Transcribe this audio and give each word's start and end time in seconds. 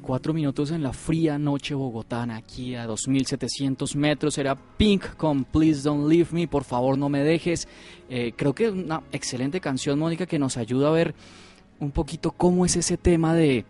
cuatro 0.00 0.32
minutos 0.32 0.70
en 0.70 0.82
la 0.82 0.92
fría 0.92 1.36
noche 1.36 1.74
bogotana, 1.74 2.36
aquí 2.36 2.76
a 2.76 2.86
2700 2.86 3.96
metros. 3.96 4.38
Era 4.38 4.54
Pink 4.54 5.16
con 5.16 5.44
Please 5.44 5.82
Don't 5.82 6.08
Leave 6.08 6.28
Me, 6.30 6.46
por 6.46 6.64
favor 6.64 6.96
no 6.96 7.08
me 7.08 7.24
dejes. 7.24 7.66
Eh, 8.08 8.32
creo 8.36 8.54
que 8.54 8.66
es 8.66 8.72
una 8.72 9.02
excelente 9.10 9.60
canción, 9.60 9.98
Mónica, 9.98 10.26
que 10.26 10.38
nos 10.38 10.56
ayuda 10.56 10.88
a 10.88 10.92
ver 10.92 11.14
un 11.80 11.90
poquito 11.90 12.30
cómo 12.30 12.64
es 12.64 12.76
ese 12.76 12.96
tema 12.96 13.34
de 13.34 13.64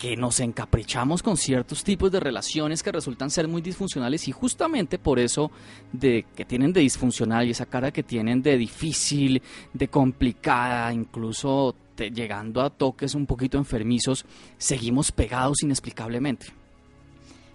que 0.00 0.16
nos 0.16 0.40
encaprichamos 0.40 1.22
con 1.22 1.36
ciertos 1.36 1.84
tipos 1.84 2.10
de 2.10 2.20
relaciones 2.20 2.82
que 2.82 2.90
resultan 2.90 3.28
ser 3.28 3.46
muy 3.46 3.60
disfuncionales 3.60 4.26
y 4.28 4.32
justamente 4.32 4.98
por 4.98 5.18
eso 5.18 5.50
de 5.92 6.24
que 6.34 6.46
tienen 6.46 6.72
de 6.72 6.80
disfuncional 6.80 7.46
y 7.46 7.50
esa 7.50 7.66
cara 7.66 7.92
que 7.92 8.02
tienen 8.02 8.40
de 8.40 8.56
difícil, 8.56 9.42
de 9.74 9.88
complicada, 9.88 10.90
incluso 10.94 11.76
llegando 11.98 12.62
a 12.62 12.70
toques 12.70 13.14
un 13.14 13.26
poquito 13.26 13.58
enfermizos, 13.58 14.24
seguimos 14.56 15.12
pegados 15.12 15.62
inexplicablemente. 15.62 16.46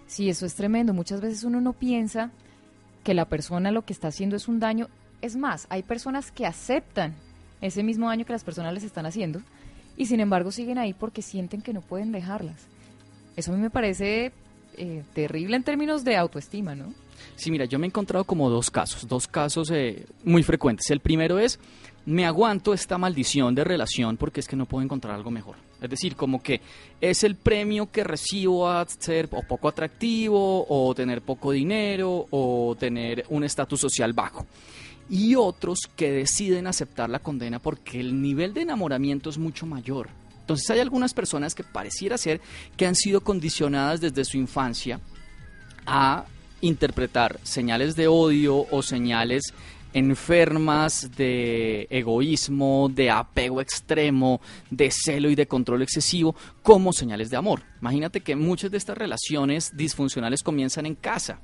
Sí, 0.06 0.28
eso 0.28 0.46
es 0.46 0.54
tremendo. 0.54 0.94
Muchas 0.94 1.20
veces 1.20 1.42
uno 1.42 1.60
no 1.60 1.72
piensa 1.72 2.30
que 3.02 3.12
la 3.12 3.24
persona 3.24 3.72
lo 3.72 3.84
que 3.84 3.92
está 3.92 4.06
haciendo 4.06 4.36
es 4.36 4.46
un 4.46 4.60
daño. 4.60 4.86
Es 5.20 5.34
más, 5.34 5.66
hay 5.68 5.82
personas 5.82 6.30
que 6.30 6.46
aceptan 6.46 7.16
ese 7.60 7.82
mismo 7.82 8.06
daño 8.06 8.24
que 8.24 8.32
las 8.32 8.44
personas 8.44 8.72
les 8.72 8.84
están 8.84 9.04
haciendo 9.04 9.42
y 9.96 10.06
sin 10.06 10.20
embargo 10.20 10.50
siguen 10.50 10.78
ahí 10.78 10.92
porque 10.92 11.22
sienten 11.22 11.62
que 11.62 11.72
no 11.72 11.80
pueden 11.80 12.12
dejarlas. 12.12 12.66
Eso 13.36 13.52
a 13.52 13.56
mí 13.56 13.60
me 13.60 13.70
parece 13.70 14.32
eh, 14.76 15.02
terrible 15.14 15.56
en 15.56 15.62
términos 15.62 16.04
de 16.04 16.16
autoestima, 16.16 16.74
¿no? 16.74 16.92
Sí, 17.34 17.50
mira, 17.50 17.64
yo 17.64 17.78
me 17.78 17.86
he 17.86 17.88
encontrado 17.88 18.24
como 18.24 18.50
dos 18.50 18.70
casos, 18.70 19.06
dos 19.08 19.26
casos 19.26 19.70
eh, 19.70 20.06
muy 20.24 20.42
frecuentes. 20.42 20.90
El 20.90 21.00
primero 21.00 21.38
es 21.38 21.58
me 22.06 22.24
aguanto 22.24 22.72
esta 22.72 22.98
maldición 22.98 23.54
de 23.54 23.64
relación 23.64 24.16
porque 24.16 24.40
es 24.40 24.46
que 24.46 24.56
no 24.56 24.66
puedo 24.66 24.84
encontrar 24.84 25.14
algo 25.14 25.30
mejor. 25.30 25.56
Es 25.82 25.90
decir, 25.90 26.16
como 26.16 26.42
que 26.42 26.60
es 27.00 27.24
el 27.24 27.34
premio 27.34 27.90
que 27.90 28.04
recibo 28.04 28.68
a 28.68 28.86
ser 28.86 29.28
o 29.32 29.42
poco 29.42 29.68
atractivo, 29.68 30.66
o 30.68 30.94
tener 30.94 31.20
poco 31.20 31.50
dinero, 31.50 32.26
o 32.30 32.76
tener 32.78 33.24
un 33.28 33.44
estatus 33.44 33.80
social 33.80 34.12
bajo. 34.12 34.46
Y 35.08 35.36
otros 35.36 35.80
que 35.94 36.10
deciden 36.10 36.66
aceptar 36.66 37.08
la 37.10 37.20
condena 37.20 37.58
porque 37.58 38.00
el 38.00 38.20
nivel 38.20 38.54
de 38.54 38.62
enamoramiento 38.62 39.30
es 39.30 39.38
mucho 39.38 39.66
mayor. 39.66 40.08
Entonces 40.40 40.70
hay 40.70 40.80
algunas 40.80 41.14
personas 41.14 41.54
que 41.54 41.64
pareciera 41.64 42.18
ser 42.18 42.40
que 42.76 42.86
han 42.86 42.94
sido 42.94 43.20
condicionadas 43.20 44.00
desde 44.00 44.24
su 44.24 44.36
infancia 44.36 45.00
a 45.86 46.24
interpretar 46.60 47.38
señales 47.42 47.96
de 47.96 48.08
odio 48.08 48.66
o 48.70 48.82
señales 48.82 49.52
enfermas 49.92 51.10
de 51.16 51.86
egoísmo, 51.88 52.90
de 52.92 53.10
apego 53.10 53.60
extremo, 53.60 54.40
de 54.70 54.90
celo 54.90 55.30
y 55.30 55.34
de 55.34 55.46
control 55.46 55.82
excesivo 55.82 56.36
como 56.62 56.92
señales 56.92 57.30
de 57.30 57.38
amor. 57.38 57.62
Imagínate 57.80 58.20
que 58.20 58.36
muchas 58.36 58.70
de 58.70 58.76
estas 58.76 58.98
relaciones 58.98 59.74
disfuncionales 59.74 60.42
comienzan 60.42 60.86
en 60.86 60.96
casa 60.96 61.40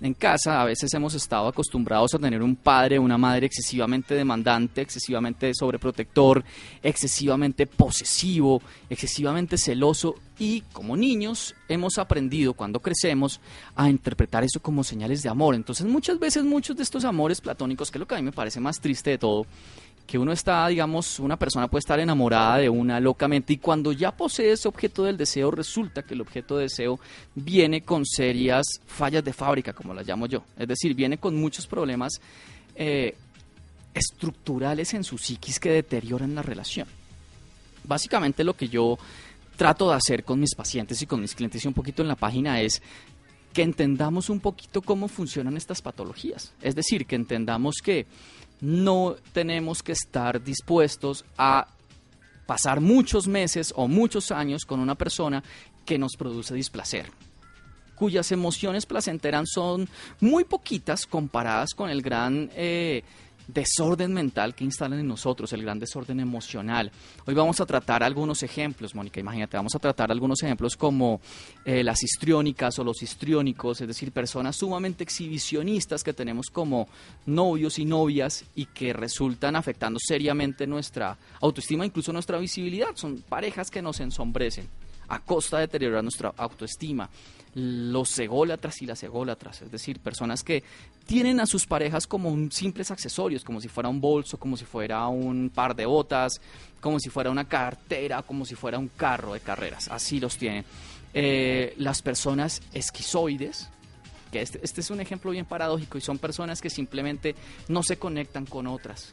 en 0.00 0.14
casa 0.14 0.60
a 0.60 0.64
veces 0.64 0.92
hemos 0.94 1.14
estado 1.14 1.48
acostumbrados 1.48 2.14
a 2.14 2.18
tener 2.18 2.42
un 2.42 2.56
padre 2.56 2.98
una 2.98 3.18
madre 3.18 3.46
excesivamente 3.46 4.14
demandante, 4.14 4.80
excesivamente 4.80 5.52
sobreprotector, 5.54 6.44
excesivamente 6.82 7.66
posesivo, 7.66 8.62
excesivamente 8.88 9.58
celoso 9.58 10.14
y 10.38 10.62
como 10.72 10.96
niños 10.96 11.54
hemos 11.68 11.98
aprendido 11.98 12.54
cuando 12.54 12.80
crecemos 12.80 13.40
a 13.76 13.90
interpretar 13.90 14.42
eso 14.42 14.60
como 14.60 14.82
señales 14.82 15.22
de 15.22 15.28
amor. 15.28 15.54
Entonces 15.54 15.86
muchas 15.86 16.18
veces 16.18 16.44
muchos 16.44 16.76
de 16.76 16.82
estos 16.82 17.04
amores 17.04 17.40
platónicos, 17.40 17.90
que 17.90 17.98
es 17.98 18.00
lo 18.00 18.06
que 18.06 18.14
a 18.14 18.18
mí 18.18 18.24
me 18.24 18.32
parece 18.32 18.58
más 18.58 18.80
triste 18.80 19.10
de 19.10 19.18
todo, 19.18 19.46
que 20.10 20.18
uno 20.18 20.32
está, 20.32 20.66
digamos, 20.66 21.20
una 21.20 21.38
persona 21.38 21.68
puede 21.68 21.78
estar 21.78 22.00
enamorada 22.00 22.56
de 22.56 22.68
una 22.68 22.98
locamente 22.98 23.52
y 23.52 23.58
cuando 23.58 23.92
ya 23.92 24.10
posee 24.10 24.50
ese 24.50 24.66
objeto 24.66 25.04
del 25.04 25.16
deseo, 25.16 25.52
resulta 25.52 26.02
que 26.02 26.14
el 26.14 26.20
objeto 26.20 26.56
de 26.56 26.64
deseo 26.64 26.98
viene 27.36 27.82
con 27.82 28.04
serias 28.04 28.66
fallas 28.88 29.22
de 29.22 29.32
fábrica, 29.32 29.72
como 29.72 29.94
las 29.94 30.04
llamo 30.04 30.26
yo. 30.26 30.42
Es 30.58 30.66
decir, 30.66 30.96
viene 30.96 31.18
con 31.18 31.36
muchos 31.36 31.68
problemas 31.68 32.20
eh, 32.74 33.14
estructurales 33.94 34.94
en 34.94 35.04
su 35.04 35.16
psiquis 35.16 35.60
que 35.60 35.70
deterioran 35.70 36.34
la 36.34 36.42
relación. 36.42 36.88
Básicamente 37.84 38.42
lo 38.42 38.56
que 38.56 38.68
yo 38.68 38.98
trato 39.56 39.90
de 39.90 39.94
hacer 39.94 40.24
con 40.24 40.40
mis 40.40 40.56
pacientes 40.56 41.00
y 41.02 41.06
con 41.06 41.20
mis 41.20 41.36
clientes 41.36 41.64
y 41.64 41.68
un 41.68 41.74
poquito 41.74 42.02
en 42.02 42.08
la 42.08 42.16
página 42.16 42.60
es 42.60 42.82
que 43.52 43.62
entendamos 43.62 44.28
un 44.28 44.40
poquito 44.40 44.82
cómo 44.82 45.06
funcionan 45.06 45.56
estas 45.56 45.82
patologías. 45.82 46.52
Es 46.62 46.74
decir, 46.74 47.06
que 47.06 47.14
entendamos 47.14 47.76
que 47.80 48.06
no 48.60 49.16
tenemos 49.32 49.82
que 49.82 49.92
estar 49.92 50.42
dispuestos 50.42 51.24
a 51.38 51.68
pasar 52.46 52.80
muchos 52.80 53.28
meses 53.28 53.72
o 53.76 53.88
muchos 53.88 54.30
años 54.30 54.64
con 54.64 54.80
una 54.80 54.94
persona 54.94 55.42
que 55.84 55.98
nos 55.98 56.16
produce 56.16 56.54
displacer 56.54 57.10
cuyas 58.00 58.32
emociones 58.32 58.86
placenteras 58.86 59.50
son 59.52 59.86
muy 60.20 60.44
poquitas 60.44 61.04
comparadas 61.04 61.74
con 61.74 61.90
el 61.90 62.00
gran 62.00 62.50
eh, 62.54 63.04
desorden 63.52 64.12
mental 64.12 64.54
que 64.54 64.64
instalan 64.64 65.00
en 65.00 65.08
nosotros, 65.08 65.52
el 65.52 65.62
gran 65.62 65.78
desorden 65.78 66.20
emocional. 66.20 66.90
Hoy 67.26 67.34
vamos 67.34 67.60
a 67.60 67.66
tratar 67.66 68.02
algunos 68.02 68.42
ejemplos, 68.42 68.94
Mónica, 68.94 69.20
imagínate, 69.20 69.56
vamos 69.56 69.74
a 69.74 69.78
tratar 69.78 70.10
algunos 70.10 70.42
ejemplos 70.42 70.76
como 70.76 71.20
eh, 71.64 71.82
las 71.84 72.02
histriónicas 72.02 72.78
o 72.78 72.84
los 72.84 73.02
histriónicos, 73.02 73.80
es 73.80 73.88
decir, 73.88 74.12
personas 74.12 74.56
sumamente 74.56 75.04
exhibicionistas 75.04 76.02
que 76.02 76.12
tenemos 76.12 76.46
como 76.50 76.88
novios 77.26 77.78
y 77.78 77.84
novias 77.84 78.44
y 78.54 78.66
que 78.66 78.92
resultan 78.92 79.56
afectando 79.56 79.98
seriamente 80.00 80.66
nuestra 80.66 81.16
autoestima, 81.40 81.86
incluso 81.86 82.12
nuestra 82.12 82.38
visibilidad. 82.38 82.88
Son 82.94 83.22
parejas 83.28 83.70
que 83.70 83.82
nos 83.82 84.00
ensombrecen 84.00 84.68
a 85.10 85.18
costa 85.20 85.58
de 85.58 85.62
deteriorar 85.62 86.02
nuestra 86.02 86.32
autoestima 86.36 87.10
los 87.54 88.16
ególatras 88.18 88.80
y 88.80 88.86
las 88.86 89.02
ególatras, 89.02 89.62
es 89.62 89.70
decir, 89.72 89.98
personas 89.98 90.44
que 90.44 90.62
tienen 91.04 91.40
a 91.40 91.46
sus 91.46 91.66
parejas 91.66 92.06
como 92.06 92.50
simples 92.50 92.90
accesorios, 92.90 93.42
como 93.42 93.60
si 93.60 93.68
fuera 93.68 93.88
un 93.88 94.00
bolso, 94.00 94.38
como 94.38 94.56
si 94.56 94.64
fuera 94.64 95.06
un 95.08 95.50
par 95.52 95.74
de 95.74 95.84
botas, 95.84 96.40
como 96.80 97.00
si 97.00 97.10
fuera 97.10 97.30
una 97.30 97.48
cartera, 97.48 98.22
como 98.22 98.44
si 98.44 98.54
fuera 98.54 98.78
un 98.78 98.88
carro 98.88 99.34
de 99.34 99.40
carreras, 99.40 99.88
así 99.88 100.20
los 100.20 100.36
tienen. 100.36 100.64
Eh, 101.12 101.74
las 101.78 102.02
personas 102.02 102.62
esquizoides, 102.72 103.68
que 104.30 104.42
este, 104.42 104.60
este 104.62 104.80
es 104.80 104.90
un 104.90 105.00
ejemplo 105.00 105.32
bien 105.32 105.44
paradójico, 105.44 105.98
y 105.98 106.00
son 106.00 106.18
personas 106.18 106.60
que 106.60 106.70
simplemente 106.70 107.34
no 107.66 107.82
se 107.82 107.98
conectan 107.98 108.46
con 108.46 108.68
otras. 108.68 109.12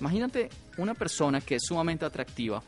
Imagínate 0.00 0.48
una 0.76 0.94
persona 0.94 1.40
que 1.40 1.56
es 1.56 1.62
sumamente 1.64 2.04
atractiva, 2.04 2.62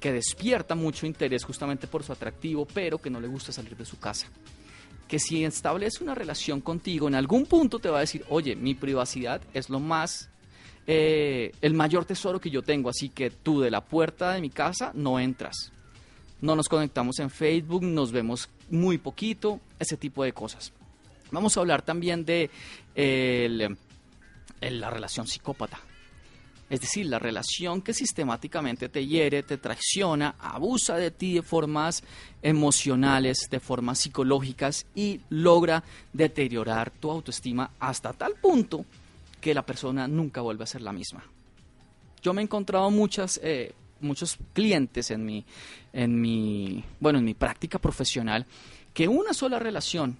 que 0.00 0.12
despierta 0.12 0.74
mucho 0.74 1.06
interés 1.06 1.44
justamente 1.44 1.86
por 1.86 2.02
su 2.02 2.12
atractivo, 2.12 2.66
pero 2.66 2.98
que 2.98 3.10
no 3.10 3.20
le 3.20 3.28
gusta 3.28 3.52
salir 3.52 3.76
de 3.76 3.84
su 3.84 3.98
casa 3.98 4.28
que 5.08 5.18
si 5.18 5.44
establece 5.44 6.02
una 6.02 6.14
relación 6.14 6.60
contigo, 6.60 7.08
en 7.08 7.14
algún 7.14 7.46
punto 7.46 7.78
te 7.78 7.88
va 7.88 7.98
a 7.98 8.00
decir, 8.00 8.24
oye, 8.28 8.56
mi 8.56 8.74
privacidad 8.74 9.40
es 9.54 9.70
lo 9.70 9.78
más, 9.78 10.30
eh, 10.86 11.52
el 11.60 11.74
mayor 11.74 12.04
tesoro 12.04 12.40
que 12.40 12.50
yo 12.50 12.62
tengo, 12.62 12.90
así 12.90 13.08
que 13.08 13.30
tú 13.30 13.60
de 13.60 13.70
la 13.70 13.82
puerta 13.82 14.32
de 14.32 14.40
mi 14.40 14.50
casa 14.50 14.90
no 14.94 15.20
entras. 15.20 15.72
No 16.40 16.54
nos 16.54 16.68
conectamos 16.68 17.18
en 17.18 17.30
Facebook, 17.30 17.82
nos 17.82 18.12
vemos 18.12 18.48
muy 18.68 18.98
poquito, 18.98 19.60
ese 19.78 19.96
tipo 19.96 20.24
de 20.24 20.32
cosas. 20.32 20.72
Vamos 21.30 21.56
a 21.56 21.60
hablar 21.60 21.82
también 21.82 22.24
de 22.24 22.50
la 22.94 24.90
relación 24.90 25.26
psicópata. 25.26 25.80
Es 26.68 26.80
decir, 26.80 27.06
la 27.06 27.20
relación 27.20 27.80
que 27.80 27.94
sistemáticamente 27.94 28.88
te 28.88 29.06
hiere, 29.06 29.44
te 29.44 29.56
traiciona, 29.56 30.34
abusa 30.40 30.96
de 30.96 31.12
ti 31.12 31.34
de 31.34 31.42
formas 31.42 32.02
emocionales, 32.42 33.48
de 33.50 33.60
formas 33.60 34.00
psicológicas 34.00 34.86
y 34.94 35.20
logra 35.30 35.84
deteriorar 36.12 36.90
tu 36.90 37.10
autoestima 37.10 37.70
hasta 37.78 38.12
tal 38.12 38.34
punto 38.34 38.84
que 39.40 39.54
la 39.54 39.64
persona 39.64 40.08
nunca 40.08 40.40
vuelve 40.40 40.64
a 40.64 40.66
ser 40.66 40.82
la 40.82 40.92
misma. 40.92 41.22
Yo 42.20 42.34
me 42.34 42.42
he 42.42 42.44
encontrado 42.44 42.90
eh, 43.42 43.72
muchos 44.00 44.38
clientes 44.52 45.12
en 45.12 45.24
mi, 45.24 45.44
en 45.92 46.20
mi, 46.20 46.82
bueno, 46.98 47.20
en 47.20 47.24
mi 47.24 47.34
práctica 47.34 47.78
profesional 47.78 48.44
que 48.92 49.06
una 49.06 49.34
sola 49.34 49.60
relación 49.60 50.18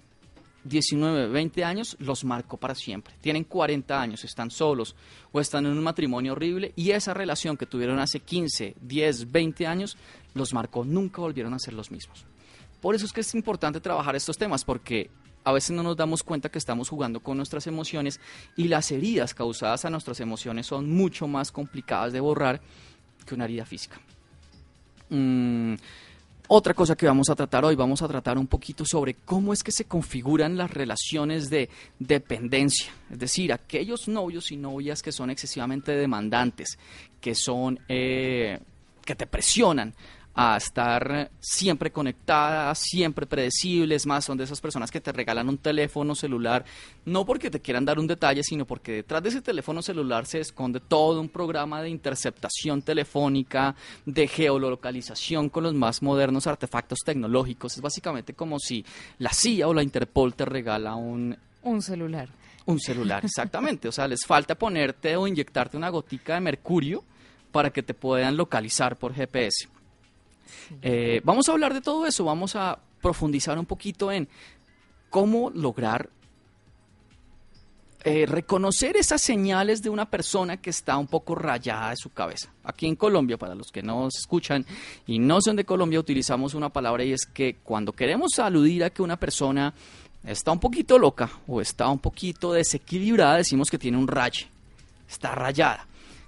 19, 0.67 1.27
20 1.29 1.63
años 1.63 1.95
los 1.99 2.23
marcó 2.23 2.57
para 2.57 2.75
siempre. 2.75 3.13
Tienen 3.21 3.43
40 3.43 3.99
años, 3.99 4.23
están 4.23 4.51
solos 4.51 4.95
o 5.31 5.39
están 5.39 5.65
en 5.65 5.73
un 5.73 5.83
matrimonio 5.83 6.33
horrible 6.33 6.73
y 6.75 6.91
esa 6.91 7.13
relación 7.13 7.57
que 7.57 7.65
tuvieron 7.65 7.99
hace 7.99 8.19
15, 8.19 8.75
10, 8.81 9.31
20 9.31 9.67
años 9.67 9.97
los 10.33 10.53
marcó, 10.53 10.85
nunca 10.85 11.21
volvieron 11.21 11.53
a 11.53 11.59
ser 11.59 11.73
los 11.73 11.91
mismos. 11.91 12.25
Por 12.81 12.95
eso 12.95 13.05
es 13.05 13.13
que 13.13 13.21
es 13.21 13.33
importante 13.33 13.79
trabajar 13.81 14.15
estos 14.15 14.37
temas 14.37 14.63
porque 14.63 15.09
a 15.43 15.51
veces 15.51 15.71
no 15.71 15.81
nos 15.81 15.95
damos 15.95 16.23
cuenta 16.23 16.49
que 16.49 16.57
estamos 16.57 16.89
jugando 16.89 17.21
con 17.21 17.37
nuestras 17.37 17.67
emociones 17.67 18.19
y 18.55 18.67
las 18.67 18.91
heridas 18.91 19.33
causadas 19.33 19.85
a 19.85 19.89
nuestras 19.89 20.19
emociones 20.19 20.67
son 20.67 20.89
mucho 20.89 21.27
más 21.27 21.51
complicadas 21.51 22.13
de 22.13 22.19
borrar 22.19 22.61
que 23.25 23.33
una 23.33 23.45
herida 23.45 23.65
física. 23.65 23.99
Mm, 25.09 25.75
otra 26.47 26.73
cosa 26.73 26.95
que 26.95 27.05
vamos 27.05 27.29
a 27.29 27.35
tratar 27.35 27.65
hoy, 27.65 27.75
vamos 27.75 28.01
a 28.01 28.07
tratar 28.07 28.37
un 28.37 28.47
poquito 28.47 28.85
sobre 28.85 29.15
cómo 29.15 29.53
es 29.53 29.63
que 29.63 29.71
se 29.71 29.85
configuran 29.85 30.57
las 30.57 30.71
relaciones 30.71 31.49
de 31.49 31.69
dependencia, 31.99 32.91
es 33.11 33.19
decir, 33.19 33.51
aquellos 33.51 34.07
novios 34.07 34.51
y 34.51 34.57
novias 34.57 35.01
que 35.01 35.11
son 35.11 35.29
excesivamente 35.29 35.91
demandantes, 35.91 36.77
que 37.19 37.35
son 37.35 37.79
eh, 37.89 38.59
que 39.03 39.15
te 39.15 39.27
presionan 39.27 39.93
a 40.39 40.55
estar 40.55 41.31
siempre 41.39 41.91
conectadas, 41.91 42.77
siempre 42.77 43.25
predecibles, 43.25 44.05
más 44.05 44.23
son 44.23 44.37
de 44.37 44.43
esas 44.43 44.61
personas 44.61 44.91
que 44.91 45.01
te 45.01 45.11
regalan 45.11 45.49
un 45.49 45.57
teléfono 45.57 46.13
celular, 46.13 46.63
no 47.05 47.25
porque 47.25 47.49
te 47.49 47.59
quieran 47.59 47.85
dar 47.85 47.97
un 47.97 48.05
detalle, 48.05 48.43
sino 48.43 48.63
porque 48.63 48.91
detrás 48.91 49.23
de 49.23 49.29
ese 49.29 49.41
teléfono 49.41 49.81
celular 49.81 50.27
se 50.27 50.39
esconde 50.39 50.79
todo 50.79 51.19
un 51.19 51.29
programa 51.29 51.81
de 51.81 51.89
interceptación 51.89 52.83
telefónica, 52.83 53.75
de 54.05 54.27
geolocalización 54.27 55.49
con 55.49 55.63
los 55.63 55.73
más 55.73 56.03
modernos 56.03 56.45
artefactos 56.45 56.99
tecnológicos. 57.03 57.75
Es 57.75 57.81
básicamente 57.81 58.35
como 58.35 58.59
si 58.59 58.85
la 59.17 59.33
CIA 59.33 59.67
o 59.67 59.73
la 59.73 59.81
Interpol 59.81 60.35
te 60.35 60.45
regala 60.45 60.93
un... 60.93 61.35
Un 61.63 61.81
celular. 61.81 62.29
Un 62.67 62.79
celular, 62.79 63.25
exactamente. 63.25 63.87
O 63.87 63.91
sea, 63.91 64.07
les 64.07 64.23
falta 64.23 64.53
ponerte 64.53 65.15
o 65.15 65.25
inyectarte 65.27 65.77
una 65.77 65.89
gotica 65.89 66.35
de 66.35 66.41
mercurio 66.41 67.03
para 67.51 67.71
que 67.71 67.81
te 67.81 67.95
puedan 67.95 68.37
localizar 68.37 68.97
por 68.97 69.15
GPS. 69.15 69.67
Eh, 70.81 71.21
vamos 71.23 71.47
a 71.49 71.51
hablar 71.51 71.73
de 71.73 71.81
todo 71.81 72.05
eso, 72.05 72.25
vamos 72.25 72.55
a 72.55 72.79
profundizar 73.01 73.57
un 73.57 73.65
poquito 73.65 74.11
en 74.11 74.27
cómo 75.09 75.49
lograr 75.51 76.09
eh, 78.03 78.25
reconocer 78.25 78.95
esas 78.95 79.21
señales 79.21 79.81
de 79.81 79.89
una 79.89 80.09
persona 80.09 80.57
que 80.57 80.69
está 80.69 80.97
un 80.97 81.07
poco 81.07 81.35
rayada 81.35 81.89
de 81.89 81.97
su 81.97 82.11
cabeza. 82.11 82.49
Aquí 82.63 82.85
en 82.85 82.95
Colombia, 82.95 83.37
para 83.37 83.53
los 83.53 83.69
que 83.69 83.81
no 83.81 84.09
se 84.11 84.19
escuchan 84.19 84.65
y 85.05 85.19
no 85.19 85.41
son 85.41 85.57
de 85.57 85.65
Colombia, 85.65 85.99
utilizamos 85.99 86.53
una 86.53 86.69
palabra 86.69 87.03
y 87.03 87.11
es 87.11 87.25
que 87.25 87.57
cuando 87.63 87.91
queremos 87.91 88.39
aludir 88.39 88.85
a 88.85 88.91
que 88.91 89.01
una 89.01 89.17
persona 89.17 89.73
está 90.23 90.51
un 90.51 90.59
poquito 90.59 90.97
loca 90.97 91.29
o 91.47 91.59
está 91.59 91.89
un 91.89 91.99
poquito 91.99 92.53
desequilibrada, 92.53 93.37
decimos 93.37 93.69
que 93.69 93.77
tiene 93.77 93.97
un 93.97 94.07
raye, 94.07 94.47
está 95.09 95.35
rayada. 95.35 95.85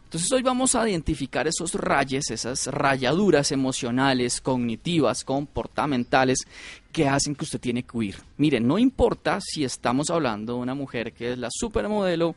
Entonces 0.10 0.32
hoy 0.32 0.42
vamos 0.42 0.74
a 0.74 0.90
identificar 0.90 1.48
esos 1.48 1.76
rayes, 1.76 2.32
esas 2.32 2.66
rayaduras 2.66 3.52
emocionales, 3.52 4.42
cognitivas, 4.42 5.24
comportamentales 5.24 6.48
que 6.92 7.08
hacen 7.08 7.36
que 7.36 7.44
usted 7.44 7.60
tiene 7.60 7.84
que 7.84 7.96
huir. 7.96 8.16
Miren, 8.38 8.66
no 8.66 8.80
importa 8.80 9.40
si 9.40 9.64
estamos 9.64 10.10
hablando 10.10 10.54
de 10.56 10.60
una 10.62 10.74
mujer 10.74 11.14
que 11.14 11.34
es 11.34 11.38
la 11.38 11.50
supermodelo, 11.52 12.34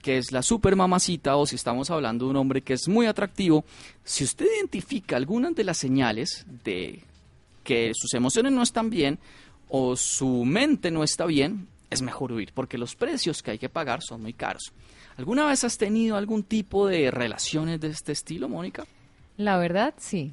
que 0.00 0.18
es 0.18 0.30
la 0.30 0.42
super 0.42 0.76
mamacita 0.76 1.34
o 1.34 1.44
si 1.44 1.56
estamos 1.56 1.90
hablando 1.90 2.26
de 2.26 2.30
un 2.30 2.36
hombre 2.36 2.62
que 2.62 2.74
es 2.74 2.86
muy 2.86 3.06
atractivo, 3.06 3.64
si 4.04 4.22
usted 4.22 4.46
identifica 4.56 5.16
algunas 5.16 5.56
de 5.56 5.64
las 5.64 5.76
señales 5.76 6.46
de 6.62 7.02
que 7.64 7.90
sus 7.96 8.14
emociones 8.14 8.52
no 8.52 8.62
están 8.62 8.90
bien 8.90 9.18
o 9.68 9.96
su 9.96 10.44
mente 10.44 10.92
no 10.92 11.02
está 11.02 11.26
bien, 11.26 11.66
es 11.90 12.00
mejor 12.00 12.30
huir 12.30 12.52
porque 12.54 12.78
los 12.78 12.94
precios 12.94 13.42
que 13.42 13.50
hay 13.50 13.58
que 13.58 13.68
pagar 13.68 14.02
son 14.02 14.22
muy 14.22 14.34
caros. 14.34 14.72
¿Alguna 15.18 15.46
vez 15.46 15.64
has 15.64 15.78
tenido 15.78 16.16
algún 16.16 16.44
tipo 16.44 16.86
de 16.86 17.10
relaciones 17.10 17.80
de 17.80 17.88
este 17.88 18.12
estilo, 18.12 18.48
Mónica? 18.48 18.86
La 19.36 19.58
verdad, 19.58 19.92
sí. 19.98 20.32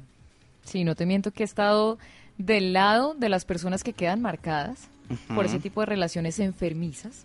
Sí, 0.62 0.84
no 0.84 0.94
te 0.94 1.06
miento 1.06 1.32
que 1.32 1.42
he 1.42 1.44
estado 1.44 1.98
del 2.38 2.72
lado 2.72 3.14
de 3.14 3.28
las 3.28 3.44
personas 3.44 3.82
que 3.82 3.92
quedan 3.92 4.22
marcadas 4.22 4.88
por 5.34 5.44
ese 5.44 5.58
tipo 5.58 5.80
de 5.80 5.86
relaciones 5.86 6.38
enfermizas. 6.38 7.24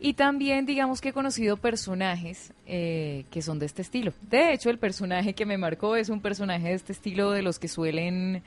Y 0.00 0.14
también, 0.14 0.66
digamos 0.66 1.00
que 1.00 1.10
he 1.10 1.12
conocido 1.12 1.56
personajes 1.56 2.52
eh, 2.66 3.24
que 3.30 3.40
son 3.40 3.60
de 3.60 3.66
este 3.66 3.82
estilo. 3.82 4.12
De 4.28 4.52
hecho, 4.52 4.68
el 4.68 4.78
personaje 4.78 5.32
que 5.32 5.46
me 5.46 5.56
marcó 5.56 5.94
es 5.94 6.08
un 6.08 6.20
personaje 6.20 6.68
de 6.68 6.74
este 6.74 6.92
estilo 6.92 7.30
de 7.30 7.42
los 7.42 7.60
que 7.60 7.68
suelen 7.68 8.42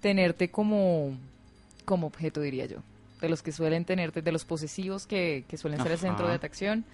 tenerte 0.00 0.50
como, 0.50 1.14
como 1.84 2.06
objeto, 2.06 2.40
diría 2.40 2.64
yo 2.64 2.78
de 3.20 3.28
los 3.28 3.42
que 3.42 3.52
suelen 3.52 3.84
tener, 3.84 4.12
de 4.12 4.32
los 4.32 4.44
posesivos 4.44 5.06
que, 5.06 5.44
suelen 5.56 5.82
ser 5.82 5.92
el 5.92 5.98
centro 5.98 6.28
de 6.28 6.34
atracción, 6.34 6.84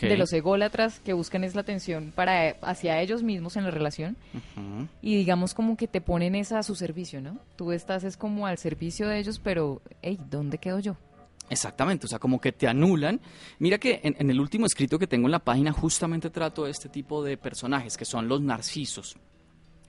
de 0.00 0.16
los 0.16 0.32
ególatras 0.32 1.00
que 1.00 1.12
buscan 1.12 1.44
es 1.44 1.54
la 1.54 1.62
atención 1.62 2.12
para 2.14 2.56
hacia 2.62 3.00
ellos 3.00 3.22
mismos 3.22 3.56
en 3.56 3.64
la 3.64 3.70
relación 3.70 4.16
y 5.02 5.16
digamos 5.16 5.54
como 5.54 5.76
que 5.76 5.88
te 5.88 6.00
ponen 6.00 6.34
esa 6.34 6.58
a 6.58 6.62
su 6.62 6.74
servicio, 6.74 7.20
¿no? 7.20 7.38
Tú 7.56 7.72
estás 7.72 8.04
es 8.04 8.16
como 8.16 8.46
al 8.46 8.58
servicio 8.58 9.08
de 9.08 9.18
ellos, 9.18 9.40
pero, 9.42 9.80
hey, 10.02 10.18
¿dónde 10.30 10.58
quedo 10.58 10.78
yo? 10.78 10.96
Exactamente, 11.48 12.06
o 12.06 12.08
sea, 12.08 12.20
como 12.20 12.40
que 12.40 12.52
te 12.52 12.68
anulan. 12.68 13.20
Mira 13.58 13.78
que 13.78 14.00
en, 14.04 14.14
en 14.18 14.30
el 14.30 14.40
último 14.40 14.66
escrito 14.66 14.98
que 14.98 15.08
tengo 15.08 15.26
en 15.26 15.32
la 15.32 15.40
página 15.40 15.72
justamente 15.72 16.30
trato 16.30 16.64
de 16.64 16.70
este 16.70 16.88
tipo 16.88 17.24
de 17.24 17.36
personajes, 17.36 17.96
que 17.96 18.04
son 18.04 18.28
los 18.28 18.40
narcisos. 18.40 19.16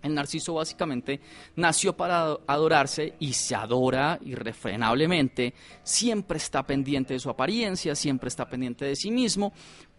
El 0.01 0.15
narciso 0.15 0.55
básicamente 0.55 1.19
nació 1.55 1.95
para 1.95 2.37
adorarse 2.47 3.15
y 3.19 3.33
se 3.33 3.55
adora 3.55 4.19
irrefrenablemente, 4.23 5.53
siempre 5.83 6.37
está 6.37 6.63
pendiente 6.63 7.13
de 7.13 7.19
su 7.19 7.29
apariencia, 7.29 7.95
siempre 7.95 8.27
está 8.27 8.49
pendiente 8.49 8.85
de 8.85 8.95
sí 8.95 9.11
mismo. 9.11 9.53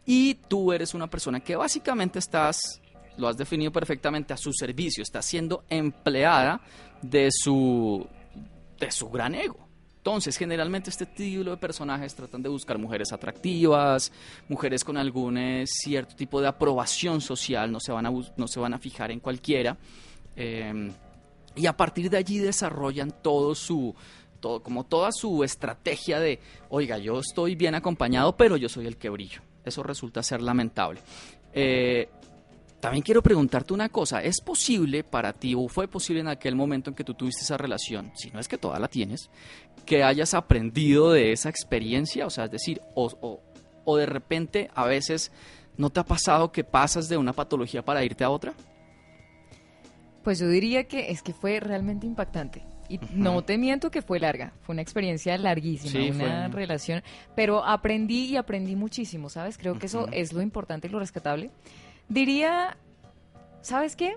Y 0.04 0.34
tú 0.34 0.72
eres 0.72 0.94
una 0.94 1.08
persona 1.08 1.40
que 1.40 1.54
básicamente 1.54 2.18
estás, 2.18 2.80
lo 3.16 3.28
has 3.28 3.36
definido 3.36 3.70
perfectamente, 3.70 4.34
a 4.34 4.36
su 4.36 4.52
servicio, 4.52 5.02
está 5.02 5.22
siendo 5.22 5.64
empleada 5.68 6.60
de 7.00 7.28
su, 7.30 8.06
de 8.78 8.90
su 8.90 9.08
gran 9.10 9.34
ego. 9.34 9.61
Entonces, 10.02 10.36
generalmente 10.36 10.90
este 10.90 11.06
título 11.06 11.52
de 11.52 11.56
personajes 11.58 12.12
tratan 12.12 12.42
de 12.42 12.48
buscar 12.48 12.76
mujeres 12.76 13.12
atractivas, 13.12 14.10
mujeres 14.48 14.82
con 14.82 14.96
algún 14.96 15.38
eh, 15.38 15.64
cierto 15.64 16.16
tipo 16.16 16.40
de 16.40 16.48
aprobación 16.48 17.20
social, 17.20 17.70
no 17.70 17.78
se 17.78 17.92
van 17.92 18.06
a, 18.06 18.10
no 18.10 18.48
se 18.48 18.58
van 18.58 18.74
a 18.74 18.78
fijar 18.78 19.12
en 19.12 19.20
cualquiera. 19.20 19.78
Em, 20.34 20.90
y 21.54 21.66
a 21.66 21.76
partir 21.76 22.10
de 22.10 22.16
allí 22.16 22.38
desarrollan 22.38 23.14
todo 23.22 23.54
su, 23.54 23.94
todo, 24.40 24.60
como 24.60 24.82
toda 24.82 25.12
su 25.12 25.44
estrategia 25.44 26.18
de, 26.18 26.40
oiga, 26.68 26.98
yo 26.98 27.20
estoy 27.20 27.54
bien 27.54 27.76
acompañado, 27.76 28.36
pero 28.36 28.56
yo 28.56 28.68
soy 28.68 28.88
el 28.88 28.96
que 28.96 29.08
brillo. 29.08 29.40
Eso 29.64 29.84
resulta 29.84 30.24
ser 30.24 30.42
lamentable. 30.42 30.98
Eh, 31.52 32.08
también 32.82 33.04
quiero 33.04 33.22
preguntarte 33.22 33.72
una 33.72 33.88
cosa, 33.90 34.24
¿es 34.24 34.40
posible 34.40 35.04
para 35.04 35.32
ti 35.32 35.54
o 35.54 35.68
fue 35.68 35.86
posible 35.86 36.20
en 36.20 36.26
aquel 36.26 36.56
momento 36.56 36.90
en 36.90 36.96
que 36.96 37.04
tú 37.04 37.14
tuviste 37.14 37.42
esa 37.42 37.56
relación, 37.56 38.10
si 38.16 38.28
no 38.32 38.40
es 38.40 38.48
que 38.48 38.58
toda 38.58 38.80
la 38.80 38.88
tienes, 38.88 39.30
que 39.86 40.02
hayas 40.02 40.34
aprendido 40.34 41.12
de 41.12 41.30
esa 41.30 41.48
experiencia? 41.48 42.26
O 42.26 42.30
sea, 42.30 42.46
es 42.46 42.50
decir, 42.50 42.82
o, 42.96 43.40
o, 43.84 43.96
de 43.96 44.06
repente 44.06 44.68
a 44.74 44.84
veces 44.84 45.30
no 45.76 45.90
te 45.90 46.00
ha 46.00 46.04
pasado 46.04 46.50
que 46.50 46.64
pasas 46.64 47.08
de 47.08 47.16
una 47.16 47.32
patología 47.32 47.84
para 47.84 48.04
irte 48.04 48.24
a 48.24 48.30
otra? 48.30 48.52
Pues 50.24 50.40
yo 50.40 50.48
diría 50.48 50.88
que 50.88 51.12
es 51.12 51.22
que 51.22 51.32
fue 51.32 51.60
realmente 51.60 52.04
impactante. 52.08 52.64
Y 52.88 52.98
no 53.14 53.42
te 53.42 53.58
miento 53.58 53.92
que 53.92 54.02
fue 54.02 54.18
larga, 54.18 54.54
fue 54.62 54.72
una 54.72 54.82
experiencia 54.82 55.38
larguísima, 55.38 56.16
una 56.16 56.48
relación, 56.48 57.04
pero 57.36 57.64
aprendí 57.64 58.24
y 58.24 58.36
aprendí 58.36 58.74
muchísimo, 58.74 59.30
¿sabes? 59.30 59.56
Creo 59.56 59.78
que 59.78 59.86
eso 59.86 60.08
es 60.10 60.32
lo 60.32 60.42
importante 60.42 60.88
y 60.88 60.90
lo 60.90 60.98
rescatable. 60.98 61.52
Diría, 62.12 62.76
¿sabes 63.62 63.96
qué? 63.96 64.16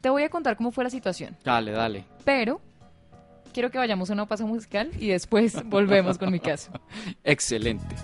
Te 0.00 0.08
voy 0.08 0.22
a 0.22 0.30
contar 0.30 0.56
cómo 0.56 0.70
fue 0.70 0.84
la 0.84 0.90
situación. 0.90 1.36
Dale, 1.42 1.72
dale. 1.72 2.04
Pero 2.24 2.60
quiero 3.52 3.72
que 3.72 3.78
vayamos 3.78 4.08
a 4.10 4.12
una 4.12 4.26
pausa 4.26 4.46
musical 4.46 4.92
y 5.00 5.08
después 5.08 5.64
volvemos 5.64 6.16
con 6.16 6.30
mi 6.30 6.38
caso. 6.38 6.70
Excelente. 7.24 7.96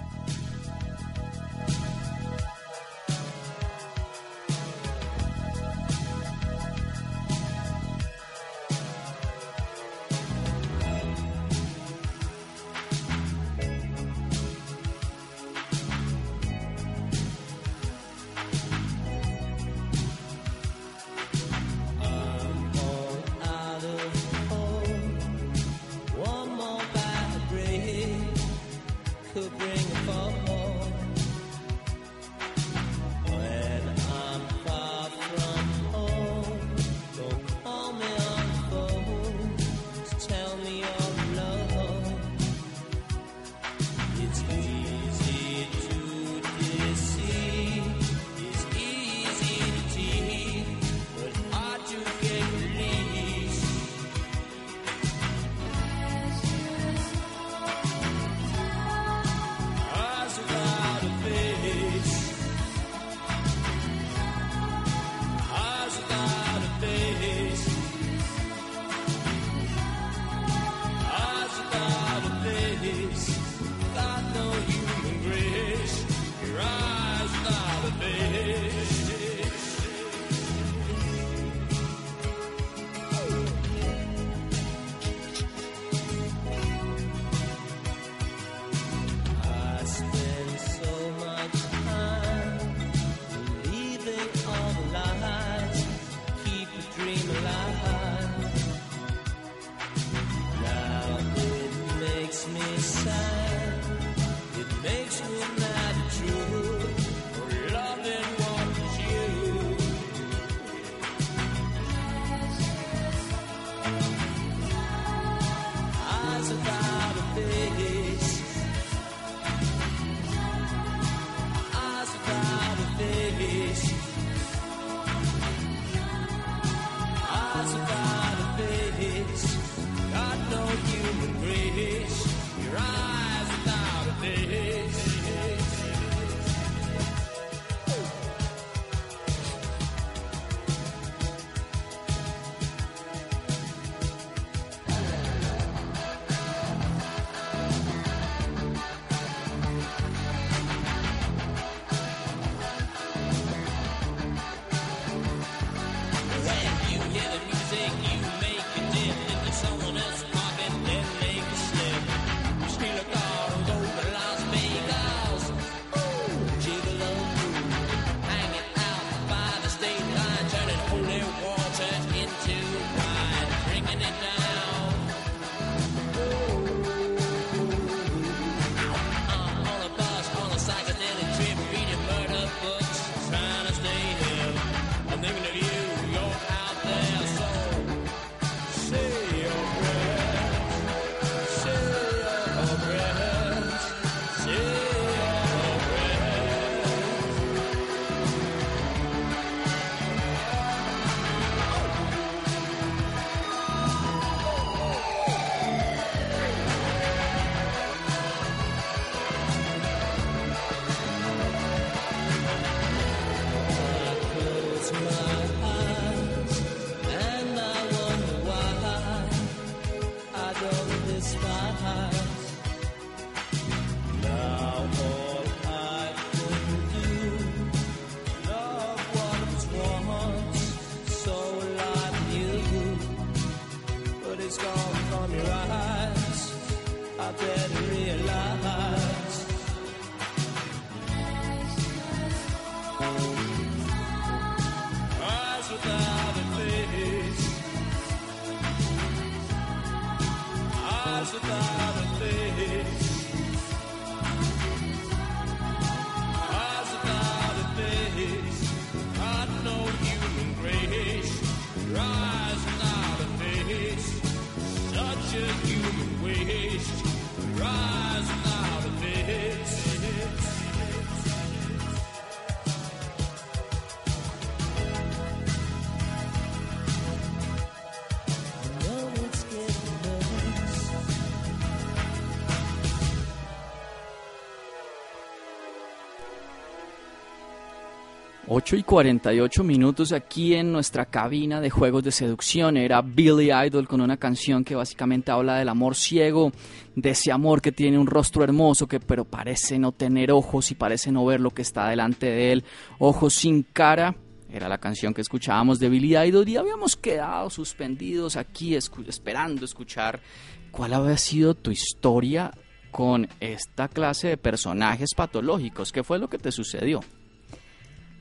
8 288.73 288.79
y 288.79 288.83
48 288.85 289.65
minutos 289.65 290.13
aquí 290.13 290.55
en 290.55 290.73
nuestra 290.73 291.05
cabina 291.05 291.61
de 291.61 291.69
juegos 291.69 292.05
de 292.05 292.11
seducción. 292.11 292.79
Era 292.79 293.03
Billy 293.03 293.51
Idol 293.53 293.87
con 293.87 294.01
una 294.01 294.17
canción 294.17 294.65
que 294.65 294.75
básicamente 294.75 295.31
habla 295.31 295.57
del 295.57 295.69
amor 295.69 295.95
ciego, 295.95 296.53
de 296.97 297.11
ese 297.11 297.31
amor 297.33 297.61
que 297.61 297.71
tiene 297.71 297.99
un 297.99 298.07
rostro 298.07 298.43
hermoso, 298.45 298.87
que 298.87 298.99
pero 298.99 299.27
parece 299.27 299.79
no 299.79 299.93
tener 299.93 300.33
ojos 300.33 300.71
y 300.71 300.75
parece 300.75 301.13
no 301.13 301.23
ver 301.27 301.39
lo 301.41 301.51
que 301.51 301.61
está 301.61 301.87
delante 301.87 302.25
de 302.25 302.53
él. 302.53 302.65
Ojos 302.99 303.35
sin 303.35 303.63
cara. 303.63 304.17
Era 304.51 304.71
la 304.71 304.79
canción 304.79 305.13
que 305.13 305.21
escuchábamos 305.21 305.79
de 305.79 305.91
Billy 305.91 306.17
Idol 306.17 306.49
y 306.49 306.57
habíamos 306.57 306.97
quedado 306.97 307.51
suspendidos 307.51 308.37
aquí 308.37 308.75
esperando 308.75 309.67
escuchar 309.67 310.23
cuál 310.71 310.95
había 310.95 311.19
sido 311.19 311.55
tu 311.55 311.73
historia 311.73 312.51
con 312.91 313.29
esta 313.39 313.89
clase 313.89 314.29
de 314.29 314.39
personajes 314.39 315.11
patológicos. 315.15 315.93
¿Qué 315.93 316.03
fue 316.03 316.19
lo 316.19 316.31
que 316.31 316.39
te 316.39 316.51
sucedió? 316.51 317.01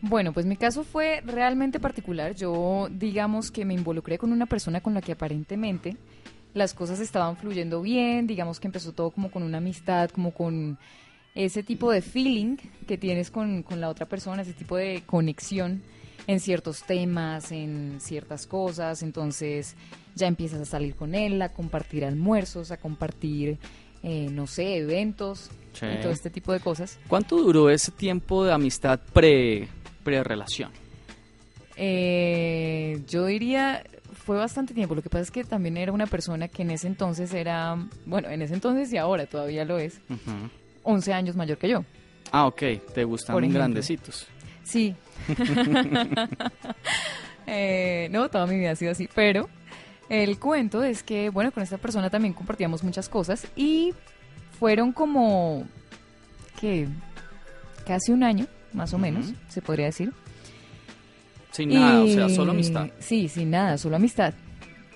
Bueno, 0.01 0.33
pues 0.33 0.45
mi 0.45 0.57
caso 0.57 0.83
fue 0.83 1.21
realmente 1.25 1.79
particular. 1.79 2.33
Yo, 2.33 2.87
digamos 2.91 3.51
que 3.51 3.65
me 3.65 3.75
involucré 3.75 4.17
con 4.17 4.31
una 4.31 4.47
persona 4.47 4.81
con 4.81 4.93
la 4.93 5.01
que 5.01 5.11
aparentemente 5.11 5.95
las 6.53 6.73
cosas 6.73 6.99
estaban 6.99 7.37
fluyendo 7.37 7.81
bien, 7.81 8.27
digamos 8.27 8.59
que 8.59 8.67
empezó 8.67 8.93
todo 8.93 9.11
como 9.11 9.31
con 9.31 9.43
una 9.43 9.59
amistad, 9.59 10.09
como 10.09 10.31
con 10.33 10.77
ese 11.35 11.63
tipo 11.63 11.91
de 11.91 12.01
feeling 12.01 12.57
que 12.87 12.97
tienes 12.97 13.31
con, 13.31 13.63
con 13.63 13.79
la 13.79 13.89
otra 13.89 14.05
persona, 14.05 14.41
ese 14.41 14.53
tipo 14.53 14.75
de 14.75 15.03
conexión 15.05 15.81
en 16.27 16.39
ciertos 16.39 16.83
temas, 16.83 17.51
en 17.51 17.99
ciertas 17.99 18.47
cosas, 18.47 19.03
entonces 19.03 19.75
ya 20.15 20.27
empiezas 20.27 20.61
a 20.61 20.65
salir 20.65 20.95
con 20.95 21.15
él, 21.15 21.41
a 21.41 21.49
compartir 21.49 22.05
almuerzos, 22.05 22.71
a 22.71 22.77
compartir, 22.77 23.57
eh, 24.03 24.27
no 24.31 24.45
sé, 24.47 24.77
eventos 24.77 25.49
y 25.81 26.01
todo 26.01 26.11
este 26.11 26.29
tipo 26.29 26.51
de 26.51 26.59
cosas. 26.59 26.99
¿Cuánto 27.07 27.37
duró 27.37 27.69
ese 27.69 27.91
tiempo 27.91 28.43
de 28.43 28.51
amistad 28.51 28.99
pre 29.13 29.69
pre-relación? 30.03 30.71
Eh, 31.77 33.01
yo 33.07 33.25
diría, 33.25 33.83
fue 34.13 34.37
bastante 34.37 34.73
tiempo. 34.73 34.95
Lo 34.95 35.01
que 35.01 35.09
pasa 35.09 35.23
es 35.23 35.31
que 35.31 35.43
también 35.43 35.77
era 35.77 35.91
una 35.91 36.07
persona 36.07 36.47
que 36.47 36.61
en 36.63 36.71
ese 36.71 36.87
entonces 36.87 37.33
era, 37.33 37.77
bueno, 38.05 38.29
en 38.29 38.41
ese 38.41 38.53
entonces 38.53 38.91
y 38.93 38.97
ahora 38.97 39.25
todavía 39.25 39.65
lo 39.65 39.79
es, 39.79 39.99
11 40.83 41.13
años 41.13 41.35
mayor 41.35 41.57
que 41.57 41.69
yo. 41.69 41.83
Ah, 42.31 42.45
ok, 42.47 42.61
te 42.93 43.03
gustan 43.03 43.49
grandecitos. 43.51 44.27
Sí. 44.63 44.95
Eh, 47.47 48.07
no, 48.11 48.29
toda 48.29 48.45
mi 48.45 48.55
vida 48.55 48.71
ha 48.71 48.75
sido 48.75 48.91
así, 48.91 49.09
pero 49.13 49.49
el 50.07 50.39
cuento 50.39 50.83
es 50.83 51.01
que, 51.01 51.29
bueno, 51.29 51.51
con 51.51 51.63
esta 51.63 51.79
persona 51.79 52.09
también 52.09 52.33
compartíamos 52.33 52.83
muchas 52.83 53.09
cosas 53.09 53.45
y 53.55 53.93
fueron 54.59 54.93
como, 54.93 55.67
que 56.61 56.87
Casi 57.85 58.11
un 58.11 58.23
año 58.23 58.47
más 58.73 58.93
o 58.93 58.97
menos, 58.97 59.33
se 59.49 59.61
podría 59.61 59.85
decir. 59.85 60.13
Sin 61.51 61.69
nada, 61.69 62.01
o 62.01 62.07
sea, 62.07 62.29
solo 62.29 62.51
amistad. 62.51 62.87
Sí, 62.99 63.27
sin 63.27 63.51
nada, 63.51 63.77
solo 63.77 63.97
amistad. 63.97 64.33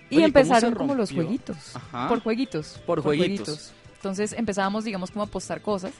y 0.09 0.21
empezaron 0.21 0.73
como 0.73 0.95
los 0.95 1.11
jueguitos. 1.11 1.73
Por 2.07 2.21
jueguitos. 2.21 2.81
Por, 2.85 3.01
jueguitos. 3.01 3.73
Entonces 3.95 4.33
empezábamos, 4.33 4.83
digamos, 4.83 5.11
como 5.11 5.23
a 5.23 5.27
apostar 5.27 5.61
cosas. 5.61 5.93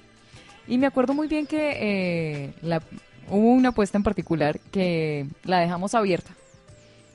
Y 0.67 0.77
me 0.77 0.87
acuerdo 0.87 1.13
muy 1.13 1.27
bien 1.27 1.45
que 1.45 1.77
eh, 1.79 2.53
la, 2.61 2.81
hubo 3.29 3.51
una 3.51 3.69
apuesta 3.69 3.97
en 3.97 4.03
particular 4.03 4.59
que 4.71 5.27
la 5.43 5.59
dejamos 5.59 5.93
abierta. 5.93 6.31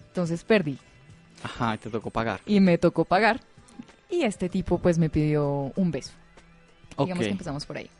Entonces 0.09 0.44
perdí. 0.44 0.79
Ajá, 1.42 1.77
te 1.77 1.90
tocó 1.90 2.11
pagar. 2.11 2.40
Y 2.46 2.61
me 2.61 2.77
tocó 2.79 3.05
pagar. 3.05 3.40
Y 4.11 4.23
este 4.23 4.49
tipo 4.49 4.79
pues 4.79 4.99
me 4.99 5.09
pidió 5.09 5.73
un 5.77 5.90
beso. 5.90 6.12
Digamos 6.99 7.25
que 7.25 7.31
empezamos 7.31 7.64
por 7.64 7.79
ahí. 7.79 7.90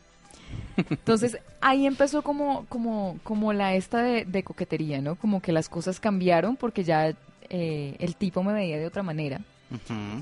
Entonces 0.89 1.37
ahí 1.59 1.85
empezó 1.85 2.21
como, 2.21 2.65
como, 2.67 3.19
como 3.23 3.53
la 3.53 3.75
esta 3.75 4.01
de, 4.01 4.43
coquetería, 4.43 5.01
¿no? 5.01 5.15
Como 5.15 5.41
que 5.41 5.51
las 5.51 5.69
cosas 5.69 5.99
cambiaron 5.99 6.55
porque 6.55 6.83
ya 6.83 7.13
eh, 7.49 7.95
el 7.99 8.15
tipo 8.15 8.43
me 8.43 8.53
veía 8.53 8.77
de 8.77 8.87
otra 8.87 9.03
manera. 9.03 9.41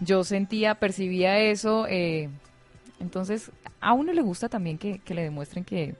Yo 0.03 0.23
sentía, 0.23 0.75
percibía 0.75 1.39
eso. 1.39 1.87
Eh, 1.87 2.29
entonces 2.99 3.51
a 3.79 3.93
uno 3.93 4.13
le 4.13 4.21
gusta 4.21 4.49
también 4.49 4.77
que, 4.77 5.01
le 5.07 5.23
demuestren 5.23 5.63
que 5.63 5.95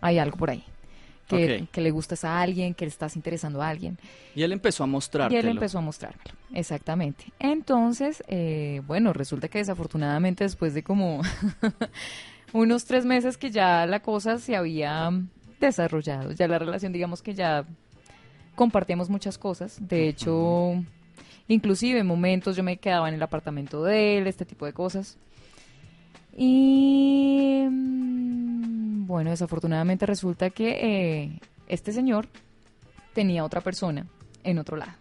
hay 0.00 0.18
algo 0.18 0.36
por 0.36 0.50
ahí. 0.50 0.64
Que, 1.26 1.68
le 1.74 1.90
gustas 1.90 2.24
a 2.24 2.40
alguien, 2.40 2.72
que 2.72 2.86
le 2.86 2.88
estás 2.88 3.14
interesando 3.14 3.60
a 3.60 3.68
alguien. 3.68 3.98
Y 4.34 4.42
él 4.42 4.52
empezó 4.52 4.84
a 4.84 4.86
mostrártelo. 4.86 5.38
Y 5.38 5.40
él 5.40 5.48
empezó 5.48 5.76
a 5.76 5.82
mostrármelo, 5.82 6.30
exactamente. 6.54 7.26
Entonces, 7.38 8.22
eh, 8.28 8.80
bueno, 8.86 9.12
resulta 9.12 9.48
que 9.48 9.58
desafortunadamente 9.58 10.44
después 10.44 10.72
de 10.72 10.82
como 10.82 11.20
unos 12.52 12.84
tres 12.84 13.04
meses 13.04 13.36
que 13.36 13.50
ya 13.50 13.86
la 13.86 14.00
cosa 14.00 14.38
se 14.38 14.56
había 14.56 15.10
desarrollado, 15.60 16.32
ya 16.32 16.48
la 16.48 16.58
relación 16.58 16.92
digamos 16.92 17.22
que 17.22 17.34
ya 17.34 17.64
compartíamos 18.54 19.08
muchas 19.08 19.38
cosas, 19.38 19.78
de 19.80 20.08
hecho, 20.08 20.74
inclusive 21.46 22.00
en 22.00 22.06
momentos 22.06 22.56
yo 22.56 22.62
me 22.62 22.76
quedaba 22.76 23.08
en 23.08 23.14
el 23.14 23.22
apartamento 23.22 23.84
de 23.84 24.18
él, 24.18 24.26
este 24.26 24.44
tipo 24.44 24.66
de 24.66 24.72
cosas. 24.72 25.16
Y 26.36 27.64
mm, 27.68 29.06
bueno, 29.06 29.30
desafortunadamente 29.30 30.06
resulta 30.06 30.50
que 30.50 30.70
eh, 31.22 31.40
este 31.66 31.92
señor 31.92 32.28
tenía 33.12 33.44
otra 33.44 33.60
persona 33.60 34.06
en 34.44 34.58
otro 34.58 34.76
lado. 34.76 34.92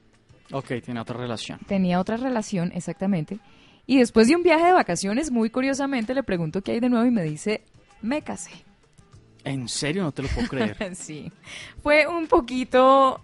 Ok, 0.51 0.73
tiene 0.83 0.99
otra 0.99 1.17
relación. 1.17 1.59
Tenía 1.67 1.99
otra 1.99 2.17
relación, 2.17 2.71
exactamente. 2.73 3.39
Y 3.87 3.99
después 3.99 4.27
de 4.27 4.35
un 4.35 4.43
viaje 4.43 4.65
de 4.65 4.73
vacaciones, 4.73 5.31
muy 5.31 5.49
curiosamente 5.49 6.13
le 6.13 6.21
pregunto 6.21 6.61
qué 6.61 6.73
hay 6.73 6.79
de 6.81 6.89
nuevo 6.89 7.05
y 7.05 7.11
me 7.11 7.23
dice, 7.23 7.63
me 8.01 8.21
casé. 8.21 8.51
¿En 9.45 9.69
serio? 9.69 10.03
No 10.03 10.11
te 10.11 10.23
lo 10.23 10.27
puedo 10.27 10.47
creer. 10.49 10.77
sí. 10.95 11.31
Fue 11.81 12.05
un 12.05 12.27
poquito 12.27 13.21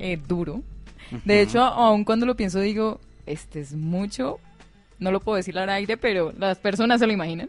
eh, 0.00 0.16
duro. 0.16 0.62
De 1.24 1.40
hecho, 1.40 1.62
aun 1.62 2.04
cuando 2.04 2.26
lo 2.26 2.34
pienso 2.34 2.58
digo, 2.58 3.00
este 3.26 3.60
es 3.60 3.74
mucho. 3.74 4.40
No 4.98 5.12
lo 5.12 5.20
puedo 5.20 5.36
decir 5.36 5.56
al 5.56 5.68
aire, 5.68 5.96
pero 5.96 6.32
las 6.32 6.58
personas 6.58 6.98
se 6.98 7.06
lo 7.06 7.12
imaginan. 7.12 7.48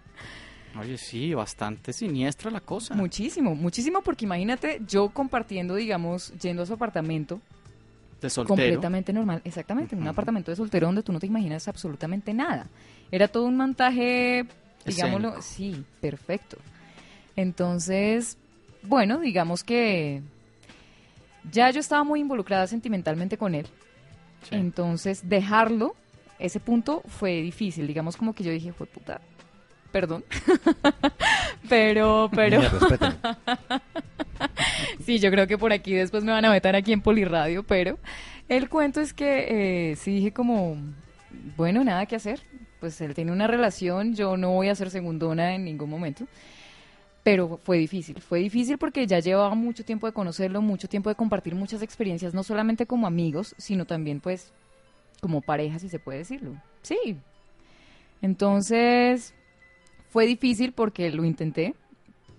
Oye, 0.79 0.97
sí, 0.97 1.33
bastante 1.33 1.91
siniestra 1.93 2.51
la 2.51 2.59
cosa. 2.59 2.93
Muchísimo, 2.93 3.55
muchísimo, 3.55 4.01
porque 4.01 4.25
imagínate 4.25 4.81
yo 4.87 5.09
compartiendo, 5.09 5.75
digamos, 5.75 6.33
yendo 6.39 6.63
a 6.63 6.65
su 6.65 6.73
apartamento, 6.73 7.41
Completamente 8.47 9.13
normal, 9.13 9.41
exactamente. 9.43 9.95
En 9.95 10.01
un 10.01 10.07
apartamento 10.07 10.51
de 10.51 10.55
soltero 10.55 10.87
donde 10.87 11.03
tú 11.03 11.11
no 11.11 11.19
te 11.19 11.27
imaginas 11.27 11.67
absolutamente 11.67 12.33
nada. 12.33 12.67
Era 13.11 13.27
todo 13.27 13.45
un 13.45 13.57
montaje, 13.57 14.45
digámoslo, 14.85 15.41
sí, 15.41 15.83
perfecto. 16.01 16.57
Entonces, 17.35 18.37
bueno, 18.83 19.19
digamos 19.19 19.63
que 19.63 20.21
ya 21.51 21.69
yo 21.71 21.79
estaba 21.79 22.03
muy 22.03 22.19
involucrada 22.19 22.67
sentimentalmente 22.67 23.37
con 23.37 23.55
él. 23.55 23.67
Entonces, 24.51 25.27
dejarlo, 25.29 25.95
ese 26.39 26.59
punto 26.59 27.01
fue 27.07 27.41
difícil. 27.41 27.87
Digamos 27.87 28.17
como 28.17 28.33
que 28.33 28.43
yo 28.43 28.51
dije, 28.51 28.73
fue 28.73 28.87
puta, 28.87 29.21
perdón. 29.93 30.25
pero, 31.69 32.29
pero... 32.35 32.61
sí, 35.05 35.19
yo 35.19 35.31
creo 35.31 35.47
que 35.47 35.57
por 35.57 35.71
aquí 35.71 35.93
después 35.93 36.23
me 36.23 36.31
van 36.31 36.43
a 36.43 36.49
meter 36.49 36.75
aquí 36.75 36.91
en 36.91 36.99
Poliradio, 36.99 37.63
pero 37.63 37.97
el 38.49 38.67
cuento 38.67 38.99
es 38.99 39.13
que 39.13 39.91
eh, 39.91 39.95
sí 39.95 40.15
dije 40.15 40.33
como, 40.33 40.75
bueno, 41.55 41.83
nada 41.83 42.07
que 42.07 42.17
hacer. 42.17 42.41
Pues 42.79 42.99
él 42.99 43.13
tiene 43.13 43.31
una 43.31 43.47
relación, 43.47 44.15
yo 44.15 44.35
no 44.35 44.51
voy 44.51 44.67
a 44.67 44.75
ser 44.75 44.89
segundona 44.89 45.55
en 45.55 45.63
ningún 45.63 45.89
momento. 45.89 46.25
Pero 47.23 47.57
fue 47.63 47.77
difícil, 47.77 48.19
fue 48.19 48.39
difícil 48.39 48.77
porque 48.77 49.07
ya 49.07 49.19
llevaba 49.19 49.55
mucho 49.55 49.85
tiempo 49.85 50.07
de 50.07 50.11
conocerlo, 50.11 50.61
mucho 50.61 50.89
tiempo 50.89 51.07
de 51.07 51.15
compartir 51.15 51.55
muchas 51.55 51.81
experiencias, 51.81 52.33
no 52.33 52.43
solamente 52.43 52.85
como 52.85 53.07
amigos, 53.07 53.55
sino 53.57 53.85
también 53.85 54.19
pues 54.19 54.51
como 55.21 55.39
pareja, 55.39 55.79
si 55.79 55.87
se 55.87 55.99
puede 55.99 56.17
decirlo. 56.17 56.61
Sí. 56.81 57.15
Entonces, 58.21 59.33
fue 60.13 60.27
difícil 60.27 60.73
porque 60.73 61.09
lo 61.09 61.25
intenté, 61.25 61.73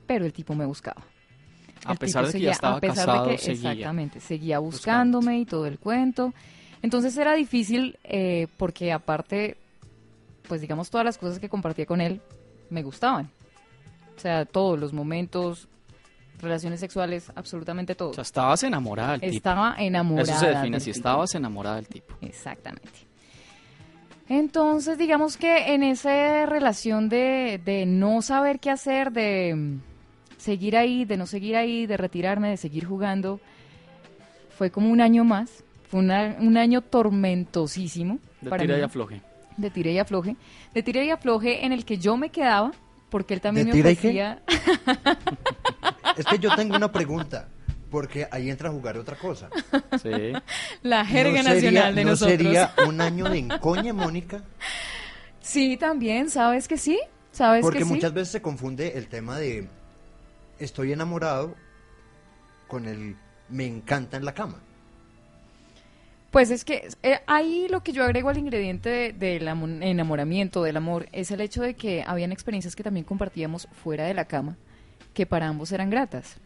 pero 0.06 0.24
el 0.24 0.32
tipo 0.32 0.54
me 0.54 0.64
buscaba. 0.64 1.02
A 1.84 1.96
pesar 1.96 2.24
de 2.24 2.32
que 2.32 2.40
ya 2.40 2.52
estaba 2.52 2.80
casado, 2.80 3.36
seguía 3.36 3.72
Exactamente, 3.72 4.20
seguía 4.20 4.60
buscándome 4.60 5.40
y 5.40 5.44
todo 5.44 5.66
el 5.66 5.80
cuento. 5.80 6.32
Entonces 6.82 7.16
era 7.18 7.34
difícil 7.34 7.98
eh, 8.04 8.46
porque 8.58 8.92
aparte, 8.92 9.56
pues 10.46 10.60
digamos, 10.60 10.88
todas 10.88 11.04
las 11.04 11.18
cosas 11.18 11.40
que 11.40 11.48
compartía 11.48 11.84
con 11.84 12.00
él 12.00 12.20
me 12.70 12.84
gustaban. 12.84 13.28
O 14.16 14.20
sea, 14.20 14.44
todos 14.44 14.78
los 14.78 14.92
momentos, 14.92 15.66
relaciones 16.38 16.78
sexuales, 16.78 17.32
absolutamente 17.34 17.96
todo. 17.96 18.10
O 18.10 18.14
sea, 18.14 18.22
estabas 18.22 18.62
enamorada 18.62 19.12
del 19.12 19.22
tipo. 19.22 19.36
Estaba 19.36 19.74
enamorada. 19.78 20.30
Eso 20.30 20.38
se 20.38 20.46
define 20.46 20.76
así, 20.76 20.90
estabas 20.90 21.34
enamorada 21.34 21.74
del 21.74 21.88
tipo. 21.88 22.14
Exactamente. 22.20 23.13
Entonces, 24.28 24.96
digamos 24.96 25.36
que 25.36 25.74
en 25.74 25.82
esa 25.82 26.46
relación 26.46 27.08
de, 27.08 27.60
de 27.64 27.84
no 27.86 28.22
saber 28.22 28.58
qué 28.58 28.70
hacer, 28.70 29.12
de 29.12 29.78
seguir 30.38 30.76
ahí, 30.76 31.04
de 31.04 31.16
no 31.16 31.26
seguir 31.26 31.56
ahí, 31.56 31.86
de 31.86 31.96
retirarme, 31.96 32.50
de 32.50 32.56
seguir 32.56 32.84
jugando, 32.84 33.40
fue 34.56 34.70
como 34.70 34.90
un 34.90 35.00
año 35.00 35.24
más. 35.24 35.64
Fue 35.88 36.00
un 36.00 36.56
año 36.56 36.80
tormentosísimo. 36.80 38.18
De 38.40 38.50
tira 38.50 38.78
y 38.78 38.82
afloje. 38.82 39.22
De 39.56 39.70
tira 39.70 39.90
y 39.90 39.98
afloje. 39.98 40.36
De 40.74 40.82
tira 40.82 41.04
y 41.04 41.10
afloje 41.10 41.64
en 41.64 41.72
el 41.72 41.84
que 41.84 41.98
yo 41.98 42.16
me 42.16 42.30
quedaba, 42.30 42.72
porque 43.10 43.34
él 43.34 43.40
también 43.40 43.68
me 43.68 43.78
ofrecía... 43.78 44.42
es 46.16 46.24
que 46.24 46.38
yo 46.38 46.54
tengo 46.56 46.76
una 46.76 46.90
pregunta. 46.90 47.48
Porque 47.94 48.26
ahí 48.32 48.50
entra 48.50 48.68
a 48.70 48.72
jugar 48.72 48.98
otra 48.98 49.16
cosa. 49.16 49.48
Sí. 50.02 50.32
La 50.82 51.04
jerga 51.06 51.42
¿No 51.44 51.50
sería- 51.50 51.70
nacional 51.70 51.94
de 51.94 52.04
¿no 52.04 52.10
nosotros. 52.10 52.36
sería 52.38 52.74
un 52.88 53.00
año 53.00 53.28
de 53.30 53.38
encoñe, 53.38 53.92
Mónica? 53.92 54.42
Sí, 55.40 55.76
también, 55.76 56.28
¿sabes 56.28 56.66
que 56.66 56.76
sí? 56.76 56.98
¿Sabes 57.30 57.62
Porque 57.62 57.78
que 57.78 57.84
sí? 57.84 57.90
muchas 57.92 58.12
veces 58.12 58.32
se 58.32 58.42
confunde 58.42 58.98
el 58.98 59.06
tema 59.06 59.38
de 59.38 59.68
estoy 60.58 60.92
enamorado 60.92 61.54
con 62.66 62.86
el 62.86 63.14
me 63.48 63.64
encanta 63.66 64.16
en 64.16 64.24
la 64.24 64.34
cama. 64.34 64.58
Pues 66.32 66.50
es 66.50 66.64
que 66.64 66.88
eh, 67.04 67.20
ahí 67.28 67.68
lo 67.70 67.82
que 67.84 67.92
yo 67.92 68.02
agrego 68.02 68.28
al 68.28 68.38
ingrediente 68.38 68.88
de- 68.88 69.12
del 69.12 69.46
amo- 69.46 69.68
enamoramiento, 69.80 70.64
del 70.64 70.76
amor, 70.76 71.06
es 71.12 71.30
el 71.30 71.40
hecho 71.40 71.62
de 71.62 71.74
que 71.74 72.02
habían 72.04 72.32
experiencias 72.32 72.74
que 72.74 72.82
también 72.82 73.04
compartíamos 73.04 73.68
fuera 73.84 74.04
de 74.04 74.14
la 74.14 74.24
cama, 74.24 74.56
que 75.12 75.26
para 75.26 75.46
ambos 75.46 75.70
eran 75.70 75.90
gratas. 75.90 76.38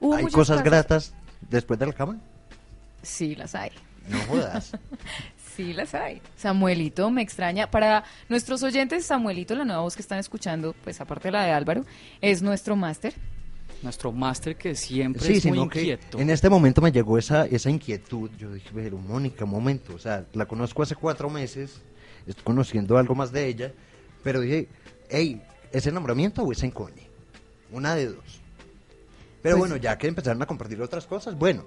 Hubo 0.00 0.14
¿Hay 0.14 0.24
cosas 0.26 0.58
casos- 0.58 0.64
gratas 0.64 1.14
después 1.48 1.78
de 1.78 1.86
la 1.86 1.92
cama? 1.92 2.18
Sí, 3.02 3.34
las 3.34 3.54
hay. 3.54 3.70
No 4.08 4.18
jodas. 4.22 4.72
Sí, 5.56 5.72
las 5.72 5.92
hay. 5.92 6.22
Samuelito 6.36 7.10
me 7.10 7.20
extraña. 7.20 7.68
Para 7.68 8.04
nuestros 8.28 8.62
oyentes, 8.62 9.04
Samuelito, 9.04 9.56
la 9.56 9.64
nueva 9.64 9.80
voz 9.82 9.96
que 9.96 10.02
están 10.02 10.20
escuchando, 10.20 10.72
pues 10.84 11.00
aparte 11.00 11.26
de 11.28 11.32
la 11.32 11.42
de 11.46 11.50
Álvaro, 11.50 11.84
es 12.20 12.42
nuestro 12.42 12.76
máster. 12.76 13.12
Nuestro 13.82 14.12
máster 14.12 14.54
que 14.54 14.76
siempre 14.76 15.20
Sí, 15.20 15.32
es 15.38 15.46
muy 15.46 15.58
inquieto. 15.58 16.20
en 16.20 16.30
este 16.30 16.48
momento 16.48 16.80
me 16.80 16.92
llegó 16.92 17.18
esa, 17.18 17.44
esa 17.46 17.70
inquietud. 17.70 18.30
Yo 18.38 18.52
dije, 18.52 18.70
pero 18.72 18.98
Mónica, 18.98 19.46
un 19.46 19.50
momento. 19.50 19.96
O 19.96 19.98
sea, 19.98 20.24
la 20.32 20.46
conozco 20.46 20.84
hace 20.84 20.94
cuatro 20.94 21.28
meses, 21.28 21.80
estoy 22.24 22.44
conociendo 22.44 22.96
algo 22.96 23.16
más 23.16 23.32
de 23.32 23.48
ella, 23.48 23.72
pero 24.22 24.38
dije, 24.40 24.68
hey, 25.10 25.42
¿es 25.72 25.88
enamoramiento 25.88 26.44
o 26.44 26.52
es 26.52 26.62
encoñe? 26.62 27.08
Una 27.72 27.96
de 27.96 28.06
dos. 28.06 28.37
Pero 29.42 29.56
Pues- 29.56 29.70
bueno, 29.70 29.76
ya 29.76 29.96
que 29.98 30.08
empezaron 30.08 30.40
a 30.42 30.46
compartir 30.46 30.80
otras 30.82 31.06
cosas, 31.06 31.36
bueno, 31.36 31.64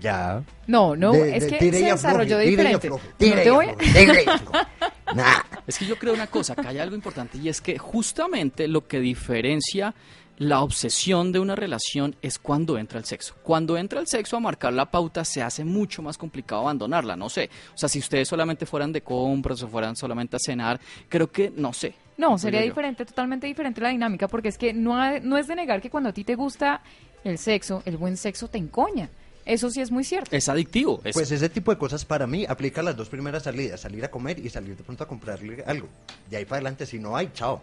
ya. 0.00 0.42
No, 0.66 0.96
no, 0.96 1.12
De- 1.12 1.36
es 1.36 1.44
de- 1.50 1.58
que 1.58 1.72
se 1.72 1.84
desarrolló 1.84 2.40
y 2.42 2.50
diferente. 2.50 2.86
afloje, 2.88 3.08
No 3.20 3.36
te 3.42 3.50
voy 3.50 3.66
afloje. 3.66 4.24
Nah. 5.14 5.40
Es 5.66 5.76
que 5.78 5.86
yo 5.86 5.96
creo 5.98 6.14
una 6.14 6.28
cosa, 6.28 6.54
que 6.54 6.66
hay 6.68 6.78
algo 6.78 6.94
importante 6.94 7.36
y 7.38 7.48
es 7.48 7.60
que 7.60 7.78
justamente 7.78 8.68
lo 8.68 8.86
que 8.86 9.00
diferencia 9.00 9.92
la 10.38 10.62
obsesión 10.62 11.32
de 11.32 11.38
una 11.40 11.54
relación 11.56 12.14
es 12.22 12.38
cuando 12.38 12.78
entra 12.78 12.98
el 12.98 13.04
sexo. 13.04 13.34
Cuando 13.42 13.76
entra 13.76 14.00
el 14.00 14.06
sexo 14.06 14.36
a 14.36 14.40
marcar 14.40 14.72
la 14.72 14.90
pauta 14.90 15.22
se 15.24 15.42
hace 15.42 15.64
mucho 15.64 16.00
más 16.00 16.16
complicado 16.16 16.62
abandonarla, 16.62 17.14
no 17.16 17.28
sé. 17.28 17.50
O 17.74 17.76
sea, 17.76 17.88
si 17.90 17.98
ustedes 17.98 18.26
solamente 18.28 18.64
fueran 18.66 18.92
de 18.92 19.02
compras 19.02 19.62
o 19.64 19.68
fueran 19.68 19.96
solamente 19.96 20.36
a 20.36 20.38
cenar, 20.38 20.80
creo 21.08 21.30
que, 21.30 21.52
no 21.54 21.72
sé. 21.74 21.94
No, 22.20 22.38
sería 22.38 22.60
diferente, 22.62 23.04
totalmente 23.06 23.46
diferente 23.46 23.80
la 23.80 23.88
dinámica, 23.88 24.28
porque 24.28 24.48
es 24.48 24.58
que 24.58 24.72
no, 24.74 24.96
ha- 25.00 25.20
no 25.20 25.38
es 25.38 25.46
de 25.46 25.56
negar 25.56 25.80
que 25.80 25.88
cuando 25.90 26.10
a 26.10 26.12
ti 26.12 26.22
te 26.22 26.34
gusta 26.34 26.82
el 27.24 27.38
sexo, 27.38 27.82
el 27.86 27.96
buen 27.96 28.16
sexo 28.16 28.48
te 28.48 28.58
encoña. 28.58 29.08
Eso 29.46 29.70
sí 29.70 29.80
es 29.80 29.90
muy 29.90 30.04
cierto. 30.04 30.36
Es 30.36 30.48
adictivo. 30.48 31.00
Es, 31.02 31.14
Pues 31.14 31.30
ese 31.32 31.48
tipo 31.48 31.70
de 31.72 31.78
cosas 31.78 32.04
para 32.04 32.26
mí 32.26 32.44
aplica 32.46 32.82
las 32.82 32.94
dos 32.94 33.08
primeras 33.08 33.42
salidas, 33.44 33.80
salir 33.80 34.04
a 34.04 34.10
comer 34.10 34.38
y 34.38 34.50
salir 34.50 34.76
de 34.76 34.84
pronto 34.84 35.02
a 35.04 35.08
comprarle 35.08 35.64
algo. 35.66 35.88
De 36.28 36.36
ahí 36.36 36.44
para 36.44 36.56
adelante, 36.56 36.84
si 36.86 36.98
no 36.98 37.16
hay, 37.16 37.30
chao. 37.32 37.62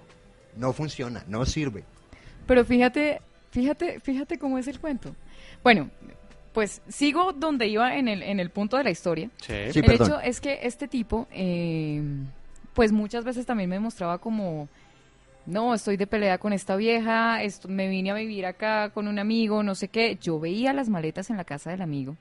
No 0.57 0.73
funciona, 0.73 1.23
no 1.27 1.45
sirve. 1.45 1.83
Pero 2.47 2.65
fíjate, 2.65 3.21
fíjate, 3.51 3.99
fíjate 3.99 4.39
cómo 4.39 4.57
es 4.57 4.67
el 4.67 4.79
cuento. 4.79 5.15
Bueno, 5.63 5.89
pues 6.51 6.81
sigo 6.89 7.31
donde 7.31 7.67
iba 7.67 7.95
en 7.95 8.07
el, 8.07 8.23
en 8.23 8.39
el 8.39 8.49
punto 8.49 8.75
de 8.77 8.83
la 8.83 8.89
historia. 8.89 9.29
Sí. 9.37 9.53
Sí, 9.71 9.79
el 9.79 9.85
perdón. 9.85 10.07
hecho 10.07 10.19
es 10.21 10.41
que 10.41 10.59
este 10.63 10.87
tipo, 10.87 11.27
eh, 11.31 12.01
pues 12.77 12.91
muchas 12.91 13.23
veces 13.23 13.47
también 13.47 13.71
me 13.71 13.79
mostraba 13.79 14.19
como, 14.19 14.69
no, 15.47 15.73
estoy 15.73 15.97
de 15.97 16.05
pelea 16.05 16.37
con 16.37 16.53
esta 16.53 16.75
vieja, 16.75 17.41
esto, 17.41 17.67
me 17.67 17.87
vine 17.87 18.11
a 18.11 18.13
vivir 18.13 18.45
acá 18.45 18.91
con 18.91 19.07
un 19.07 19.17
amigo, 19.17 19.63
no 19.63 19.73
sé 19.73 19.87
qué. 19.87 20.15
Yo 20.21 20.39
veía 20.39 20.73
las 20.73 20.87
maletas 20.87 21.31
en 21.31 21.37
la 21.37 21.43
casa 21.43 21.71
del 21.71 21.81
amigo. 21.81 22.15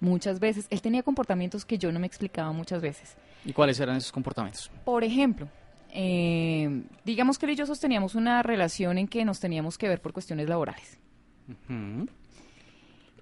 Muchas 0.00 0.40
veces, 0.40 0.66
él 0.70 0.82
tenía 0.82 1.04
comportamientos 1.04 1.64
que 1.64 1.78
yo 1.78 1.92
no 1.92 2.00
me 2.00 2.08
explicaba 2.08 2.50
muchas 2.50 2.82
veces. 2.82 3.14
¿Y 3.44 3.52
cuáles 3.52 3.78
eran 3.78 3.94
esos 3.94 4.10
comportamientos? 4.10 4.72
Por 4.84 5.04
ejemplo, 5.04 5.46
eh, 5.92 6.82
digamos 7.04 7.38
que 7.38 7.46
él 7.46 7.52
y 7.52 7.54
yo 7.54 7.64
sosteníamos 7.64 8.16
una 8.16 8.42
relación 8.42 8.98
en 8.98 9.06
que 9.06 9.24
nos 9.24 9.38
teníamos 9.38 9.78
que 9.78 9.88
ver 9.88 10.00
por 10.00 10.12
cuestiones 10.12 10.48
laborales. 10.48 10.98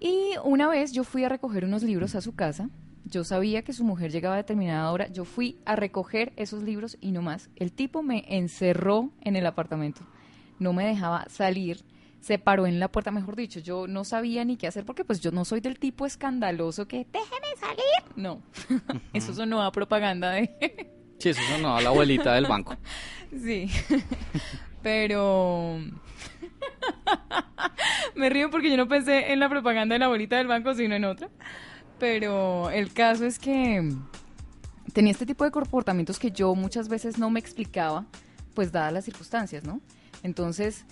Y 0.00 0.30
una 0.42 0.66
vez 0.68 0.92
yo 0.92 1.04
fui 1.04 1.24
a 1.24 1.28
recoger 1.28 1.66
unos 1.66 1.82
libros 1.82 2.14
a 2.14 2.22
su 2.22 2.34
casa. 2.34 2.70
Yo 3.04 3.22
sabía 3.22 3.62
que 3.62 3.72
su 3.72 3.84
mujer 3.84 4.10
llegaba 4.10 4.34
a 4.34 4.38
determinada 4.38 4.90
hora. 4.90 5.08
Yo 5.08 5.24
fui 5.24 5.58
a 5.66 5.76
recoger 5.76 6.32
esos 6.36 6.62
libros 6.62 6.96
y 7.00 7.12
no 7.12 7.20
más. 7.22 7.50
El 7.56 7.72
tipo 7.72 8.02
me 8.02 8.24
encerró 8.28 9.10
en 9.20 9.36
el 9.36 9.46
apartamento. 9.46 10.00
No 10.58 10.72
me 10.72 10.86
dejaba 10.86 11.26
salir. 11.28 11.84
Se 12.20 12.38
paró 12.38 12.66
en 12.66 12.80
la 12.80 12.88
puerta, 12.88 13.10
mejor 13.10 13.36
dicho. 13.36 13.60
Yo 13.60 13.86
no 13.86 14.04
sabía 14.04 14.44
ni 14.46 14.56
qué 14.56 14.66
hacer 14.66 14.86
porque 14.86 15.04
pues 15.04 15.20
yo 15.20 15.30
no 15.30 15.44
soy 15.44 15.60
del 15.60 15.78
tipo 15.78 16.06
escandaloso 16.06 16.88
que 16.88 17.06
déjeme 17.12 17.46
salir. 17.58 18.16
No. 18.16 18.40
Eso 19.12 19.34
sonó 19.34 19.62
a 19.62 19.70
propaganda 19.72 20.30
de... 20.30 20.90
Sí, 21.16 21.28
eso 21.28 21.40
sonó 21.48 21.76
a 21.76 21.80
la 21.80 21.90
abuelita 21.90 22.34
del 22.34 22.46
banco. 22.46 22.76
Sí, 23.30 23.68
pero 24.82 25.78
me 28.14 28.28
río 28.30 28.50
porque 28.50 28.70
yo 28.70 28.76
no 28.76 28.86
pensé 28.86 29.32
en 29.32 29.40
la 29.40 29.48
propaganda 29.48 29.94
de 29.94 29.98
la 29.98 30.08
bolita 30.08 30.36
del 30.36 30.46
banco, 30.46 30.74
sino 30.74 30.94
en 30.94 31.04
otra. 31.04 31.30
Pero 31.98 32.70
el 32.70 32.92
caso 32.92 33.24
es 33.24 33.38
que 33.38 33.92
tenía 34.92 35.12
este 35.12 35.26
tipo 35.26 35.44
de 35.44 35.50
comportamientos 35.50 36.18
que 36.18 36.30
yo 36.30 36.54
muchas 36.54 36.88
veces 36.88 37.18
no 37.18 37.30
me 37.30 37.40
explicaba, 37.40 38.06
pues 38.54 38.72
dadas 38.72 38.92
las 38.92 39.04
circunstancias, 39.04 39.64
¿no? 39.64 39.80
Entonces, 40.22 40.84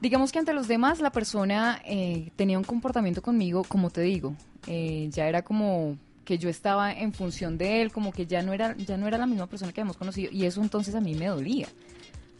digamos 0.00 0.32
que 0.32 0.38
ante 0.38 0.52
los 0.52 0.68
demás 0.68 1.00
la 1.00 1.10
persona 1.10 1.80
eh, 1.84 2.30
tenía 2.36 2.58
un 2.58 2.64
comportamiento 2.64 3.22
conmigo, 3.22 3.64
como 3.64 3.90
te 3.90 4.02
digo, 4.02 4.34
eh, 4.66 5.08
ya 5.10 5.28
era 5.28 5.42
como 5.42 5.96
que 6.24 6.38
yo 6.38 6.48
estaba 6.48 6.92
en 6.92 7.12
función 7.12 7.58
de 7.58 7.82
él, 7.82 7.92
como 7.92 8.12
que 8.12 8.26
ya 8.26 8.42
no 8.42 8.52
era 8.52 8.74
ya 8.76 8.96
no 8.96 9.06
era 9.06 9.18
la 9.18 9.26
misma 9.26 9.46
persona 9.46 9.72
que 9.72 9.80
habíamos 9.80 9.98
conocido 9.98 10.32
y 10.32 10.46
eso 10.46 10.62
entonces 10.62 10.94
a 10.94 11.00
mí 11.00 11.14
me 11.14 11.26
dolía. 11.26 11.68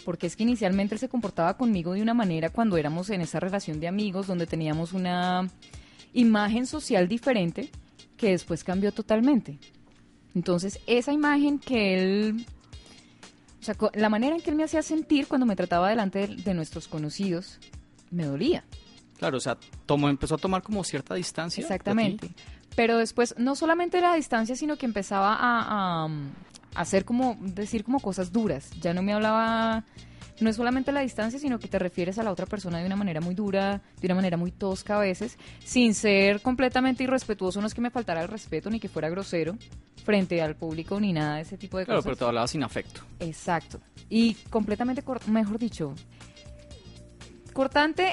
Porque 0.04 0.26
es 0.26 0.36
que 0.36 0.42
inicialmente 0.42 0.94
él 0.94 0.98
se 0.98 1.08
comportaba 1.08 1.56
conmigo 1.56 1.94
de 1.94 2.02
una 2.02 2.12
manera 2.12 2.50
cuando 2.50 2.76
éramos 2.76 3.08
en 3.10 3.22
esa 3.22 3.40
relación 3.40 3.80
de 3.80 3.88
amigos 3.88 4.26
donde 4.26 4.46
teníamos 4.46 4.92
una 4.92 5.48
imagen 6.12 6.66
social 6.66 7.08
diferente 7.08 7.70
que 8.24 8.30
después 8.30 8.64
cambió 8.64 8.90
totalmente. 8.90 9.58
Entonces, 10.34 10.80
esa 10.86 11.12
imagen 11.12 11.58
que 11.58 11.94
él 11.94 12.46
o 13.60 13.64
sea, 13.64 13.76
la 13.92 14.08
manera 14.08 14.34
en 14.34 14.40
que 14.40 14.48
él 14.48 14.56
me 14.56 14.64
hacía 14.64 14.82
sentir 14.82 15.26
cuando 15.26 15.46
me 15.46 15.56
trataba 15.56 15.90
delante 15.90 16.26
de, 16.26 16.36
de 16.36 16.54
nuestros 16.54 16.88
conocidos 16.88 17.58
me 18.10 18.24
dolía. 18.24 18.64
Claro, 19.18 19.36
o 19.36 19.40
sea, 19.40 19.58
tomó, 19.84 20.08
empezó 20.08 20.36
a 20.36 20.38
tomar 20.38 20.62
como 20.62 20.82
cierta 20.84 21.14
distancia. 21.14 21.60
de. 21.60 21.66
Exactamente. 21.66 22.30
Pero 22.74 22.96
después, 22.96 23.34
no 23.36 23.54
solamente 23.56 24.00
la 24.00 24.14
distancia, 24.14 24.56
sino 24.56 24.76
que 24.76 24.86
empezaba 24.86 25.34
a, 25.34 26.06
a, 26.06 26.08
hacer 26.74 27.04
como, 27.04 27.36
decir 27.40 27.84
como 27.84 28.00
cosas 28.00 28.32
duras. 28.32 28.70
Ya 28.80 28.94
no 28.94 29.02
me 29.02 29.12
hablaba, 29.12 29.84
no 30.40 30.50
es 30.50 30.56
solamente 30.56 30.90
la 30.92 31.00
distancia, 31.00 31.38
sino 31.38 31.58
que 31.58 31.68
te 31.68 31.78
refieres 31.78 32.18
a 32.18 32.22
la 32.22 32.32
otra 32.32 32.46
persona 32.46 32.78
de 32.80 32.86
una 32.86 32.96
manera 32.96 33.20
muy 33.20 33.34
dura, 33.34 33.80
de 34.00 34.06
una 34.06 34.16
manera 34.16 34.36
muy 34.36 34.50
tosca 34.50 34.96
a 34.96 35.00
veces, 35.00 35.38
sin 35.64 35.94
ser 35.94 36.40
completamente 36.40 37.04
irrespetuoso. 37.04 37.60
No 37.60 37.66
es 37.66 37.74
que 37.74 37.80
me 37.80 37.90
faltara 37.90 38.22
el 38.22 38.28
respeto 38.28 38.68
ni 38.70 38.80
que 38.80 38.88
fuera 38.88 39.08
grosero 39.08 39.56
frente 40.04 40.42
al 40.42 40.56
público 40.56 40.98
ni 41.00 41.12
nada 41.12 41.36
de 41.36 41.42
ese 41.42 41.56
tipo 41.56 41.78
de 41.78 41.84
Claro, 41.86 41.98
cosas. 42.00 42.04
pero 42.06 42.16
te 42.16 42.24
hablaba 42.24 42.48
sin 42.48 42.62
afecto. 42.62 43.00
Exacto. 43.20 43.80
Y 44.10 44.34
completamente, 44.50 45.02
mejor 45.28 45.58
dicho, 45.58 45.94
cortante 47.52 48.04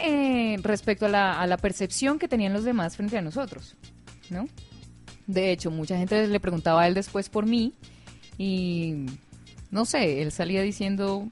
eh, 0.53 0.57
respecto 0.61 1.07
a 1.07 1.09
la, 1.09 1.39
a 1.41 1.47
la 1.47 1.57
percepción 1.57 2.19
que 2.19 2.27
tenían 2.27 2.53
los 2.53 2.63
demás 2.63 2.95
frente 2.95 3.17
a 3.17 3.21
nosotros, 3.21 3.75
¿no? 4.29 4.47
De 5.27 5.51
hecho, 5.51 5.71
mucha 5.71 5.97
gente 5.97 6.27
le 6.27 6.39
preguntaba 6.39 6.83
a 6.83 6.87
él 6.87 6.93
después 6.93 7.29
por 7.29 7.45
mí 7.45 7.73
y, 8.37 9.05
no 9.71 9.85
sé, 9.85 10.21
él 10.21 10.31
salía 10.31 10.61
diciendo 10.61 11.27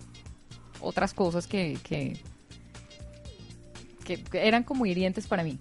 otras 0.82 1.14
cosas 1.14 1.48
que, 1.48 1.78
que, 1.84 2.18
que- 4.06 4.24
eran 4.34 4.64
como 4.64 4.86
hirientes 4.86 5.28
para 5.28 5.44
mí. 5.44 5.58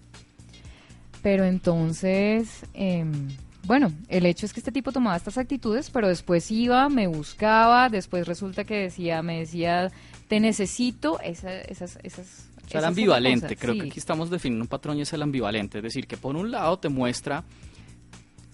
Pero 1.23 1.45
entonces, 1.45 2.65
em, 2.75 3.29
bueno, 3.65 3.93
el 4.09 4.25
hecho 4.27 4.47
es 4.47 4.53
que 4.53 4.61
este 4.61 4.73
tipo 4.73 4.93
tomaba 4.93 5.17
estas 5.17 5.37
actitudes, 5.37 5.91
pero 5.91 6.09
después 6.09 6.51
iba, 6.51 6.89
me 6.89 7.07
buscaba, 7.07 7.89
después 7.89 8.27
resulta 8.27 8.65
que 8.65 8.75
decía, 8.77 9.23
me 9.23 9.41
decía, 9.41 9.91
te 10.29 10.41
necesito, 10.41 11.21
esa- 11.21 11.61
esas, 11.63 11.99
esas. 12.03 12.45
O 12.65 12.71
sea, 12.71 12.81
son 12.83 12.89
ambivalente. 12.91 13.47
cosas, 13.47 13.59
Creo 13.61 13.75
sí. 13.75 13.81
que 13.81 13.87
aquí 13.89 13.99
estamos 13.99 14.31
definiendo 14.31 14.63
un 14.65 14.69
patrón 14.69 14.99
y 14.99 15.03
es 15.03 15.13
el 15.13 15.23
ambivalente. 15.23 15.79
Es 15.79 15.85
decir, 15.85 16.07
que 16.07 16.17
por 16.19 16.37
un 16.37 16.51
lado 16.51 16.79
te 16.79 16.89
muestra 16.91 17.43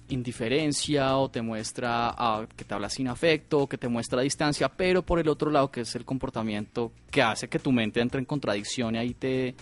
indiferencia 0.08 1.16
o 1.16 1.30
te 1.30 1.42
muestra 1.42 2.14
ah, 2.16 2.46
que 2.56 2.64
te 2.64 2.74
habla 2.74 2.90
sin 2.90 3.08
afecto 3.08 3.60
o 3.60 3.66
que 3.66 3.78
te 3.78 3.88
muestra 3.88 4.22
distancia, 4.22 4.68
pero 4.68 5.02
por 5.02 5.18
el 5.18 5.28
otro 5.28 5.50
lado 5.50 5.70
que 5.70 5.82
es 5.82 5.94
el 5.94 6.04
comportamiento 6.04 6.92
que 7.10 7.22
hace 7.22 7.48
que 7.48 7.58
tu 7.58 7.72
mente 7.72 8.00
entre 8.00 8.18
en 8.18 8.26
contradicción 8.26 8.94
y 8.94 8.98
ahí 8.98 9.14
te, 9.14 9.54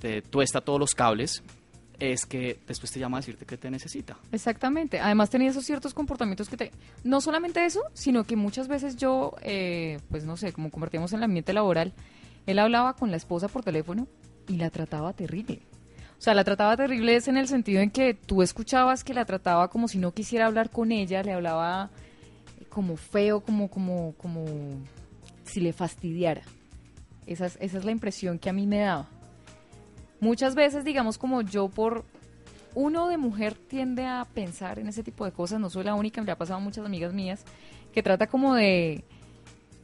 te 0.00 0.22
tuesta 0.22 0.60
todos 0.60 0.80
los 0.80 0.94
cables, 0.94 1.42
es 1.98 2.26
que 2.26 2.58
después 2.66 2.90
te 2.90 2.98
llama 2.98 3.18
a 3.18 3.20
decirte 3.20 3.46
que 3.46 3.56
te 3.56 3.70
necesita. 3.70 4.16
Exactamente. 4.32 5.00
Además 5.00 5.30
tenía 5.30 5.50
esos 5.50 5.64
ciertos 5.64 5.94
comportamientos 5.94 6.48
que 6.48 6.56
te... 6.56 6.72
No 7.04 7.20
solamente 7.20 7.64
eso, 7.64 7.82
sino 7.92 8.24
que 8.24 8.36
muchas 8.36 8.68
veces 8.68 8.96
yo, 8.96 9.34
eh, 9.42 9.98
pues 10.10 10.24
no 10.24 10.36
sé, 10.36 10.52
como 10.52 10.70
convertíamos 10.70 11.12
en 11.12 11.18
el 11.18 11.24
ambiente 11.24 11.52
laboral, 11.52 11.92
él 12.46 12.58
hablaba 12.58 12.94
con 12.94 13.10
la 13.10 13.16
esposa 13.16 13.48
por 13.48 13.62
teléfono 13.62 14.08
y 14.48 14.56
la 14.56 14.70
trataba 14.70 15.12
terrible. 15.12 15.62
Sea, 16.24 16.32
la 16.32 16.42
trataba 16.44 16.74
terrible 16.74 17.16
es 17.16 17.28
en 17.28 17.36
el 17.36 17.48
sentido 17.48 17.82
en 17.82 17.90
que 17.90 18.14
tú 18.14 18.40
escuchabas 18.40 19.04
que 19.04 19.12
la 19.12 19.26
trataba 19.26 19.68
como 19.68 19.88
si 19.88 19.98
no 19.98 20.12
quisiera 20.12 20.46
hablar 20.46 20.70
con 20.70 20.90
ella, 20.90 21.22
le 21.22 21.34
hablaba 21.34 21.90
como 22.70 22.96
feo, 22.96 23.40
como, 23.40 23.68
como, 23.68 24.14
como 24.16 24.46
si 25.44 25.60
le 25.60 25.74
fastidiara. 25.74 26.40
Esa 27.26 27.44
es, 27.44 27.58
esa 27.60 27.76
es 27.76 27.84
la 27.84 27.90
impresión 27.90 28.38
que 28.38 28.48
a 28.48 28.54
mí 28.54 28.66
me 28.66 28.78
daba. 28.78 29.06
Muchas 30.18 30.54
veces, 30.54 30.82
digamos, 30.82 31.18
como 31.18 31.42
yo 31.42 31.68
por 31.68 32.06
uno 32.74 33.08
de 33.08 33.18
mujer 33.18 33.52
tiende 33.54 34.06
a 34.06 34.24
pensar 34.24 34.78
en 34.78 34.88
ese 34.88 35.02
tipo 35.02 35.26
de 35.26 35.32
cosas, 35.32 35.60
no 35.60 35.68
soy 35.68 35.84
la 35.84 35.94
única, 35.94 36.22
me 36.22 36.32
ha 36.32 36.38
pasado 36.38 36.58
muchas 36.58 36.86
amigas 36.86 37.12
mías, 37.12 37.44
que 37.92 38.02
trata 38.02 38.28
como 38.28 38.54
de, 38.54 39.04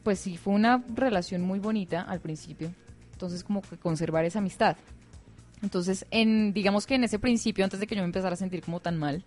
pues 0.03 0.17
sí, 0.17 0.37
fue 0.37 0.55
una 0.55 0.83
relación 0.95 1.43
muy 1.43 1.59
bonita 1.59 2.01
al 2.01 2.19
principio, 2.19 2.73
entonces 3.11 3.43
como 3.43 3.61
que 3.61 3.77
conservar 3.77 4.25
esa 4.25 4.39
amistad. 4.39 4.75
Entonces, 5.61 6.05
en, 6.11 6.53
digamos 6.53 6.87
que 6.87 6.95
en 6.95 7.03
ese 7.03 7.19
principio, 7.19 7.63
antes 7.63 7.79
de 7.79 7.87
que 7.87 7.95
yo 7.95 8.01
me 8.01 8.07
empezara 8.07 8.33
a 8.33 8.37
sentir 8.37 8.61
como 8.61 8.79
tan 8.79 8.97
mal, 8.97 9.23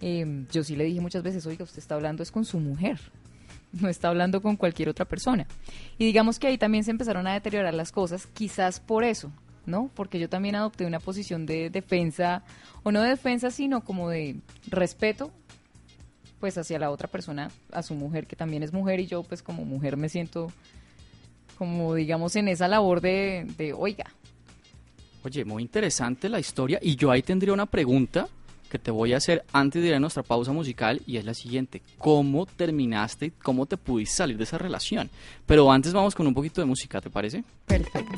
eh, 0.00 0.46
yo 0.52 0.62
sí 0.62 0.76
le 0.76 0.84
dije 0.84 1.00
muchas 1.00 1.22
veces, 1.22 1.46
oiga, 1.46 1.64
usted 1.64 1.78
está 1.78 1.94
hablando 1.94 2.22
es 2.22 2.30
con 2.30 2.44
su 2.44 2.60
mujer, 2.60 3.00
no 3.72 3.88
está 3.88 4.08
hablando 4.08 4.42
con 4.42 4.56
cualquier 4.56 4.88
otra 4.88 5.06
persona. 5.06 5.46
Y 5.98 6.04
digamos 6.04 6.38
que 6.38 6.46
ahí 6.46 6.58
también 6.58 6.84
se 6.84 6.90
empezaron 6.90 7.26
a 7.26 7.34
deteriorar 7.34 7.74
las 7.74 7.92
cosas, 7.92 8.26
quizás 8.26 8.80
por 8.80 9.04
eso, 9.04 9.32
¿no? 9.66 9.90
Porque 9.94 10.18
yo 10.18 10.28
también 10.28 10.54
adopté 10.54 10.86
una 10.86 11.00
posición 11.00 11.46
de 11.46 11.70
defensa, 11.70 12.42
o 12.82 12.92
no 12.92 13.02
de 13.02 13.10
defensa, 13.10 13.50
sino 13.50 13.82
como 13.82 14.10
de 14.10 14.36
respeto, 14.68 15.30
pues 16.40 16.56
hacia 16.56 16.78
la 16.78 16.90
otra 16.90 17.08
persona, 17.08 17.50
a 17.72 17.82
su 17.82 17.94
mujer, 17.94 18.26
que 18.26 18.36
también 18.36 18.62
es 18.62 18.72
mujer, 18.72 19.00
y 19.00 19.06
yo 19.06 19.22
pues 19.22 19.42
como 19.42 19.64
mujer 19.64 19.96
me 19.96 20.08
siento 20.08 20.52
como 21.56 21.96
digamos 21.96 22.36
en 22.36 22.46
esa 22.46 22.68
labor 22.68 23.00
de, 23.00 23.44
de 23.56 23.72
oiga. 23.72 24.04
Oye, 25.28 25.44
muy 25.44 25.62
interesante 25.62 26.30
la 26.30 26.40
historia, 26.40 26.78
y 26.80 26.96
yo 26.96 27.10
ahí 27.10 27.20
tendría 27.20 27.52
una 27.52 27.66
pregunta 27.66 28.28
que 28.70 28.78
te 28.78 28.90
voy 28.90 29.12
a 29.12 29.18
hacer 29.18 29.44
antes 29.52 29.82
de 29.82 29.88
ir 29.88 29.94
a 29.94 30.00
nuestra 30.00 30.22
pausa 30.22 30.52
musical 30.52 31.02
y 31.06 31.18
es 31.18 31.24
la 31.26 31.34
siguiente. 31.34 31.82
¿Cómo 31.98 32.46
terminaste, 32.46 33.32
cómo 33.42 33.66
te 33.66 33.76
pudiste 33.76 34.16
salir 34.16 34.38
de 34.38 34.44
esa 34.44 34.56
relación? 34.56 35.10
Pero 35.44 35.70
antes 35.70 35.92
vamos 35.92 36.14
con 36.14 36.26
un 36.26 36.32
poquito 36.32 36.62
de 36.62 36.66
música, 36.66 37.02
¿te 37.02 37.10
parece? 37.10 37.44
Perfecto. 37.66 38.16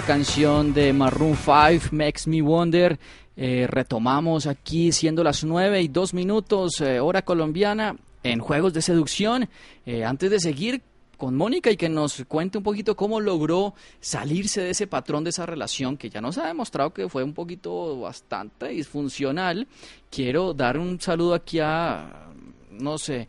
Canción 0.00 0.72
de 0.72 0.94
Maroon 0.94 1.36
5, 1.36 1.94
Makes 1.94 2.22
Me 2.26 2.40
Wonder. 2.40 2.98
Eh, 3.36 3.66
retomamos 3.68 4.46
aquí 4.46 4.90
siendo 4.90 5.22
las 5.22 5.44
9 5.44 5.82
y 5.82 5.88
2 5.88 6.14
minutos, 6.14 6.80
eh, 6.80 6.98
hora 6.98 7.22
colombiana, 7.22 7.94
en 8.22 8.40
Juegos 8.40 8.72
de 8.72 8.80
Seducción. 8.80 9.50
Eh, 9.84 10.04
antes 10.04 10.30
de 10.30 10.40
seguir, 10.40 10.80
con 11.18 11.36
Mónica 11.36 11.70
y 11.70 11.76
que 11.76 11.90
nos 11.90 12.24
cuente 12.26 12.58
un 12.58 12.64
poquito 12.64 12.96
cómo 12.96 13.20
logró 13.20 13.74
salirse 14.00 14.62
de 14.62 14.70
ese 14.70 14.86
patrón 14.86 15.24
de 15.24 15.30
esa 15.30 15.44
relación 15.44 15.96
que 15.96 16.08
ya 16.08 16.20
nos 16.20 16.38
ha 16.38 16.46
demostrado 16.46 16.94
que 16.94 17.08
fue 17.08 17.22
un 17.22 17.34
poquito 17.34 18.00
bastante 18.00 18.68
disfuncional. 18.68 19.68
Quiero 20.10 20.54
dar 20.54 20.78
un 20.78 21.00
saludo 21.00 21.34
aquí 21.34 21.60
a, 21.60 22.28
no 22.70 22.98
sé, 22.98 23.28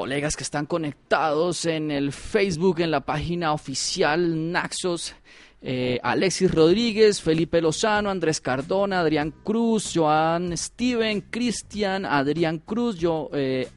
colegas 0.00 0.34
que 0.34 0.44
están 0.44 0.64
conectados 0.64 1.66
en 1.66 1.90
el 1.90 2.10
Facebook, 2.10 2.80
en 2.80 2.90
la 2.90 3.02
página 3.02 3.52
oficial 3.52 4.50
Naxos. 4.50 5.14
Eh, 5.60 6.00
Alexis 6.02 6.50
Rodríguez, 6.50 7.20
Felipe 7.20 7.60
Lozano, 7.60 8.08
Andrés 8.08 8.40
Cardona, 8.40 9.00
Adrián 9.00 9.30
Cruz, 9.44 9.92
Joan 9.94 10.56
Steven, 10.56 11.20
Cristian, 11.28 12.06
Adrián 12.06 12.60
Cruz, 12.60 12.98
yo, 12.98 13.28
eh, 13.34 13.68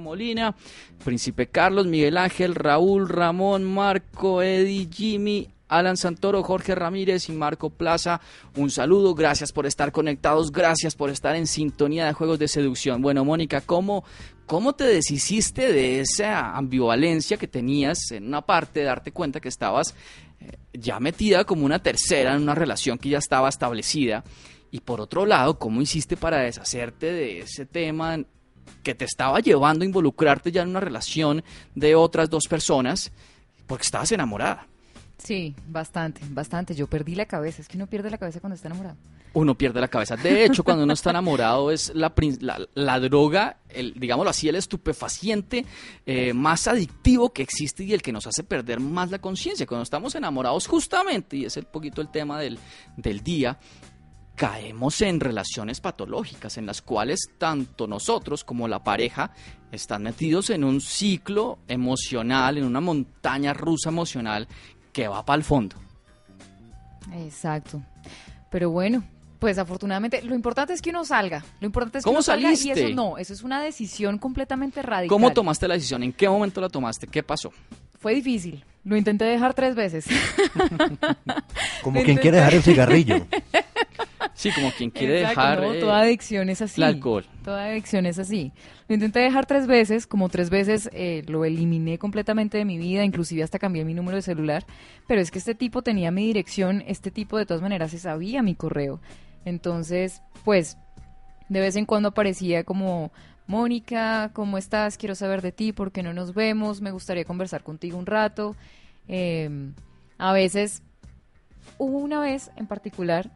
Molina, 0.00 0.54
Príncipe 1.04 1.48
Carlos, 1.48 1.88
Miguel 1.88 2.16
Ángel, 2.16 2.54
Raúl, 2.54 3.08
Ramón, 3.08 3.64
Marco, 3.64 4.40
Eddie, 4.40 4.88
Jimmy, 4.88 5.48
Alan 5.68 5.96
Santoro, 5.96 6.44
Jorge 6.44 6.74
Ramírez 6.74 7.28
y 7.28 7.32
Marco 7.32 7.70
Plaza, 7.70 8.20
un 8.56 8.70
saludo, 8.70 9.14
gracias 9.14 9.50
por 9.50 9.66
estar 9.66 9.90
conectados, 9.90 10.52
gracias 10.52 10.94
por 10.94 11.10
estar 11.10 11.34
en 11.34 11.48
sintonía 11.48 12.06
de 12.06 12.12
juegos 12.12 12.38
de 12.38 12.46
seducción. 12.46 13.02
Bueno, 13.02 13.24
Mónica, 13.24 13.60
¿cómo, 13.60 14.04
cómo 14.46 14.74
te 14.74 14.84
deshiciste 14.84 15.72
de 15.72 16.00
esa 16.00 16.56
ambivalencia 16.56 17.36
que 17.36 17.48
tenías 17.48 18.10
en 18.12 18.26
una 18.26 18.42
parte, 18.42 18.82
darte 18.82 19.12
cuenta 19.12 19.40
que 19.40 19.48
estabas 19.48 19.94
eh, 20.40 20.56
ya 20.72 21.00
metida 21.00 21.44
como 21.44 21.66
una 21.66 21.82
tercera 21.82 22.34
en 22.34 22.42
una 22.42 22.54
relación 22.54 22.98
que 22.98 23.10
ya 23.10 23.18
estaba 23.18 23.48
establecida? 23.48 24.24
Y 24.70 24.80
por 24.80 25.00
otro 25.00 25.26
lado, 25.26 25.58
¿cómo 25.58 25.82
hiciste 25.82 26.16
para 26.16 26.38
deshacerte 26.38 27.12
de 27.12 27.40
ese 27.40 27.66
tema 27.66 28.18
que 28.82 28.94
te 28.94 29.04
estaba 29.04 29.40
llevando 29.40 29.82
a 29.82 29.86
involucrarte 29.86 30.52
ya 30.52 30.62
en 30.62 30.70
una 30.70 30.80
relación 30.80 31.42
de 31.74 31.94
otras 31.94 32.30
dos 32.30 32.46
personas 32.48 33.12
porque 33.66 33.84
estabas 33.84 34.12
enamorada? 34.12 34.68
Sí, 35.26 35.56
bastante, 35.66 36.20
bastante. 36.30 36.72
Yo 36.76 36.86
perdí 36.86 37.16
la 37.16 37.26
cabeza. 37.26 37.60
Es 37.60 37.66
que 37.66 37.76
uno 37.76 37.88
pierde 37.88 38.10
la 38.10 38.16
cabeza 38.16 38.38
cuando 38.38 38.54
está 38.54 38.68
enamorado. 38.68 38.96
Uno 39.34 39.58
pierde 39.58 39.80
la 39.80 39.88
cabeza. 39.88 40.14
De 40.14 40.44
hecho, 40.44 40.62
cuando 40.62 40.84
uno 40.84 40.92
está 40.92 41.10
enamorado 41.10 41.72
es 41.72 41.92
la, 41.96 42.14
la, 42.38 42.64
la 42.74 43.00
droga, 43.00 43.56
el, 43.68 43.94
digámoslo 43.94 44.30
así, 44.30 44.48
el 44.48 44.54
estupefaciente 44.54 45.66
eh, 46.06 46.32
más 46.32 46.68
adictivo 46.68 47.32
que 47.32 47.42
existe 47.42 47.82
y 47.82 47.92
el 47.92 48.02
que 48.02 48.12
nos 48.12 48.28
hace 48.28 48.44
perder 48.44 48.78
más 48.78 49.10
la 49.10 49.18
conciencia. 49.18 49.66
Cuando 49.66 49.82
estamos 49.82 50.14
enamorados 50.14 50.68
justamente, 50.68 51.38
y 51.38 51.44
es 51.44 51.56
el 51.56 51.64
poquito 51.64 52.00
el 52.02 52.08
tema 52.08 52.38
del, 52.38 52.60
del 52.96 53.24
día, 53.24 53.58
caemos 54.36 55.00
en 55.00 55.18
relaciones 55.18 55.80
patológicas 55.80 56.56
en 56.58 56.66
las 56.66 56.82
cuales 56.82 57.30
tanto 57.38 57.88
nosotros 57.88 58.44
como 58.44 58.68
la 58.68 58.84
pareja 58.84 59.32
están 59.72 60.04
metidos 60.04 60.50
en 60.50 60.62
un 60.62 60.80
ciclo 60.80 61.58
emocional, 61.66 62.58
en 62.58 62.64
una 62.64 62.80
montaña 62.80 63.54
rusa 63.54 63.88
emocional 63.88 64.46
que 64.96 65.08
va 65.08 65.22
para 65.26 65.36
el 65.36 65.44
fondo. 65.44 65.76
Exacto. 67.12 67.82
Pero 68.50 68.70
bueno, 68.70 69.04
pues 69.38 69.58
afortunadamente, 69.58 70.22
lo 70.22 70.34
importante 70.34 70.72
es 70.72 70.80
que 70.80 70.88
uno 70.88 71.04
salga. 71.04 71.44
Lo 71.60 71.66
importante 71.66 71.98
es 71.98 72.04
que 72.04 72.08
¿Cómo 72.08 72.20
uno 72.20 72.22
salga 72.22 72.48
saliste? 72.48 72.68
y 72.68 72.84
eso 72.86 72.94
no, 72.94 73.18
eso 73.18 73.34
es 73.34 73.42
una 73.42 73.60
decisión 73.60 74.16
completamente 74.16 74.80
radical. 74.80 75.10
¿Cómo 75.10 75.34
tomaste 75.34 75.68
la 75.68 75.74
decisión? 75.74 76.02
¿En 76.02 76.14
qué 76.14 76.30
momento 76.30 76.62
la 76.62 76.70
tomaste? 76.70 77.06
¿Qué 77.08 77.22
pasó? 77.22 77.52
Fue 77.98 78.14
difícil. 78.14 78.64
Lo 78.86 78.96
intenté 78.96 79.24
dejar 79.24 79.52
tres 79.52 79.74
veces. 79.74 80.06
Como 81.82 82.04
quien 82.04 82.18
quiere 82.18 82.36
dejar 82.36 82.54
el 82.54 82.62
cigarrillo. 82.62 83.26
Sí, 84.34 84.50
como 84.54 84.70
quien 84.70 84.90
quiere 84.90 85.20
Exacto, 85.22 85.40
dejar 85.40 85.60
no, 85.62 85.72
eh, 85.72 85.80
toda 85.80 86.00
adicción 86.00 86.50
es 86.50 86.60
así. 86.60 86.80
el 86.80 86.86
alcohol. 86.88 87.24
Toda 87.42 87.64
adicción 87.64 88.04
es 88.04 88.18
así. 88.18 88.52
Lo 88.86 88.94
intenté 88.94 89.20
dejar 89.20 89.46
tres 89.46 89.66
veces, 89.66 90.06
como 90.06 90.28
tres 90.28 90.50
veces 90.50 90.90
eh, 90.92 91.22
lo 91.26 91.44
eliminé 91.46 91.98
completamente 91.98 92.58
de 92.58 92.66
mi 92.66 92.76
vida, 92.76 93.02
inclusive 93.02 93.42
hasta 93.42 93.58
cambié 93.58 93.84
mi 93.84 93.94
número 93.94 94.16
de 94.16 94.22
celular, 94.22 94.66
pero 95.08 95.20
es 95.22 95.30
que 95.30 95.38
este 95.38 95.54
tipo 95.54 95.80
tenía 95.82 96.10
mi 96.10 96.26
dirección, 96.26 96.84
este 96.86 97.10
tipo 97.10 97.38
de 97.38 97.46
todas 97.46 97.62
maneras 97.62 97.90
se 97.92 97.98
sabía 97.98 98.42
mi 98.42 98.54
correo. 98.54 99.00
Entonces, 99.46 100.22
pues, 100.44 100.76
de 101.48 101.60
vez 101.60 101.74
en 101.76 101.86
cuando 101.86 102.10
aparecía 102.10 102.62
como, 102.62 103.10
Mónica, 103.46 104.30
¿cómo 104.32 104.58
estás? 104.58 104.98
Quiero 104.98 105.14
saber 105.14 105.40
de 105.40 105.52
ti, 105.52 105.72
¿por 105.72 105.92
qué 105.92 106.02
no 106.02 106.12
nos 106.12 106.34
vemos? 106.34 106.80
Me 106.80 106.90
gustaría 106.90 107.24
conversar 107.24 107.62
contigo 107.62 107.96
un 107.98 108.06
rato. 108.06 108.56
Eh, 109.06 109.48
a 110.18 110.32
veces, 110.32 110.82
hubo 111.78 111.98
una 111.98 112.20
vez 112.20 112.50
en 112.56 112.66
particular 112.66 113.30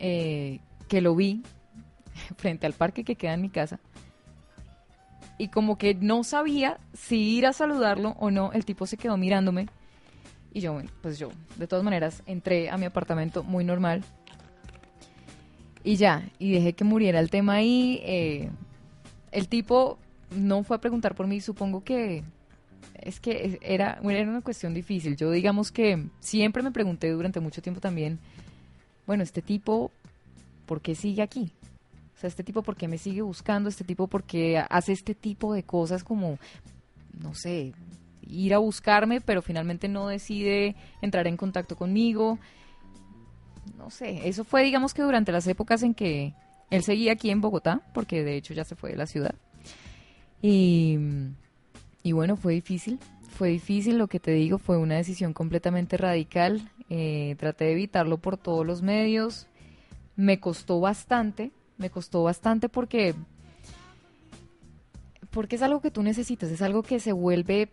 eh, 0.00 0.58
que 0.88 1.00
lo 1.00 1.14
vi 1.14 1.42
frente 2.36 2.66
al 2.66 2.72
parque 2.72 3.04
que 3.04 3.14
queda 3.14 3.34
en 3.34 3.42
mi 3.42 3.50
casa 3.50 3.78
y 5.38 5.48
como 5.48 5.76
que 5.76 5.94
no 5.94 6.24
sabía 6.24 6.78
si 6.94 7.36
ir 7.36 7.46
a 7.46 7.52
saludarlo 7.52 8.16
o 8.18 8.30
no, 8.30 8.52
el 8.52 8.64
tipo 8.64 8.86
se 8.86 8.96
quedó 8.96 9.16
mirándome 9.16 9.68
y 10.52 10.60
yo, 10.60 10.80
pues 11.02 11.18
yo 11.18 11.30
de 11.56 11.66
todas 11.66 11.84
maneras 11.84 12.22
entré 12.26 12.70
a 12.70 12.78
mi 12.78 12.86
apartamento 12.86 13.44
muy 13.44 13.62
normal 13.64 14.02
y 15.84 15.96
ya, 15.96 16.28
y 16.38 16.50
dejé 16.52 16.72
que 16.72 16.82
muriera 16.82 17.20
el 17.20 17.30
tema 17.30 17.54
ahí. 17.54 18.00
eh, 18.02 18.50
el 19.36 19.48
tipo 19.48 19.98
no 20.30 20.64
fue 20.64 20.76
a 20.76 20.80
preguntar 20.80 21.14
por 21.14 21.26
mí, 21.26 21.42
supongo 21.42 21.84
que 21.84 22.24
es 22.94 23.20
que 23.20 23.58
era, 23.60 24.00
era 24.02 24.30
una 24.30 24.40
cuestión 24.40 24.72
difícil. 24.72 25.14
Yo 25.14 25.30
digamos 25.30 25.70
que 25.70 26.06
siempre 26.20 26.62
me 26.62 26.72
pregunté 26.72 27.10
durante 27.10 27.38
mucho 27.40 27.60
tiempo 27.60 27.78
también, 27.78 28.18
bueno, 29.06 29.22
este 29.22 29.42
tipo, 29.42 29.90
¿por 30.64 30.80
qué 30.80 30.94
sigue 30.94 31.20
aquí? 31.20 31.52
O 32.16 32.18
sea, 32.18 32.28
este 32.28 32.42
tipo, 32.42 32.62
¿por 32.62 32.76
qué 32.76 32.88
me 32.88 32.96
sigue 32.96 33.20
buscando? 33.20 33.68
Este 33.68 33.84
tipo, 33.84 34.06
¿por 34.06 34.24
qué 34.24 34.64
hace 34.70 34.92
este 34.92 35.14
tipo 35.14 35.52
de 35.52 35.64
cosas 35.64 36.02
como, 36.02 36.38
no 37.20 37.34
sé, 37.34 37.74
ir 38.26 38.54
a 38.54 38.58
buscarme, 38.58 39.20
pero 39.20 39.42
finalmente 39.42 39.86
no 39.86 40.08
decide 40.08 40.76
entrar 41.02 41.26
en 41.26 41.36
contacto 41.36 41.76
conmigo? 41.76 42.38
No 43.76 43.90
sé, 43.90 44.26
eso 44.26 44.44
fue, 44.44 44.64
digamos 44.64 44.94
que 44.94 45.02
durante 45.02 45.30
las 45.30 45.46
épocas 45.46 45.82
en 45.82 45.92
que 45.92 46.32
él 46.70 46.82
seguía 46.82 47.12
aquí 47.12 47.30
en 47.30 47.40
Bogotá, 47.40 47.82
porque 47.92 48.24
de 48.24 48.36
hecho 48.36 48.54
ya 48.54 48.64
se 48.64 48.76
fue 48.76 48.90
de 48.90 48.96
la 48.96 49.06
ciudad. 49.06 49.34
Y, 50.42 50.98
y 52.02 52.12
bueno, 52.12 52.36
fue 52.36 52.54
difícil, 52.54 52.98
fue 53.36 53.50
difícil, 53.50 53.98
lo 53.98 54.08
que 54.08 54.18
te 54.18 54.32
digo, 54.32 54.58
fue 54.58 54.78
una 54.78 54.96
decisión 54.96 55.32
completamente 55.32 55.96
radical. 55.96 56.70
Eh, 56.88 57.36
traté 57.38 57.66
de 57.66 57.72
evitarlo 57.72 58.18
por 58.18 58.36
todos 58.36 58.66
los 58.66 58.82
medios. 58.82 59.46
Me 60.16 60.40
costó 60.40 60.80
bastante, 60.80 61.50
me 61.76 61.90
costó 61.90 62.22
bastante 62.22 62.68
porque, 62.68 63.14
porque 65.30 65.56
es 65.56 65.62
algo 65.62 65.80
que 65.80 65.90
tú 65.90 66.02
necesitas, 66.02 66.50
es 66.50 66.62
algo 66.62 66.82
que 66.82 66.98
se 66.98 67.12
vuelve, 67.12 67.68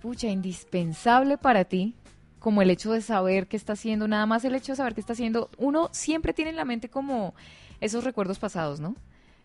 pucha, 0.00 0.28
indispensable 0.28 1.36
para 1.36 1.66
ti, 1.66 1.94
como 2.38 2.62
el 2.62 2.70
hecho 2.70 2.92
de 2.92 3.02
saber 3.02 3.46
qué 3.46 3.58
está 3.58 3.74
haciendo, 3.74 4.08
nada 4.08 4.24
más 4.24 4.44
el 4.46 4.54
hecho 4.54 4.72
de 4.72 4.76
saber 4.76 4.94
qué 4.94 5.00
está 5.02 5.12
haciendo. 5.12 5.50
Uno 5.58 5.90
siempre 5.92 6.32
tiene 6.32 6.50
en 6.50 6.56
la 6.56 6.64
mente 6.64 6.88
como 6.88 7.34
esos 7.80 8.04
recuerdos 8.04 8.38
pasados, 8.38 8.80
¿no? 8.80 8.94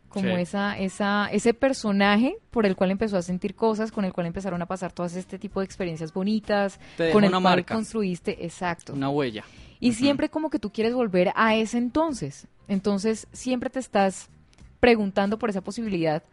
como 0.10 0.36
Sí. 0.36 0.42
esa, 0.44 0.78
esa, 0.80 1.28
ese 1.34 1.54
personaje 1.54 2.38
por 2.50 2.66
el 2.66 2.78
cual 2.78 2.92
empezó 2.92 3.18
a 3.18 3.22
sentir 3.22 3.54
cosas, 3.54 3.92
con 3.92 4.06
el 4.06 4.14
cual 4.14 4.28
empezaron 4.28 4.62
a 4.62 4.66
pasar 4.66 4.94
todas 4.94 5.14
este 5.18 5.38
tipo 5.38 5.60
de 5.60 5.66
experiencias 5.66 6.14
bonitas, 6.14 6.80
Te 6.96 7.12
con 7.12 7.26
el 7.26 7.32
una 7.32 7.42
cual 7.42 7.56
marca. 7.58 7.74
construiste, 7.76 8.46
exacto. 8.46 8.94
Una 8.94 9.10
huella. 9.10 9.44
Y 9.82 9.92
siempre 9.92 10.30
como 10.30 10.50
que 10.50 10.58
tú 10.58 10.72
quieres 10.72 10.94
volver 10.94 11.34
a 11.36 11.56
ese 11.56 11.78
entonces. 11.80 12.48
Entonces 12.70 13.28
siempre 13.34 13.70
te 13.70 13.80
estás 13.80 14.30
preguntando 14.80 15.38
por 15.38 15.50
esa 15.50 15.60
posibilidad 15.60 16.24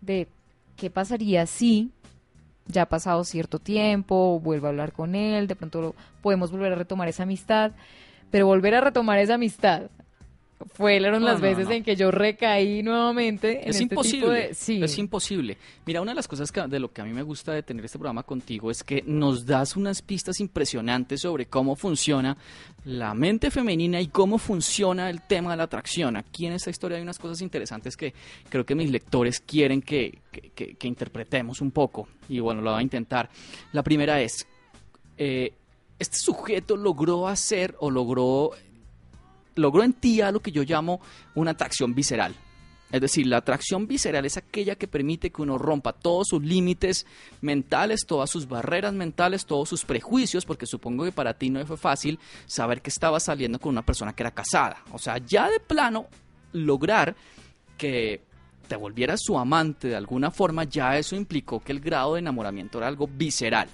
de 0.00 0.28
qué 0.76 0.88
pasaría 0.88 1.44
si 1.46 1.90
ya 2.66 2.82
ha 2.82 2.86
pasado 2.88 3.24
cierto 3.24 3.58
tiempo, 3.58 4.38
vuelvo 4.38 4.66
a 4.66 4.70
hablar 4.70 4.92
con 4.92 5.16
él, 5.16 5.48
de 5.48 5.56
pronto 5.56 5.96
podemos 6.22 6.52
volver 6.52 6.72
a 6.72 6.76
retomar 6.76 7.08
esa 7.08 7.24
amistad, 7.24 7.72
pero 8.30 8.46
volver 8.46 8.76
a 8.76 8.80
retomar 8.80 9.18
esa 9.18 9.34
amistad 9.34 9.90
fueron 10.74 11.20
No, 11.20 11.26
las 11.26 11.36
no, 11.36 11.42
veces 11.42 11.66
no. 11.66 11.72
en 11.72 11.84
que 11.84 11.94
yo 11.94 12.10
recaí 12.10 12.82
nuevamente 12.82 13.62
en 13.62 13.68
Es 13.70 13.76
este 13.76 13.84
tipo 13.84 13.94
imposible. 14.02 14.28
de- 14.48 14.54
sí. 14.54 14.82
Es 14.82 14.98
imposible. 14.98 15.56
Mira, 15.86 16.00
una 16.00 16.10
de 16.12 16.16
las 16.16 16.26
cosas 16.28 16.50
que- 16.50 16.62
de 16.66 16.80
lo 16.80 16.92
que 16.92 17.00
a 17.00 17.04
mí 17.04 17.12
me 17.12 17.22
gusta 17.22 17.52
de 17.52 17.62
tener 17.62 17.84
este 17.84 17.98
programa 17.98 18.22
contigo 18.24 18.70
es 18.70 18.82
que 18.82 19.02
nos 19.06 19.46
das 19.46 19.76
unas 19.76 20.02
pistas 20.02 20.40
impresionantes 20.40 21.20
sobre 21.20 21.46
cómo 21.46 21.76
funciona 21.76 22.36
la 22.84 23.14
mente 23.14 23.50
femenina 23.50 24.00
y 24.00 24.08
cómo 24.08 24.38
funciona 24.38 25.10
el 25.10 25.22
tema 25.22 25.52
de 25.52 25.58
la 25.58 25.64
atracción. 25.64 26.16
Aquí 26.16 26.46
en 26.46 26.54
esta 26.54 26.70
historia 26.70 26.96
hay 26.96 27.02
unas 27.02 27.18
cosas 27.18 27.40
interesantes 27.40 27.96
que 27.96 28.12
creo 28.48 28.66
que 28.66 28.74
mis 28.74 28.90
lectores 28.90 29.40
quieren 29.40 29.80
que, 29.80 30.18
que- 30.32 30.50
que- 30.50 30.74
que 30.74 30.88
interpretemos 30.88 31.60
un 31.60 31.70
poco. 31.70 32.08
Y 32.28 32.40
bueno, 32.40 32.62
lo 32.62 32.70
voy 32.72 32.80
a 32.80 32.82
intentar. 32.82 33.30
La 33.72 33.82
primera 33.82 34.20
es, 34.20 34.46
eh, 35.16 35.52
este 35.98 36.16
sujeto 36.18 36.76
logró 36.76 37.26
hacer 37.28 37.74
o 37.80 37.90
logró 37.90 38.52
logró 39.58 39.82
en 39.82 39.92
ti 39.92 40.20
a 40.20 40.30
lo 40.30 40.40
que 40.40 40.52
yo 40.52 40.62
llamo 40.62 41.00
una 41.34 41.52
atracción 41.52 41.94
visceral. 41.94 42.34
Es 42.90 43.02
decir, 43.02 43.26
la 43.26 43.38
atracción 43.38 43.86
visceral 43.86 44.24
es 44.24 44.38
aquella 44.38 44.74
que 44.74 44.88
permite 44.88 45.30
que 45.30 45.42
uno 45.42 45.58
rompa 45.58 45.92
todos 45.92 46.28
sus 46.30 46.42
límites 46.42 47.04
mentales, 47.42 48.06
todas 48.06 48.30
sus 48.30 48.48
barreras 48.48 48.94
mentales, 48.94 49.44
todos 49.44 49.68
sus 49.68 49.84
prejuicios, 49.84 50.46
porque 50.46 50.64
supongo 50.64 51.04
que 51.04 51.12
para 51.12 51.34
ti 51.34 51.50
no 51.50 51.64
fue 51.66 51.76
fácil 51.76 52.18
saber 52.46 52.80
que 52.80 52.88
estabas 52.88 53.24
saliendo 53.24 53.58
con 53.58 53.72
una 53.72 53.84
persona 53.84 54.14
que 54.14 54.22
era 54.22 54.30
casada. 54.30 54.82
O 54.92 54.98
sea, 54.98 55.18
ya 55.18 55.50
de 55.50 55.60
plano 55.60 56.06
lograr 56.52 57.14
que 57.76 58.22
te 58.68 58.76
volvieras 58.76 59.20
su 59.22 59.38
amante 59.38 59.88
de 59.88 59.96
alguna 59.96 60.30
forma, 60.30 60.64
ya 60.64 60.96
eso 60.96 61.14
implicó 61.14 61.60
que 61.60 61.72
el 61.72 61.80
grado 61.80 62.14
de 62.14 62.20
enamoramiento 62.20 62.78
era 62.78 62.88
algo 62.88 63.06
visceral. 63.06 63.68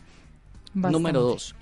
Bastante. 0.73 0.93
Número 0.93 1.21
dos. 1.21 1.55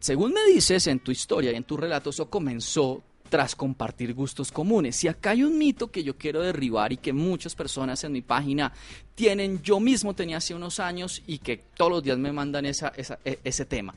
Según 0.00 0.32
me 0.32 0.44
dices 0.52 0.86
en 0.86 1.00
tu 1.00 1.10
historia 1.10 1.52
y 1.52 1.56
en 1.56 1.64
tu 1.64 1.76
relato, 1.76 2.10
eso 2.10 2.30
comenzó 2.30 3.02
tras 3.28 3.54
compartir 3.54 4.14
gustos 4.14 4.50
comunes. 4.50 4.96
Si 4.96 5.08
acá 5.08 5.30
hay 5.30 5.42
un 5.42 5.58
mito 5.58 5.90
que 5.90 6.02
yo 6.02 6.16
quiero 6.16 6.40
derribar 6.40 6.92
y 6.92 6.96
que 6.96 7.12
muchas 7.12 7.54
personas 7.54 8.02
en 8.04 8.12
mi 8.12 8.22
página 8.22 8.72
tienen, 9.14 9.62
yo 9.62 9.80
mismo 9.80 10.14
tenía 10.14 10.38
hace 10.38 10.54
unos 10.54 10.80
años 10.80 11.22
y 11.26 11.38
que 11.38 11.58
todos 11.76 11.90
los 11.90 12.02
días 12.02 12.18
me 12.18 12.32
mandan 12.32 12.64
esa, 12.66 12.92
e- 12.96 13.38
ese 13.44 13.64
tema. 13.64 13.94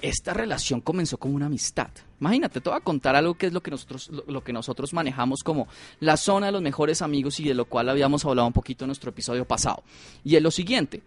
Esta 0.00 0.32
relación 0.32 0.80
comenzó 0.80 1.18
como 1.18 1.34
una 1.34 1.46
amistad. 1.46 1.90
Imagínate, 2.20 2.60
te 2.60 2.70
voy 2.70 2.78
a 2.78 2.80
contar 2.80 3.16
algo 3.16 3.34
que 3.34 3.46
es 3.46 3.52
lo 3.52 3.62
que 3.62 3.70
nosotros, 3.70 4.10
lo 4.26 4.42
que 4.42 4.52
nosotros 4.52 4.94
manejamos 4.94 5.42
como 5.42 5.68
la 6.00 6.16
zona 6.16 6.46
de 6.46 6.52
los 6.52 6.62
mejores 6.62 7.02
amigos 7.02 7.38
y 7.40 7.44
de 7.44 7.54
lo 7.54 7.66
cual 7.66 7.88
habíamos 7.88 8.24
hablado 8.24 8.46
un 8.46 8.54
poquito 8.54 8.84
en 8.84 8.88
nuestro 8.88 9.10
episodio 9.10 9.44
pasado. 9.44 9.82
Y 10.24 10.36
es 10.36 10.42
lo 10.42 10.50
siguiente, 10.50 11.02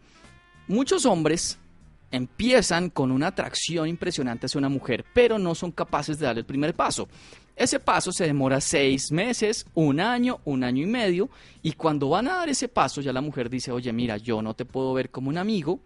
muchos 0.68 1.06
hombres 1.06 1.58
empiezan 2.14 2.92
con 2.92 3.12
una 3.12 3.28
atracción 3.28 3.88
impresionante 3.88 4.46
hacia 4.46 4.60
una 4.60 4.70
mujer, 4.70 5.04
pero 5.14 5.40
no 5.40 5.56
son 5.56 5.72
capaces 5.72 6.20
de 6.20 6.28
dar 6.28 6.38
el 6.38 6.46
primer 6.46 6.76
paso. 6.76 7.10
Ese 7.56 7.80
paso 7.80 8.12
se 8.12 8.26
demora 8.26 8.62
seis 8.62 9.12
meses, 9.12 9.66
un 9.74 10.00
año, 10.00 10.40
un 10.46 10.64
año 10.64 10.84
y 10.84 10.88
medio, 10.88 11.30
y 11.64 11.74
cuando 11.74 12.10
van 12.10 12.28
a 12.28 12.36
dar 12.36 12.50
ese 12.50 12.68
paso 12.68 13.02
ya 13.02 13.12
la 13.12 13.22
mujer 13.22 13.50
dice, 13.50 13.72
oye, 13.72 13.92
mira, 13.92 14.18
yo 14.18 14.42
no 14.44 14.54
te 14.54 14.64
puedo 14.64 14.94
ver 14.94 15.10
como 15.10 15.30
un 15.30 15.40
amigo, 15.40 15.80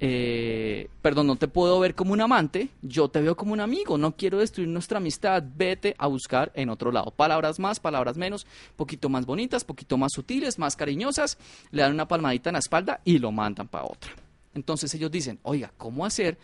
eh, 0.00 0.88
perdón, 1.00 1.28
no 1.28 1.36
te 1.36 1.46
puedo 1.46 1.78
ver 1.78 1.94
como 1.94 2.12
un 2.12 2.20
amante, 2.20 2.68
yo 2.82 3.08
te 3.08 3.20
veo 3.20 3.36
como 3.36 3.52
un 3.52 3.60
amigo, 3.60 3.96
no 3.98 4.16
quiero 4.16 4.40
destruir 4.40 4.68
nuestra 4.68 4.98
amistad, 4.98 5.44
vete 5.56 5.94
a 5.96 6.08
buscar 6.08 6.50
en 6.56 6.70
otro 6.70 6.90
lado. 6.90 7.12
Palabras 7.12 7.60
más, 7.60 7.78
palabras 7.78 8.16
menos, 8.16 8.48
poquito 8.74 9.08
más 9.08 9.26
bonitas, 9.26 9.62
poquito 9.62 9.96
más 9.96 10.10
sutiles, 10.12 10.58
más 10.58 10.74
cariñosas, 10.74 11.38
le 11.70 11.82
dan 11.82 11.92
una 11.92 12.08
palmadita 12.08 12.50
en 12.50 12.54
la 12.54 12.58
espalda 12.58 13.00
y 13.04 13.18
lo 13.18 13.30
mandan 13.30 13.68
para 13.68 13.84
otra. 13.84 14.10
Entonces 14.54 14.92
ellos 14.94 15.10
dicen, 15.10 15.38
oiga, 15.42 15.72
¿cómo 15.76 16.04
hacer 16.04 16.38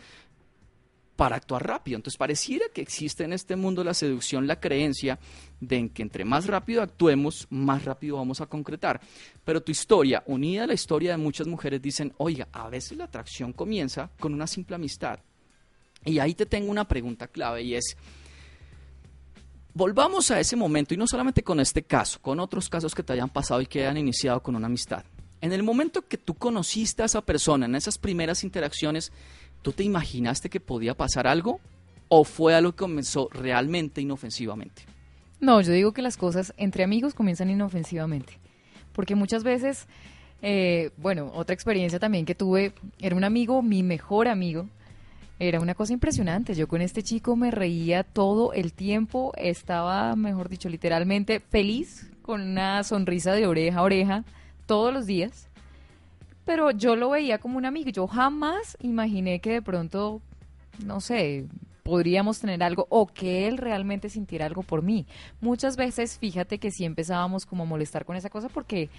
para 1.15 1.35
actuar 1.35 1.67
rápido? 1.67 1.97
Entonces 1.97 2.17
pareciera 2.17 2.65
que 2.73 2.81
existe 2.81 3.23
en 3.23 3.33
este 3.33 3.55
mundo 3.55 3.83
la 3.83 3.93
seducción 3.93 4.47
la 4.47 4.59
creencia 4.59 5.19
de 5.59 5.77
en 5.77 5.89
que 5.89 6.01
entre 6.01 6.25
más 6.25 6.47
rápido 6.47 6.81
actuemos, 6.81 7.45
más 7.49 7.85
rápido 7.85 8.17
vamos 8.17 8.41
a 8.41 8.45
concretar. 8.45 8.99
Pero 9.43 9.61
tu 9.61 9.71
historia, 9.71 10.23
unida 10.27 10.63
a 10.63 10.67
la 10.67 10.73
historia 10.73 11.11
de 11.11 11.17
muchas 11.17 11.47
mujeres, 11.47 11.81
dicen, 11.81 12.13
oiga, 12.17 12.47
a 12.51 12.69
veces 12.69 12.97
la 12.97 13.05
atracción 13.05 13.53
comienza 13.53 14.09
con 14.19 14.33
una 14.33 14.47
simple 14.47 14.75
amistad. 14.75 15.19
Y 16.05 16.19
ahí 16.19 16.33
te 16.33 16.45
tengo 16.45 16.71
una 16.71 16.87
pregunta 16.87 17.27
clave 17.27 17.63
y 17.63 17.75
es, 17.75 17.97
volvamos 19.73 20.31
a 20.31 20.39
ese 20.39 20.55
momento 20.55 20.93
y 20.93 20.97
no 20.97 21.07
solamente 21.07 21.43
con 21.43 21.59
este 21.59 21.83
caso, 21.83 22.21
con 22.21 22.39
otros 22.39 22.69
casos 22.69 22.95
que 22.95 23.03
te 23.03 23.13
hayan 23.13 23.29
pasado 23.29 23.61
y 23.61 23.65
que 23.65 23.81
hayan 23.81 23.97
iniciado 23.97 24.41
con 24.41 24.55
una 24.55 24.67
amistad. 24.67 25.03
En 25.41 25.53
el 25.53 25.63
momento 25.63 26.01
que 26.07 26.17
tú 26.17 26.33
conociste 26.33 27.01
a 27.01 27.05
esa 27.05 27.21
persona, 27.21 27.65
en 27.65 27.75
esas 27.75 27.97
primeras 27.97 28.43
interacciones, 28.43 29.11
¿tú 29.61 29.71
te 29.71 29.83
imaginaste 29.83 30.49
que 30.49 30.59
podía 30.59 30.95
pasar 30.95 31.27
algo? 31.27 31.59
¿O 32.09 32.23
fue 32.23 32.55
algo 32.55 32.71
que 32.71 32.79
comenzó 32.79 33.29
realmente 33.31 34.01
inofensivamente? 34.01 34.83
No, 35.39 35.61
yo 35.61 35.71
digo 35.71 35.93
que 35.93 36.01
las 36.01 36.17
cosas 36.17 36.53
entre 36.57 36.83
amigos 36.83 37.13
comienzan 37.13 37.49
inofensivamente. 37.49 38.33
Porque 38.91 39.15
muchas 39.15 39.43
veces, 39.43 39.87
eh, 40.41 40.91
bueno, 40.97 41.31
otra 41.33 41.53
experiencia 41.53 41.99
también 41.99 42.25
que 42.25 42.35
tuve, 42.35 42.73
era 42.99 43.15
un 43.15 43.23
amigo, 43.23 43.61
mi 43.61 43.81
mejor 43.81 44.27
amigo. 44.27 44.67
Era 45.39 45.61
una 45.61 45.73
cosa 45.73 45.93
impresionante. 45.93 46.53
Yo 46.53 46.67
con 46.67 46.81
este 46.81 47.01
chico 47.01 47.37
me 47.37 47.49
reía 47.49 48.03
todo 48.03 48.51
el 48.51 48.73
tiempo. 48.73 49.31
Estaba, 49.37 50.17
mejor 50.17 50.49
dicho, 50.49 50.67
literalmente 50.67 51.39
feliz, 51.39 52.11
con 52.21 52.41
una 52.41 52.83
sonrisa 52.83 53.31
de 53.31 53.47
oreja 53.47 53.79
a 53.79 53.83
oreja, 53.83 54.25
todos 54.69 54.93
los 54.93 55.05
días. 55.07 55.47
Pero 56.45 56.71
yo 56.71 56.95
lo 56.95 57.09
veía 57.09 57.39
como 57.39 57.57
un 57.57 57.65
amigo. 57.65 57.89
Yo 57.89 58.07
jamás 58.07 58.77
imaginé 58.81 59.39
que 59.41 59.51
de 59.51 59.61
pronto, 59.61 60.21
no 60.85 61.01
sé, 61.01 61.45
podríamos 61.83 62.39
tener 62.39 62.61
algo 62.63 62.85
o 62.89 63.07
que 63.07 63.47
él 63.47 63.57
realmente 63.57 64.09
sintiera 64.09 64.45
algo 64.45 64.63
por 64.63 64.81
mí. 64.81 65.05
Muchas 65.41 65.75
veces, 65.75 66.17
fíjate 66.19 66.57
que 66.59 66.71
sí 66.71 66.85
empezábamos 66.85 67.45
como 67.45 67.63
a 67.63 67.65
molestar 67.65 68.05
con 68.05 68.15
esa 68.15 68.29
cosa 68.29 68.47
porque 68.49 68.89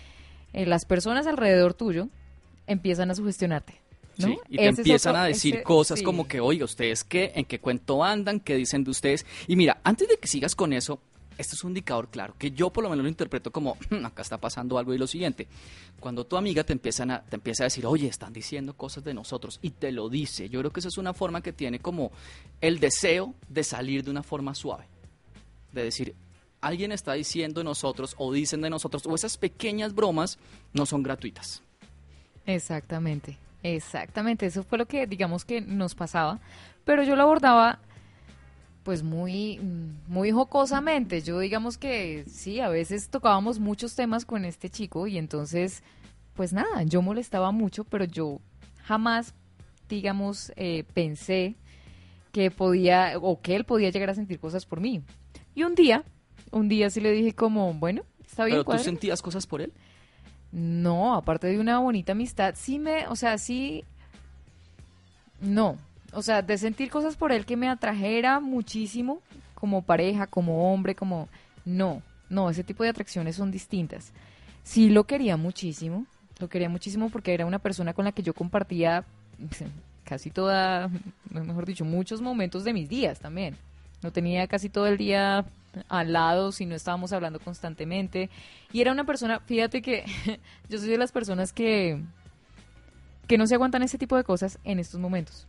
eh, 0.53 0.67
las 0.67 0.85
personas 0.85 1.27
alrededor 1.27 1.75
tuyo 1.75 2.09
empiezan 2.67 3.11
a 3.11 3.15
sugestionarte. 3.15 3.75
¿no? 4.19 4.27
Sí, 4.27 4.39
y 4.49 4.57
te 4.59 4.69
Ese 4.69 4.81
empiezan 4.83 5.13
otro- 5.13 5.23
a 5.23 5.27
decir 5.27 5.55
ese- 5.55 5.63
cosas 5.65 5.99
sí. 6.01 6.05
como 6.05 6.29
que, 6.29 6.41
oiga, 6.41 6.65
¿ustedes 6.65 7.05
qué? 7.05 7.33
¿En 7.35 7.45
qué 7.47 7.59
cuento 7.59 8.05
andan? 8.05 8.39
¿Qué 8.41 8.55
dicen 8.57 8.85
de 8.85 8.91
ustedes? 8.91 9.25
Y 9.47 9.57
mira, 9.57 9.81
antes 9.83 10.09
de 10.09 10.19
que 10.19 10.29
sigas 10.29 10.55
con 10.55 10.73
eso, 10.73 11.01
esto 11.41 11.55
es 11.55 11.65
un 11.65 11.71
indicador 11.71 12.09
claro, 12.09 12.35
que 12.39 12.51
yo 12.51 12.71
por 12.71 12.85
lo 12.85 12.91
menos 12.91 13.03
lo 13.03 13.09
interpreto 13.09 13.51
como, 13.51 13.77
"Hmm, 13.91 14.05
acá 14.07 14.23
está 14.23 14.39
pasando 14.39 14.79
algo 14.79 14.95
y 14.95 14.99
lo 14.99 15.07
siguiente. 15.07 15.49
Cuando 15.99 16.25
tu 16.25 16.37
amiga 16.37 16.65
te, 16.65 16.73
empiezan 16.73 17.23
te 17.29 17.37
empieza 17.37 17.65
a 17.65 17.67
decir, 17.67 17.87
oye, 17.87 18.07
están 18.09 18.33
diciendo 18.33 18.75
cosas 18.75 19.05
de 19.05 19.15
nosotros, 19.15 19.59
y 19.63 19.71
te 19.71 19.91
lo 19.93 20.09
dice, 20.09 20.49
yo 20.49 20.61
creo 20.61 20.73
que 20.73 20.81
esa 20.81 20.89
es 20.89 20.99
una 20.99 21.13
forma 21.15 21.43
que 21.43 21.53
tiene 21.53 21.81
como 21.81 22.13
el 22.61 22.79
deseo 22.79 23.35
de 23.49 23.65
salir 23.65 24.05
de 24.05 24.11
una 24.11 24.23
forma 24.23 24.55
suave. 24.55 24.85
De 25.73 25.85
decir, 25.85 26.15
alguien 26.61 26.93
está 26.93 27.15
diciendo 27.15 27.61
de 27.61 27.65
nosotros, 27.65 28.15
o 28.19 28.33
dicen 28.33 28.61
de 28.61 28.71
nosotros, 28.71 29.05
o 29.07 29.15
esas 29.15 29.37
pequeñas 29.39 29.95
bromas 29.95 30.39
no 30.73 30.87
son 30.87 31.03
gratuitas. 31.03 31.63
Exactamente, 32.47 33.39
exactamente. 33.63 34.47
Eso 34.47 34.63
fue 34.65 34.79
lo 34.79 34.87
que, 34.87 35.07
digamos, 35.07 35.45
que 35.45 35.61
nos 35.61 35.95
pasaba. 35.95 36.41
Pero 36.85 37.03
yo 37.03 37.15
lo 37.17 37.23
abordaba, 37.23 37.79
pues, 38.83 39.03
muy, 39.03 39.59
mm, 39.59 40.13
muy 40.13 40.31
jocosamente. 40.31 41.23
Yo, 41.23 41.39
digamos 41.39 41.79
que 41.79 42.25
sí, 42.27 42.61
a 42.61 42.69
veces 42.69 43.09
tocábamos 43.09 43.59
muchos 43.59 43.95
temas 43.95 44.25
con 44.25 44.45
este 44.45 44.71
chico 44.71 45.07
y 45.07 45.19
entonces, 45.19 45.83
pues 46.35 46.53
nada, 46.53 46.83
yo 46.85 47.03
molestaba 47.03 47.53
mucho, 47.53 47.85
pero 47.85 48.05
yo 48.05 48.41
jamás, 48.85 49.35
digamos, 49.89 50.53
eh, 50.57 50.85
pensé 50.95 51.57
que 52.33 52.51
podía, 52.51 53.15
o 53.21 53.41
que 53.41 53.57
él 53.57 53.65
podía 53.65 53.91
llegar 53.91 54.11
a 54.11 54.15
sentir 54.15 54.39
cosas 54.39 54.67
por 54.67 54.81
mí. 54.81 55.03
Y 55.55 55.65
un 55.65 55.75
día, 55.75 56.05
un 56.51 56.69
día 56.69 56.91
sí 56.91 57.01
le 57.01 57.13
dije 57.13 57.35
como, 57.35 57.75
bueno, 57.75 58.03
está 58.25 58.45
bien, 58.45 58.63
Pero 58.65 58.79
tú 58.79 58.83
sentías 58.83 59.21
cosas 59.23 59.47
por 59.47 59.61
él. 59.61 59.73
No, 60.53 61.15
aparte 61.15 61.47
de 61.47 61.61
una 61.61 61.79
bonita 61.79 62.13
amistad, 62.13 62.55
sí 62.57 62.79
me, 62.79 63.07
o 63.09 63.17
sea, 63.17 63.39
sí, 63.39 63.85
no, 65.41 65.77
o 66.13 66.23
sea, 66.23 66.43
de 66.43 66.59
sentir 66.59 66.91
cosas 66.91 67.17
por 67.17 67.33
él 67.33 67.47
que 67.47 67.57
me 67.57 67.69
atrajera 67.69 68.41
muchísimo, 68.41 69.21
como 69.55 69.83
pareja, 69.83 70.27
como 70.27 70.73
hombre, 70.73 70.95
como, 70.95 71.29
no, 71.65 72.03
no, 72.29 72.51
ese 72.51 72.65
tipo 72.65 72.83
de 72.83 72.91
atracciones 72.91 73.37
son 73.37 73.51
distintas. 73.51 74.13
Sí 74.63 74.89
lo 74.89 75.05
quería 75.05 75.37
muchísimo, 75.37 76.07
lo 76.39 76.49
quería 76.49 76.69
muchísimo 76.69 77.11
porque 77.11 77.35
era 77.35 77.47
una 77.47 77.59
persona 77.59 77.93
con 77.93 78.05
la 78.05 78.13
que 78.13 78.23
yo 78.23 78.35
compartía 78.35 79.05
casi 80.05 80.31
toda, 80.31 80.91
mejor 81.31 81.67
dicho, 81.67 81.85
muchos 81.85 82.21
momentos 82.21 82.65
de 82.65 82.73
mis 82.73 82.89
días 82.89 83.21
también. 83.21 83.57
No 84.03 84.13
tenía 84.13 84.47
casi 84.49 84.71
todo 84.71 84.87
el 84.87 84.97
día 84.97 85.45
al 85.89 86.13
lado 86.13 86.53
si 86.53 86.67
no 86.67 86.75
estábamos 86.75 87.13
hablando 87.13 87.39
constantemente. 87.39 88.31
Y 88.73 88.81
era 88.81 88.93
una 88.93 89.05
persona, 89.05 89.41
fíjate 89.41 89.83
que 89.83 90.05
yo 90.69 90.79
soy 90.79 90.89
de 90.89 90.99
las 90.99 91.13
personas 91.13 91.53
que, 91.53 92.03
que 93.27 93.39
no 93.39 93.47
se 93.47 93.55
aguantan 93.55 93.83
ese 93.83 93.99
tipo 93.99 94.17
de 94.17 94.25
cosas 94.25 94.59
en 94.65 94.79
estos 94.79 94.99
momentos. 94.99 95.47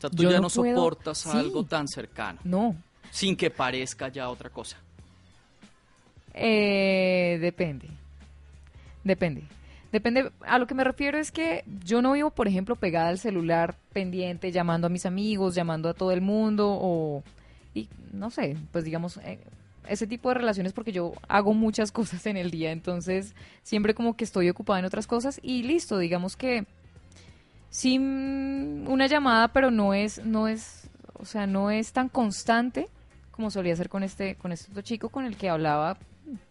O 0.00 0.02
sea, 0.02 0.10
tú 0.10 0.22
Yo 0.22 0.30
ya 0.30 0.36
no 0.36 0.48
no, 0.48 0.48
puedo- 0.48 0.74
soportas 0.76 1.18
sí. 1.18 1.28
algo 1.32 1.62
tan 1.64 1.86
cercano, 1.86 2.40
No, 2.42 2.74
sin 3.10 3.36
que 3.36 3.50
parezca 3.50 4.08
ya 4.08 4.28
otra 4.30 4.48
cosa. 4.50 4.78
Eh, 6.34 7.38
depende. 7.40 7.88
Depende. 9.04 9.42
Depende. 9.92 10.30
A 10.46 10.58
lo 10.58 10.66
que 10.66 10.74
me 10.74 10.84
refiero 10.84 11.18
es 11.18 11.32
que 11.32 11.64
yo 11.84 12.00
no 12.00 12.12
vivo, 12.12 12.30
por 12.30 12.46
ejemplo, 12.46 12.76
pegada 12.76 13.08
al 13.08 13.18
celular, 13.18 13.74
pendiente, 13.92 14.52
llamando 14.52 14.86
a 14.86 14.90
mis 14.90 15.04
amigos, 15.06 15.54
llamando 15.54 15.88
a 15.88 15.94
todo 15.94 16.12
el 16.12 16.20
mundo, 16.20 16.68
o. 16.80 17.22
Y 17.74 17.88
no 18.12 18.30
sé, 18.30 18.56
pues 18.72 18.84
digamos, 18.84 19.16
eh, 19.18 19.38
ese 19.88 20.06
tipo 20.06 20.28
de 20.28 20.36
relaciones, 20.36 20.72
porque 20.72 20.92
yo 20.92 21.12
hago 21.28 21.52
muchas 21.54 21.90
cosas 21.92 22.24
en 22.26 22.36
el 22.36 22.50
día, 22.52 22.70
entonces 22.72 23.34
siempre 23.64 23.94
como 23.94 24.16
que 24.16 24.24
estoy 24.24 24.48
ocupada 24.48 24.78
en 24.78 24.84
otras 24.84 25.06
cosas 25.06 25.40
y 25.42 25.62
listo, 25.64 25.98
digamos 25.98 26.36
que. 26.36 26.64
Sí, 27.70 27.98
mm, 27.98 28.88
una 28.88 29.06
llamada, 29.06 29.48
pero 29.48 29.70
no 29.70 29.94
es, 29.94 30.24
no 30.24 30.48
es, 30.48 30.90
o 31.14 31.24
sea, 31.24 31.46
no 31.46 31.70
es 31.70 31.92
tan 31.92 32.08
constante 32.08 32.88
como 33.30 33.50
solía 33.50 33.74
ser 33.74 33.88
con 33.88 34.02
este, 34.02 34.34
con 34.34 34.52
este 34.52 34.70
otro 34.70 34.82
chico 34.82 35.08
con 35.08 35.24
el 35.24 35.36
que 35.36 35.48
hablaba 35.48 35.96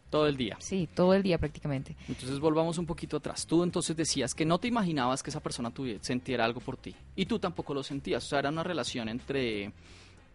Todo 0.10 0.26
el 0.26 0.38
día. 0.38 0.58
Sí, 0.60 0.90
todo 0.96 1.14
el 1.14 1.22
día 1.22 1.38
prácticamente. 1.38 1.96
Entonces 2.08 2.40
volvamos 2.40 2.80
un 2.80 2.88
poquito 2.88 3.18
atrás. 3.18 3.46
Tú 3.46 3.64
entonces 3.64 3.96
decías 3.96 4.34
que 4.34 4.44
no 4.44 4.58
te 4.58 4.68
imaginabas 4.68 5.22
que 5.22 5.30
esa 5.30 5.40
persona 5.40 5.70
tuviera, 5.70 6.00
sintiera 6.02 6.46
algo 6.46 6.62
por 6.62 6.78
ti. 6.78 6.96
Y 7.16 7.28
tú 7.28 7.38
tampoco 7.38 7.76
lo 7.76 7.84
sentías. 7.84 8.26
O 8.26 8.28
sea, 8.28 8.40
era 8.40 8.50
una 8.50 8.64
relación 8.64 9.08
entre 9.08 9.72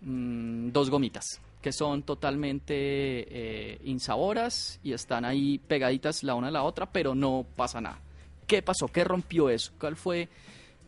mm, 0.02 0.70
dos 0.70 0.90
gomitas 0.90 1.40
que 1.64 1.72
son 1.72 2.02
totalmente 2.02 2.74
eh, 2.74 3.80
insaboras 3.84 4.78
y 4.82 4.92
están 4.92 5.24
ahí 5.24 5.58
pegaditas 5.58 6.22
la 6.22 6.34
una 6.34 6.48
a 6.48 6.50
la 6.50 6.62
otra, 6.62 6.84
pero 6.84 7.14
no 7.14 7.46
pasa 7.56 7.80
nada. 7.80 7.98
¿Qué 8.46 8.60
pasó? 8.60 8.88
¿Qué 8.88 9.02
rompió 9.02 9.48
eso? 9.48 9.72
¿Cuál 9.80 9.96
fue, 9.96 10.28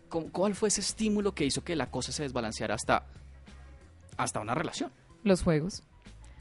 cuál 0.09 0.55
fue 0.55 0.69
ese 0.69 0.81
estímulo 0.81 1.35
que 1.35 1.45
hizo 1.45 1.63
que 1.65 1.77
la 1.77 1.91
cosa 1.91 2.13
se 2.13 2.23
desbalanceara 2.23 2.75
hasta, 2.75 3.05
hasta 4.17 4.41
una 4.41 4.55
relación? 4.55 4.91
Los 5.23 5.43
juegos. 5.43 5.83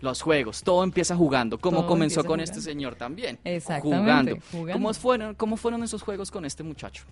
Los 0.02 0.22
juegos, 0.22 0.62
todo 0.62 0.84
empieza 0.84 1.16
jugando, 1.16 1.58
como 1.58 1.78
Todo 1.80 1.88
comenzó 1.88 2.22
con 2.22 2.26
jugando. 2.26 2.44
este 2.44 2.62
señor 2.62 2.96
también. 2.96 3.40
Exactamente, 3.44 3.98
Jugando. 3.98 4.38
jugando. 4.52 4.74
¿Cómo, 4.74 4.94
fueron, 4.94 5.36
¿Cómo 5.36 5.58
fueron 5.58 5.84
esos 5.84 6.04
juegos 6.04 6.32
con 6.32 6.46
este 6.46 6.64
muchacho? 6.64 7.06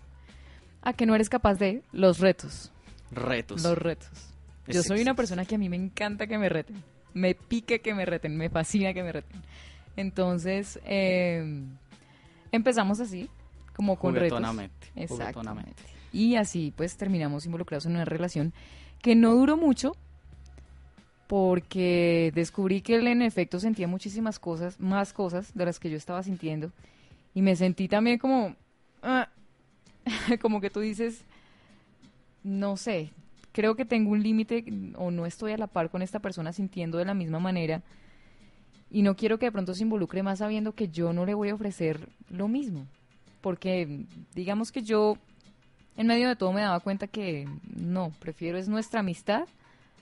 A 0.82 0.93
que 0.93 1.06
no 1.06 1.16
eres 1.16 1.30
capaz 1.30 1.56
de 1.56 1.82
los 1.93 2.20
retos. 2.20 2.72
Retos. 3.10 3.64
Los 3.64 3.78
retos. 3.78 4.10
Es 4.68 4.76
Yo 4.76 4.84
soy 4.84 5.01
una 5.01 5.14
persona 5.16 5.45
que 5.45 5.56
a 5.56 5.58
mí 5.58 5.70
me 5.70 5.78
encanta 5.78 6.28
que 6.28 6.38
me 6.38 6.49
reten. 6.49 6.84
Me 7.14 7.36
pique 7.36 7.80
que 7.82 7.93
me 7.93 8.06
reten, 8.06 8.36
me 8.36 8.49
fascina 8.49 8.93
que 8.93 9.01
me 9.01 9.12
reten. 9.12 9.41
Entonces, 9.95 10.80
eh, 10.86 11.64
empezamos 12.51 12.99
así, 12.99 13.30
como 13.76 13.97
con 13.97 14.14
retos. 14.16 14.41
Exactamente. 14.95 15.84
Y 16.14 16.36
así 16.36 16.72
pues 16.76 16.95
terminamos 16.95 17.45
involucrados 17.45 17.86
en 17.86 17.93
una 17.93 18.05
relación 18.05 18.53
que 19.01 19.16
no 19.16 19.36
duró 19.36 19.57
mucho 19.57 19.97
porque 21.28 22.32
descubrí 22.36 22.82
que 22.82 22.95
él 22.95 23.07
en 23.07 23.22
efecto 23.22 23.59
sentía 23.59 23.88
muchísimas 23.88 24.39
cosas, 24.39 24.80
más 24.80 25.14
cosas 25.14 25.53
de 25.55 25.66
las 25.66 25.80
que 25.80 25.89
yo 25.89 25.97
estaba 25.97 26.22
sintiendo. 26.22 26.72
Y 27.34 27.41
me 27.41 27.55
sentí 27.55 27.88
también 27.88 28.20
como, 28.20 28.55
ah, 29.01 29.30
como 30.41 30.61
que 30.61 30.70
tú 30.70 30.80
dices, 30.80 31.26
no 32.43 32.78
sé, 32.78 33.11
creo 33.51 33.76
que 33.76 33.86
tengo 33.86 34.11
un 34.11 34.22
límite 34.22 34.66
o 34.95 35.11
no 35.11 35.26
estoy 35.26 35.53
a 35.53 35.57
la 35.57 35.68
par 35.68 35.89
con 35.89 36.01
esta 36.01 36.20
persona 36.20 36.53
sintiendo 36.53 36.97
de 36.97 37.05
la 37.05 37.14
misma 37.14 37.39
manera. 37.39 37.82
Y 38.91 39.01
no 39.01 39.16
quiero 39.16 39.39
que 39.39 39.47
de 39.47 39.51
pronto 39.51 39.74
se 39.74 39.84
involucre 39.84 40.22
más 40.22 40.39
sabiendo 40.39 40.74
que 40.74 40.89
yo 40.89 41.14
no 41.14 41.26
le 41.26 41.34
voy 41.34 41.49
a 41.49 41.55
ofrecer 41.55 42.09
lo 42.30 42.47
mismo. 42.47 42.86
Porque 43.41 44.05
digamos 44.36 44.72
que 44.72 44.84
yo 44.84 45.18
en 45.98 46.08
medio 46.08 46.28
de 46.28 46.36
todo 46.36 46.52
me 46.54 46.62
daba 46.62 46.80
cuenta 46.80 47.08
que 47.08 47.48
no, 47.76 48.12
prefiero 48.20 48.58
es 48.58 48.68
nuestra 48.68 49.02
amistad 49.02 49.46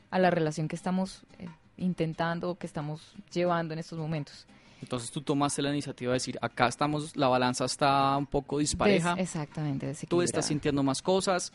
a 0.09 0.19
la 0.19 0.29
relación 0.29 0.67
que 0.67 0.75
estamos 0.75 1.21
eh, 1.39 1.47
intentando, 1.77 2.55
que 2.55 2.67
estamos 2.67 3.13
llevando 3.33 3.73
en 3.73 3.79
estos 3.79 3.97
momentos. 3.99 4.45
Entonces 4.81 5.11
tú 5.11 5.21
tomaste 5.21 5.61
la 5.61 5.69
iniciativa 5.69 6.11
de 6.11 6.15
decir, 6.15 6.39
acá 6.41 6.67
estamos, 6.67 7.15
la 7.15 7.27
balanza 7.27 7.65
está 7.65 8.17
un 8.17 8.25
poco 8.25 8.57
dispareja, 8.57 9.15
Des- 9.15 9.23
exactamente, 9.25 9.93
tú 10.07 10.21
estás 10.21 10.45
sintiendo 10.47 10.81
más 10.81 11.01
cosas, 11.03 11.51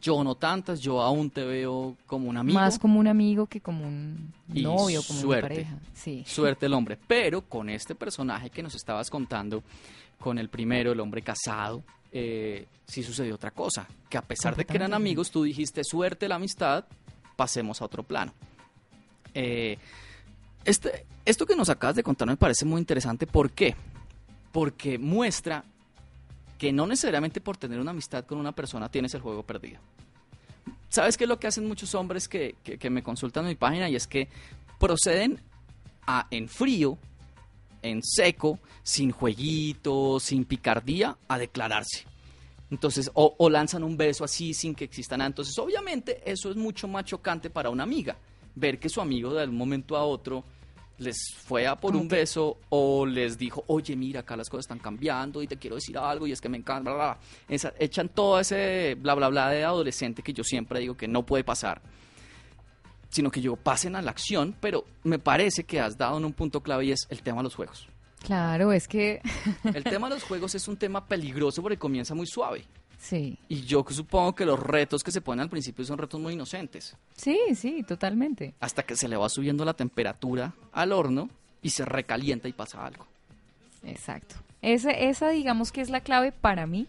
yo 0.00 0.22
no 0.24 0.34
tantas, 0.34 0.80
yo 0.80 1.00
aún 1.00 1.30
te 1.30 1.44
veo 1.44 1.96
como 2.06 2.28
un 2.28 2.36
amigo. 2.36 2.58
Más 2.58 2.78
como 2.78 2.98
un 3.00 3.06
amigo 3.06 3.46
que 3.46 3.60
como 3.60 3.84
un 3.86 4.32
Y 4.52 4.62
novio, 4.62 5.02
como 5.06 5.20
suerte. 5.20 5.46
una 5.46 5.54
pareja. 5.54 5.76
Sí. 5.94 6.24
Suerte 6.26 6.66
el 6.66 6.74
hombre. 6.74 6.98
Pero 7.06 7.42
con 7.42 7.68
este 7.68 7.94
personaje 7.94 8.48
que 8.50 8.62
nos 8.62 8.74
estabas 8.76 9.10
contando, 9.10 9.62
con 10.22 10.38
el 10.38 10.48
primero, 10.48 10.92
el 10.92 11.00
hombre 11.00 11.20
casado, 11.22 11.82
eh, 12.12 12.66
sí 12.86 13.02
sucedió 13.02 13.34
otra 13.34 13.50
cosa. 13.50 13.86
Que 14.08 14.16
a 14.16 14.22
pesar 14.22 14.56
de 14.56 14.64
que 14.64 14.76
eran 14.76 14.94
amigos, 14.94 15.30
tú 15.30 15.42
dijiste 15.42 15.82
suerte 15.84 16.28
la 16.28 16.36
amistad, 16.36 16.84
pasemos 17.36 17.82
a 17.82 17.84
otro 17.84 18.02
plano. 18.02 18.32
Eh, 19.34 19.76
este, 20.64 21.04
esto 21.24 21.44
que 21.46 21.56
nos 21.56 21.68
acabas 21.68 21.96
de 21.96 22.02
contar 22.02 22.28
me 22.28 22.36
parece 22.36 22.64
muy 22.64 22.78
interesante. 22.78 23.26
¿Por 23.26 23.50
qué? 23.50 23.74
Porque 24.52 24.98
muestra 24.98 25.64
que 26.58 26.72
no 26.72 26.86
necesariamente 26.86 27.40
por 27.40 27.56
tener 27.56 27.80
una 27.80 27.90
amistad 27.90 28.24
con 28.24 28.38
una 28.38 28.52
persona 28.52 28.88
tienes 28.90 29.12
el 29.14 29.20
juego 29.20 29.42
perdido. 29.42 29.80
¿Sabes 30.88 31.16
qué 31.16 31.24
es 31.24 31.28
lo 31.28 31.40
que 31.40 31.46
hacen 31.46 31.66
muchos 31.66 31.94
hombres 31.94 32.28
que, 32.28 32.54
que- 32.62 32.78
que 32.78 32.90
me 32.90 33.02
consultan 33.02 33.44
en 33.44 33.48
mi 33.50 33.54
página? 33.56 33.88
Y 33.88 33.96
es 33.96 34.06
que 34.06 34.28
proceden 34.78 35.40
a, 36.06 36.26
en 36.30 36.48
frío, 36.48 36.98
en 37.82 38.02
seco, 38.02 38.58
sin 38.82 39.10
jueguito, 39.10 40.18
sin 40.20 40.44
picardía, 40.44 41.16
a 41.28 41.38
declararse. 41.38 42.04
Entonces, 42.70 43.10
o, 43.14 43.34
o 43.38 43.50
lanzan 43.50 43.84
un 43.84 43.96
beso 43.96 44.24
así 44.24 44.54
sin 44.54 44.74
que 44.74 44.84
exista 44.84 45.16
nada. 45.16 45.28
Entonces, 45.28 45.58
obviamente, 45.58 46.22
eso 46.24 46.50
es 46.50 46.56
mucho 46.56 46.88
más 46.88 47.04
chocante 47.04 47.50
para 47.50 47.68
una 47.70 47.82
amiga. 47.82 48.16
Ver 48.54 48.78
que 48.78 48.88
su 48.88 49.00
amigo 49.00 49.34
de 49.34 49.44
un 49.44 49.56
momento 49.56 49.96
a 49.96 50.04
otro 50.04 50.42
les 50.98 51.16
fue 51.36 51.66
a 51.66 51.74
por 51.76 51.96
un 51.96 52.08
que- 52.08 52.16
beso 52.16 52.58
o 52.68 53.04
les 53.04 53.36
dijo, 53.36 53.64
oye, 53.66 53.96
mira, 53.96 54.20
acá 54.20 54.36
las 54.36 54.48
cosas 54.48 54.64
están 54.64 54.78
cambiando 54.78 55.42
y 55.42 55.46
te 55.48 55.56
quiero 55.56 55.76
decir 55.76 55.98
algo 55.98 56.26
y 56.26 56.32
es 56.32 56.40
que 56.40 56.48
me 56.48 56.56
encanta, 56.58 56.92
bla, 56.92 56.94
bla, 56.94 57.04
bla. 57.14 57.18
Esa- 57.48 57.74
echan 57.78 58.08
todo 58.08 58.38
ese 58.38 58.94
bla, 58.98 59.14
bla, 59.14 59.28
bla 59.28 59.50
de 59.50 59.64
adolescente 59.64 60.22
que 60.22 60.32
yo 60.32 60.44
siempre 60.44 60.80
digo 60.80 60.96
que 60.96 61.08
no 61.08 61.26
puede 61.26 61.44
pasar 61.44 61.82
sino 63.12 63.30
que 63.30 63.40
yo 63.40 63.54
pasen 63.54 63.94
a 63.94 64.02
la 64.02 64.10
acción, 64.10 64.56
pero 64.58 64.84
me 65.04 65.20
parece 65.20 65.62
que 65.62 65.78
has 65.78 65.96
dado 65.96 66.18
en 66.18 66.24
un 66.24 66.32
punto 66.32 66.60
clave 66.62 66.86
y 66.86 66.90
es 66.92 67.06
el 67.10 67.22
tema 67.22 67.36
de 67.38 67.44
los 67.44 67.54
juegos. 67.54 67.86
Claro, 68.24 68.72
es 68.72 68.88
que 68.88 69.20
El 69.74 69.84
tema 69.84 70.08
de 70.08 70.14
los 70.16 70.24
juegos 70.24 70.54
es 70.56 70.66
un 70.66 70.76
tema 70.76 71.06
peligroso 71.06 71.62
porque 71.62 71.76
comienza 71.78 72.14
muy 72.14 72.26
suave. 72.26 72.64
sí. 72.98 73.38
Y 73.48 73.62
yo 73.62 73.84
supongo 73.88 74.34
que 74.34 74.44
los 74.46 74.58
retos 74.58 75.02
que 75.04 75.10
se 75.12 75.20
ponen 75.20 75.42
al 75.42 75.50
principio 75.50 75.84
son 75.84 75.98
retos 75.98 76.20
muy 76.20 76.32
inocentes. 76.32 76.96
Sí, 77.16 77.38
sí, 77.54 77.82
totalmente. 77.82 78.54
Hasta 78.60 78.82
que 78.82 78.96
se 78.96 79.08
le 79.08 79.16
va 79.16 79.28
subiendo 79.28 79.64
la 79.64 79.74
temperatura 79.74 80.54
al 80.72 80.92
horno 80.92 81.28
y 81.62 81.70
se 81.70 81.84
recalienta 81.84 82.48
y 82.48 82.52
pasa 82.52 82.84
algo. 82.84 83.06
Exacto. 83.84 84.36
Ese, 84.62 85.08
esa 85.08 85.28
digamos 85.28 85.70
que 85.72 85.80
es 85.80 85.90
la 85.90 86.00
clave 86.00 86.30
para 86.32 86.66
mí 86.66 86.86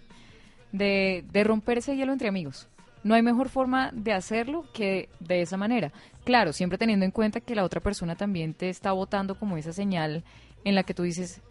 de, 0.72 1.26
de 1.32 1.44
romper 1.44 1.80
ese 1.80 1.96
hielo 1.96 2.14
entre 2.14 2.28
amigos. 2.28 2.68
No 3.04 3.16
hay 3.16 3.22
mejor 3.22 3.50
forma 3.50 3.92
de 3.94 4.14
hacerlo 4.14 4.66
que 4.74 5.10
de 5.20 5.42
esa 5.42 5.58
manera. 5.58 5.92
Claro, 6.24 6.54
siempre 6.54 6.78
teniendo 6.78 7.06
en 7.06 7.12
cuenta 7.12 7.42
que 7.42 7.56
la 7.56 7.64
otra 7.64 7.82
persona 7.82 8.16
también 8.16 8.54
te 8.54 8.70
está 8.70 8.94
votando 8.94 9.36
como 9.36 9.58
esa 9.58 9.74
señal 9.74 10.24
en 10.64 10.76
la 10.76 10.84
que 10.84 10.94
tú 10.94 11.04
dices, 11.04 11.42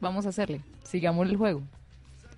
vamos 0.00 0.26
a 0.26 0.30
hacerle, 0.30 0.62
sigamos 0.82 1.28
el 1.28 1.36
juego. 1.36 1.62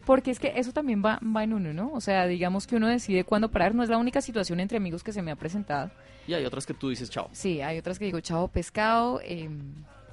Porque 0.04 0.30
es 0.30 0.38
que 0.38 0.52
eso 0.56 0.72
también 0.72 1.02
va, 1.04 1.20
va 1.24 1.44
en 1.44 1.52
uno, 1.52 1.72
¿no? 1.72 1.92
O 1.92 2.00
sea, 2.00 2.26
digamos 2.26 2.66
que 2.66 2.76
uno 2.76 2.88
decide 2.88 3.24
cuándo 3.24 3.50
parar. 3.50 3.74
No 3.74 3.82
es 3.82 3.88
la 3.88 3.98
única 3.98 4.20
situación 4.20 4.58
entre 4.58 4.78
amigos 4.78 5.04
que 5.04 5.12
se 5.12 5.22
me 5.22 5.30
ha 5.30 5.36
presentado. 5.36 5.90
Y 6.26 6.34
hay 6.34 6.44
otras 6.44 6.66
que 6.66 6.74
tú 6.74 6.88
dices, 6.88 7.10
chao. 7.10 7.28
Sí, 7.32 7.60
hay 7.60 7.78
otras 7.78 7.98
que 7.98 8.06
digo, 8.06 8.20
chao, 8.20 8.48
pescado, 8.48 9.20
eh, 9.22 9.48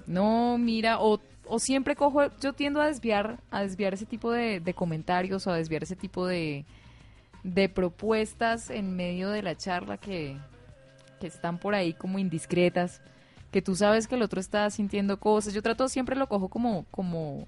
no, 0.05 0.57
mira, 0.57 0.99
o, 0.99 1.19
o 1.45 1.59
siempre 1.59 1.95
cojo, 1.95 2.29
yo 2.39 2.53
tiendo 2.53 2.81
a 2.81 2.87
desviar, 2.87 3.39
a 3.49 3.61
desviar 3.61 3.93
ese 3.93 4.05
tipo 4.05 4.31
de, 4.31 4.59
de 4.59 4.73
comentarios 4.73 5.47
o 5.47 5.51
a 5.51 5.57
desviar 5.57 5.83
ese 5.83 5.95
tipo 5.95 6.25
de, 6.27 6.65
de 7.43 7.69
propuestas 7.69 8.69
en 8.69 8.95
medio 8.95 9.29
de 9.29 9.41
la 9.41 9.55
charla 9.55 9.97
que, 9.97 10.37
que 11.19 11.27
están 11.27 11.57
por 11.57 11.75
ahí 11.75 11.93
como 11.93 12.19
indiscretas, 12.19 13.01
que 13.51 13.61
tú 13.61 13.75
sabes 13.75 14.07
que 14.07 14.15
el 14.15 14.21
otro 14.21 14.39
está 14.39 14.69
sintiendo 14.69 15.19
cosas. 15.19 15.53
Yo 15.53 15.61
trato, 15.61 15.87
siempre 15.87 16.15
lo 16.15 16.27
cojo 16.27 16.49
como, 16.49 16.85
como, 16.91 17.47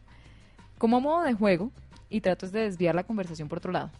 como 0.78 1.02
modo 1.02 1.24
de 1.24 1.34
juego 1.34 1.72
y 2.10 2.22
trato 2.22 2.48
de 2.48 2.62
desviar 2.62 2.96
la 2.96 3.04
conversación 3.04 3.48
por 3.48 3.58
otro 3.58 3.72
lado. 3.72 3.92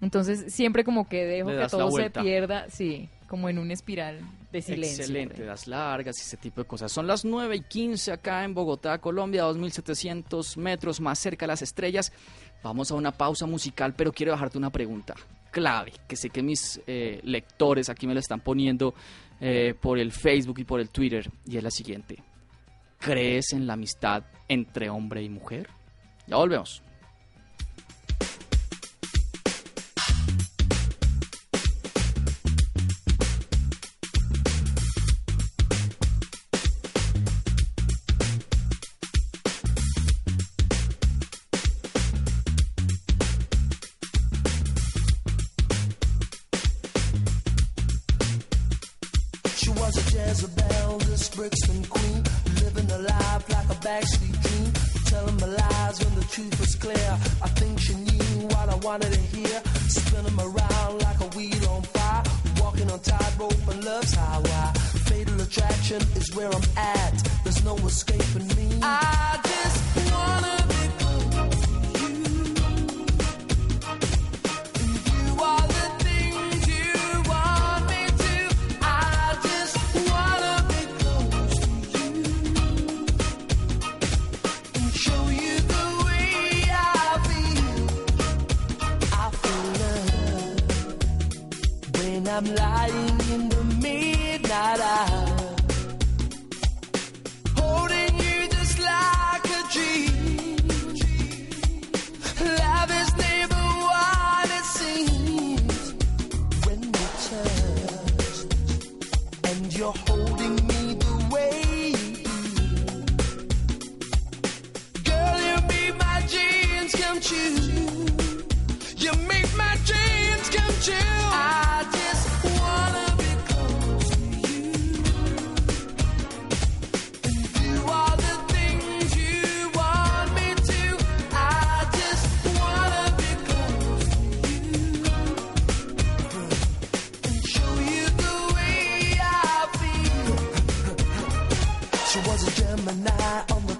Entonces 0.00 0.52
siempre 0.52 0.84
como 0.84 1.08
que 1.08 1.24
dejo 1.24 1.48
que 1.48 1.66
todo 1.68 1.90
se 1.90 2.10
pierda, 2.10 2.68
sí, 2.68 3.08
como 3.26 3.48
en 3.48 3.58
una 3.58 3.72
espiral 3.72 4.20
de 4.52 4.62
silencio. 4.62 5.02
Excelente, 5.02 5.44
las 5.44 5.66
largas 5.66 6.18
y 6.18 6.20
ese 6.22 6.36
tipo 6.36 6.60
de 6.60 6.68
cosas. 6.68 6.92
Son 6.92 7.06
las 7.06 7.24
9 7.24 7.56
y 7.56 7.60
15 7.62 8.12
acá 8.12 8.44
en 8.44 8.54
Bogotá, 8.54 8.98
Colombia, 8.98 9.42
2700 9.42 10.56
metros 10.56 11.00
más 11.00 11.18
cerca 11.18 11.46
de 11.46 11.48
las 11.48 11.62
estrellas. 11.62 12.12
Vamos 12.62 12.92
a 12.92 12.94
una 12.94 13.10
pausa 13.10 13.46
musical, 13.46 13.94
pero 13.94 14.12
quiero 14.12 14.32
dejarte 14.32 14.56
una 14.56 14.70
pregunta 14.70 15.14
clave, 15.50 15.92
que 16.06 16.16
sé 16.16 16.30
que 16.30 16.42
mis 16.42 16.80
eh, 16.86 17.20
lectores 17.24 17.88
aquí 17.88 18.06
me 18.06 18.14
la 18.14 18.20
están 18.20 18.40
poniendo 18.40 18.94
eh, 19.40 19.74
por 19.80 19.98
el 19.98 20.12
Facebook 20.12 20.58
y 20.58 20.64
por 20.64 20.80
el 20.80 20.90
Twitter, 20.90 21.30
y 21.46 21.56
es 21.56 21.62
la 21.62 21.70
siguiente. 21.70 22.22
¿Crees 22.98 23.52
en 23.52 23.66
la 23.66 23.74
amistad 23.74 24.24
entre 24.48 24.90
hombre 24.90 25.22
y 25.22 25.28
mujer? 25.28 25.68
Ya 26.26 26.36
volvemos. 26.36 26.82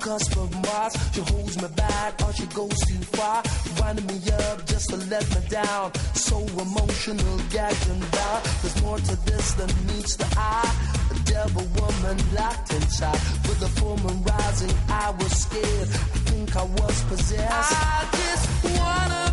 Cusp 0.08 0.36
of 0.38 0.50
Mars. 0.64 0.94
She 1.12 1.20
holds 1.20 1.54
me 1.62 1.68
back 1.76 2.12
or 2.24 2.32
she 2.32 2.46
goes 2.46 2.78
too 2.88 3.02
far. 3.16 3.42
Winding 3.78 4.06
me 4.06 4.18
up 4.48 4.64
just 4.66 4.88
to 4.90 4.96
let 5.12 5.24
me 5.34 5.40
down. 5.48 5.92
So 6.14 6.36
emotional, 6.66 7.34
gagged 7.50 7.86
and 7.92 8.04
bound. 8.16 8.42
There's 8.60 8.82
more 8.82 8.98
to 8.98 9.16
this 9.28 9.46
than 9.58 9.70
meets 9.88 10.16
the 10.16 10.28
eye. 10.36 10.72
A 11.14 11.18
devil 11.34 11.66
woman 11.80 12.16
locked 12.34 12.72
inside. 12.72 13.20
With 13.46 13.60
the 13.60 13.70
full 13.78 13.98
moon 13.98 14.22
rising, 14.24 14.74
I 14.88 15.10
was 15.10 15.32
scared. 15.44 15.88
I 16.16 16.18
think 16.30 16.56
I 16.56 16.64
was 16.80 16.96
possessed. 17.10 17.72
I 17.72 18.08
just 18.20 18.46
wanna 18.78 19.27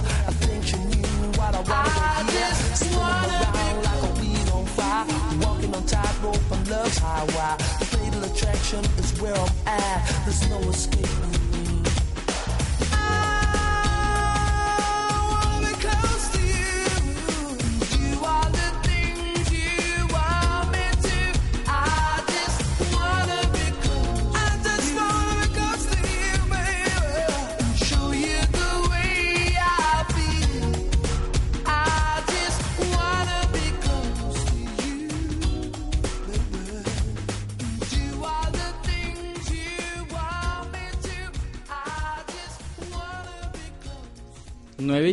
clear. 0.00 0.12
I 0.26 0.32
think 0.32 0.64
she 0.64 0.76
knew 0.76 1.30
what 1.38 1.54
I 1.54 1.60
wanted 1.60 2.30
to 2.30 2.36
hear. 2.36 2.54
Spinning 2.74 2.98
around 3.00 3.84
like 3.84 4.02
a 4.02 4.20
weed 4.20 4.48
on 4.50 4.66
fire, 4.66 5.06
walking 5.40 5.74
on 5.74 5.84
tightrope 5.86 6.52
on 6.52 6.64
love's 6.66 6.98
highway. 6.98 7.56
The 7.78 7.84
fatal 7.84 8.24
attraction 8.24 8.84
is 8.98 9.20
where 9.20 9.34
I'm 9.34 9.52
at. 9.66 9.93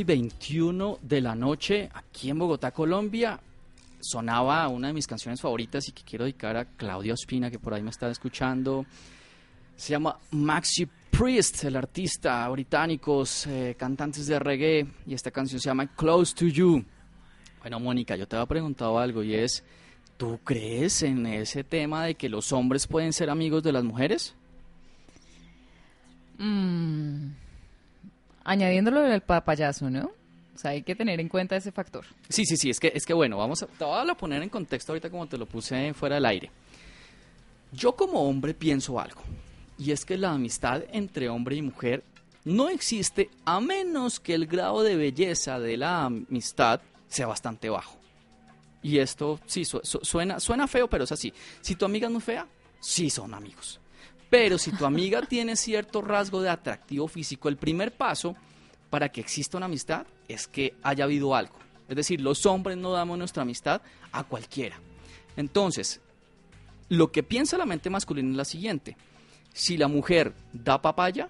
Y 0.02 0.04
21 0.04 0.98
de 1.04 1.22
la 1.22 1.36
noche, 1.36 1.88
aquí 1.94 2.32
en 2.32 2.40
Bogotá, 2.40 2.72
Colombia, 2.72 3.40
sonaba 4.00 4.68
una 4.68 4.88
de 4.88 4.94
mis 4.94 5.06
canciones 5.06 5.40
favoritas 5.40 5.88
y 5.88 5.92
que 5.92 6.02
quiero 6.02 6.26
dedicar 6.26 6.58
a 6.58 6.66
Claudia 6.66 7.14
Ospina, 7.14 7.52
que 7.52 7.60
por 7.60 7.74
ahí 7.74 7.84
me 7.84 7.92
está 7.92 8.10
escuchando. 8.10 8.86
Se 9.76 9.92
llama 9.92 10.18
Maxi 10.32 10.88
Priest, 11.12 11.66
el 11.66 11.76
artista 11.76 12.50
británicos, 12.50 13.46
eh, 13.46 13.76
cantantes 13.78 14.26
de 14.26 14.40
reggae, 14.40 14.88
y 15.06 15.14
esta 15.14 15.30
canción 15.30 15.62
se 15.62 15.70
llama 15.70 15.86
Close 15.96 16.34
to 16.34 16.48
You. 16.48 16.84
Bueno, 17.62 17.80
Mónica, 17.80 18.16
yo 18.16 18.28
te 18.28 18.36
había 18.36 18.48
preguntado 18.48 18.98
algo 18.98 19.22
y 19.22 19.36
es, 19.36 19.64
¿tú 20.18 20.40
crees 20.44 21.04
en 21.04 21.28
ese 21.28 21.64
tema 21.64 22.06
de 22.06 22.16
que 22.16 22.28
los 22.28 22.52
hombres 22.52 22.88
pueden 22.88 23.14
ser 23.14 23.30
amigos 23.30 23.62
de 23.62 23.72
las 23.72 23.84
mujeres? 23.84 24.34
Mm, 26.40 27.34
añadiéndolo 28.52 29.02
del 29.02 29.22
papayazo, 29.22 29.90
¿no? 29.90 30.12
O 30.54 30.58
sea, 30.58 30.72
hay 30.72 30.84
que 30.84 30.96
tener 30.96 31.20
en 31.20 31.30
cuenta 31.30 31.56
ese 31.56 31.72
factor. 31.72 32.06
Sí, 32.30 32.46
sí, 32.46 32.58
sí, 32.58 32.70
es 32.70 32.80
que, 32.80 32.92
es 32.94 33.06
que 33.06 33.14
bueno, 33.14 33.38
vamos 33.38 33.64
a, 33.64 33.68
te 33.68 33.84
voy 33.86 34.10
a 34.10 34.16
poner 34.16 34.44
en 34.44 34.50
contexto 34.50 34.92
ahorita 34.92 35.10
como 35.10 35.28
te 35.28 35.38
lo 35.38 35.46
puse 35.46 35.94
fuera 35.94 36.16
del 36.16 36.26
aire. 36.26 36.52
Yo 37.72 37.96
como 37.96 38.28
hombre 38.28 38.54
pienso 38.54 39.00
algo, 39.00 39.22
y 39.78 39.92
es 39.92 40.06
que 40.06 40.18
la 40.18 40.32
amistad 40.32 40.84
entre 40.92 41.30
hombre 41.30 41.56
y 41.56 41.62
mujer 41.62 42.04
no 42.44 42.70
existe 42.70 43.30
a 43.46 43.60
menos 43.62 44.20
que 44.20 44.34
el 44.34 44.46
grado 44.48 44.84
de 44.84 44.96
belleza 44.96 45.60
de 45.60 45.78
la 45.78 46.06
amistad 46.06 46.82
sea 47.08 47.28
bastante 47.28 47.70
bajo. 47.70 47.98
Y 48.84 48.98
esto 48.98 49.40
sí 49.46 49.64
su- 49.64 49.82
su- 49.84 50.00
suena, 50.02 50.40
suena 50.40 50.68
feo, 50.68 50.90
pero 50.90 51.04
es 51.04 51.12
así. 51.12 51.32
Si 51.62 51.76
tu 51.76 51.86
amiga 51.86 52.08
es 52.08 52.12
muy 52.14 52.22
fea, 52.22 52.48
sí 52.80 53.10
son 53.10 53.34
amigos. 53.34 53.80
Pero 54.32 54.58
si 54.58 54.72
tu 54.72 54.86
amiga 54.86 55.22
tiene 55.30 55.56
cierto 55.56 56.02
rasgo 56.02 56.42
de 56.42 56.50
atractivo 56.50 57.08
físico, 57.08 57.50
el 57.50 57.58
primer 57.58 57.92
paso 57.92 58.36
para 58.90 59.10
que 59.10 59.22
exista 59.22 59.58
una 59.58 59.68
amistad 59.68 60.08
es 60.28 60.48
que 60.48 60.74
haya 60.82 61.04
habido 61.04 61.36
algo. 61.36 61.56
Es 61.88 61.96
decir, 61.96 62.22
los 62.22 62.46
hombres 62.46 62.78
no 62.78 62.94
damos 62.94 63.18
nuestra 63.18 63.44
amistad 63.44 63.82
a 64.12 64.24
cualquiera. 64.24 64.80
Entonces, 65.36 66.00
lo 66.88 67.12
que 67.12 67.22
piensa 67.22 67.58
la 67.58 67.66
mente 67.66 67.90
masculina 67.90 68.32
es 68.32 68.38
la 68.38 68.46
siguiente. 68.46 68.96
Si 69.54 69.78
la 69.78 69.90
mujer 69.90 70.34
da 70.54 70.82
papaya, 70.82 71.28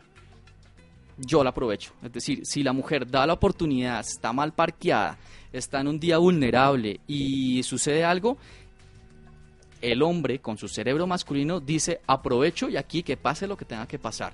yo 1.17 1.43
la 1.43 1.49
aprovecho. 1.49 1.93
Es 2.03 2.11
decir, 2.11 2.45
si 2.45 2.61
la 2.61 2.73
mujer 2.73 3.09
da 3.09 3.25
la 3.25 3.33
oportunidad, 3.33 3.99
está 3.99 4.33
mal 4.33 4.53
parqueada, 4.53 5.17
está 5.51 5.81
en 5.81 5.87
un 5.87 5.99
día 5.99 6.19
vulnerable 6.19 6.99
y 7.07 7.63
sucede 7.63 8.03
algo, 8.03 8.37
el 9.81 10.01
hombre 10.01 10.39
con 10.39 10.57
su 10.57 10.67
cerebro 10.67 11.07
masculino 11.07 11.59
dice 11.59 12.01
aprovecho 12.07 12.69
y 12.69 12.77
aquí 12.77 13.03
que 13.03 13.17
pase 13.17 13.47
lo 13.47 13.57
que 13.57 13.65
tenga 13.65 13.87
que 13.87 13.99
pasar. 13.99 14.33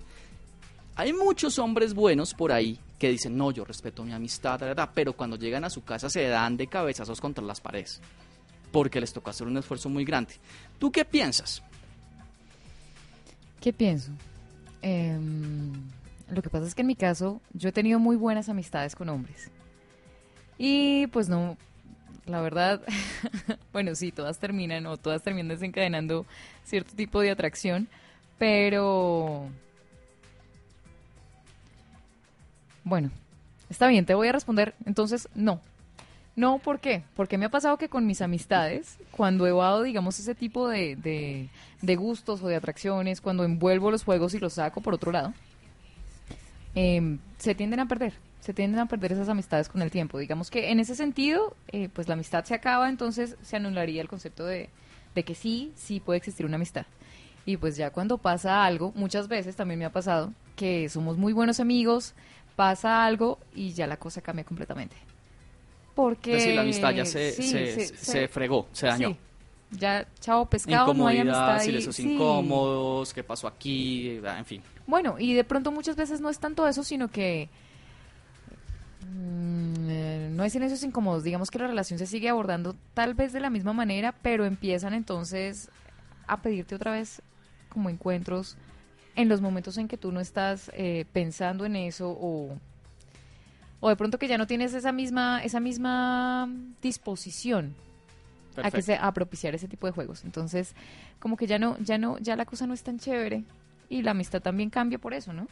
Hay 0.95 1.13
muchos 1.13 1.59
hombres 1.59 1.93
buenos 1.93 2.33
por 2.33 2.51
ahí 2.51 2.79
que 2.97 3.09
dicen, 3.09 3.37
no, 3.37 3.51
yo 3.51 3.63
respeto 3.63 4.03
mi 4.03 4.13
amistad, 4.13 4.59
¿verdad? 4.59 4.89
pero 4.93 5.13
cuando 5.13 5.37
llegan 5.37 5.63
a 5.63 5.69
su 5.69 5.83
casa 5.83 6.09
se 6.09 6.27
dan 6.27 6.57
de 6.57 6.67
cabezazos 6.67 7.21
contra 7.21 7.43
las 7.43 7.61
paredes, 7.61 8.01
porque 8.71 8.99
les 8.99 9.13
toca 9.13 9.29
hacer 9.29 9.47
un 9.47 9.57
esfuerzo 9.57 9.89
muy 9.89 10.03
grande. 10.03 10.33
¿Tú 10.79 10.91
qué 10.91 11.05
piensas? 11.05 11.61
¿Qué 13.61 13.71
pienso? 13.73 14.11
Em, 14.81 15.73
lo 16.29 16.41
que 16.41 16.49
pasa 16.49 16.65
es 16.65 16.73
que 16.73 16.81
en 16.81 16.87
mi 16.87 16.95
caso 16.95 17.41
yo 17.53 17.69
he 17.69 17.71
tenido 17.71 17.99
muy 17.99 18.15
buenas 18.15 18.49
amistades 18.49 18.95
con 18.95 19.09
hombres. 19.09 19.51
Y 20.57 21.07
pues 21.07 21.29
no, 21.29 21.57
la 22.27 22.41
verdad, 22.41 22.81
bueno, 23.73 23.95
sí, 23.95 24.11
todas 24.11 24.39
terminan 24.39 24.85
o 24.85 24.97
todas 24.97 25.23
terminan 25.23 25.49
desencadenando 25.49 26.25
cierto 26.63 26.95
tipo 26.95 27.21
de 27.21 27.31
atracción, 27.31 27.87
pero 28.37 29.49
Bueno, 32.87 33.11
está 33.69 33.87
bien, 33.87 34.05
te 34.05 34.15
voy 34.15 34.29
a 34.29 34.31
responder. 34.31 34.73
Entonces, 34.85 35.27
no. 35.35 35.59
No, 36.37 36.57
¿por 36.59 36.79
qué? 36.79 37.03
Porque 37.17 37.37
me 37.37 37.43
ha 37.43 37.49
pasado 37.49 37.77
que 37.77 37.89
con 37.89 38.07
mis 38.07 38.21
amistades, 38.21 38.97
cuando 39.11 39.45
he 39.45 39.51
dado, 39.51 39.83
digamos, 39.83 40.17
ese 40.19 40.35
tipo 40.35 40.69
de, 40.69 40.95
de, 41.81 41.95
gustos 41.97 42.41
o 42.41 42.47
de 42.47 42.55
atracciones, 42.55 43.19
cuando 43.19 43.43
envuelvo 43.43 43.91
los 43.91 44.05
juegos 44.05 44.35
y 44.35 44.39
los 44.39 44.53
saco 44.53 44.79
por 44.79 44.93
otro 44.93 45.11
lado, 45.11 45.33
em, 46.75 47.19
se 47.39 47.55
tienden 47.55 47.81
a 47.81 47.87
perder. 47.89 48.13
Se 48.47 48.53
tienden 48.53 48.79
a 48.79 48.85
perder 48.85 49.11
esas 49.11 49.27
amistades 49.27 49.67
con 49.67 49.81
el 49.81 49.91
tiempo. 49.91 50.17
Digamos 50.19 50.49
que 50.49 50.71
en 50.71 50.79
ese 50.79 50.95
sentido, 50.95 51.53
eh, 51.67 51.89
pues 51.91 52.07
la 52.07 52.13
amistad 52.13 52.45
se 52.45 52.53
acaba, 52.53 52.87
entonces 52.87 53.35
se 53.41 53.57
anularía 53.57 54.01
el 54.01 54.07
concepto 54.07 54.45
de, 54.45 54.69
de 55.13 55.23
que 55.23 55.35
sí, 55.35 55.73
sí 55.75 55.99
puede 55.99 56.19
existir 56.19 56.45
una 56.45 56.55
amistad. 56.55 56.85
Y 57.45 57.57
pues 57.57 57.75
ya 57.75 57.89
cuando 57.89 58.19
pasa 58.19 58.63
algo, 58.63 58.93
muchas 58.95 59.27
veces 59.27 59.57
también 59.57 59.79
me 59.79 59.83
ha 59.83 59.91
pasado 59.91 60.31
que 60.55 60.87
somos 60.87 61.17
muy 61.17 61.33
buenos 61.33 61.59
amigos, 61.59 62.13
pasa 62.55 63.03
algo 63.03 63.37
y 63.53 63.73
ya 63.73 63.85
la 63.85 63.97
cosa 63.97 64.21
cambia 64.21 64.45
completamente. 64.45 64.95
Porque... 65.93 66.31
Es 66.31 66.37
decir, 66.37 66.55
la 66.55 66.61
amistad 66.61 66.91
ya 66.91 67.03
se, 67.03 67.33
se, 67.33 68.27
fregó, 68.29 68.69
se 68.71 68.87
dañó. 68.87 69.17
Ya, 69.71 70.07
chao, 70.21 70.45
pescado, 70.45 70.93
no 70.93 71.05
hay 71.05 71.17
amistad. 71.17 71.59
Silencios 71.59 71.99
incómodos, 71.99 73.13
qué 73.13 73.25
pasó 73.25 73.45
aquí, 73.45 74.21
en 74.23 74.45
fin. 74.45 74.63
Bueno, 74.85 75.17
y 75.19 75.33
de 75.33 75.43
pronto 75.43 75.69
muchas 75.69 75.97
veces 75.97 76.21
no 76.21 76.29
es 76.29 76.39
tanto 76.39 76.65
eso, 76.65 76.85
sino 76.85 77.09
que 77.09 77.49
no 79.09 80.43
hay 80.43 80.49
silencios 80.49 80.83
incómodos. 80.83 81.23
Digamos 81.23 81.49
que 81.49 81.59
la 81.59 81.67
relación 81.67 81.99
se 81.99 82.05
sigue 82.05 82.29
abordando 82.29 82.75
tal 82.93 83.13
vez 83.13 83.33
de 83.33 83.39
la 83.39 83.49
misma 83.49 83.73
manera, 83.73 84.13
pero 84.21 84.45
empiezan 84.45 84.93
entonces 84.93 85.69
a 86.27 86.41
pedirte 86.41 86.75
otra 86.75 86.91
vez 86.91 87.21
como 87.69 87.89
encuentros 87.89 88.57
en 89.15 89.29
los 89.29 89.41
momentos 89.41 89.77
en 89.77 89.87
que 89.87 89.97
tú 89.97 90.11
no 90.11 90.19
estás 90.19 90.69
eh, 90.73 91.05
pensando 91.11 91.65
en 91.65 91.75
eso 91.75 92.09
o, 92.09 92.55
o 93.79 93.89
de 93.89 93.95
pronto 93.95 94.19
que 94.19 94.27
ya 94.27 94.37
no 94.37 94.45
tienes 94.45 94.73
esa 94.73 94.91
misma, 94.91 95.41
esa 95.43 95.59
misma 95.59 96.47
disposición 96.81 97.73
a 98.61 98.71
que 98.71 98.81
se, 98.81 98.95
a 98.95 99.11
propiciar 99.11 99.55
ese 99.55 99.67
tipo 99.67 99.87
de 99.87 99.93
juegos. 99.93 100.23
Entonces, 100.23 100.75
como 101.19 101.37
que 101.37 101.47
ya 101.47 101.59
no, 101.59 101.77
ya 101.79 101.97
no, 101.97 102.17
ya 102.19 102.35
la 102.35 102.45
cosa 102.45 102.67
no 102.67 102.73
es 102.73 102.83
tan 102.83 102.99
chévere 102.99 103.43
y 103.89 104.01
la 104.01 104.11
amistad 104.11 104.41
también 104.41 104.69
cambia 104.69 104.99
por 104.99 105.13
eso, 105.13 105.33
¿no? 105.33 105.47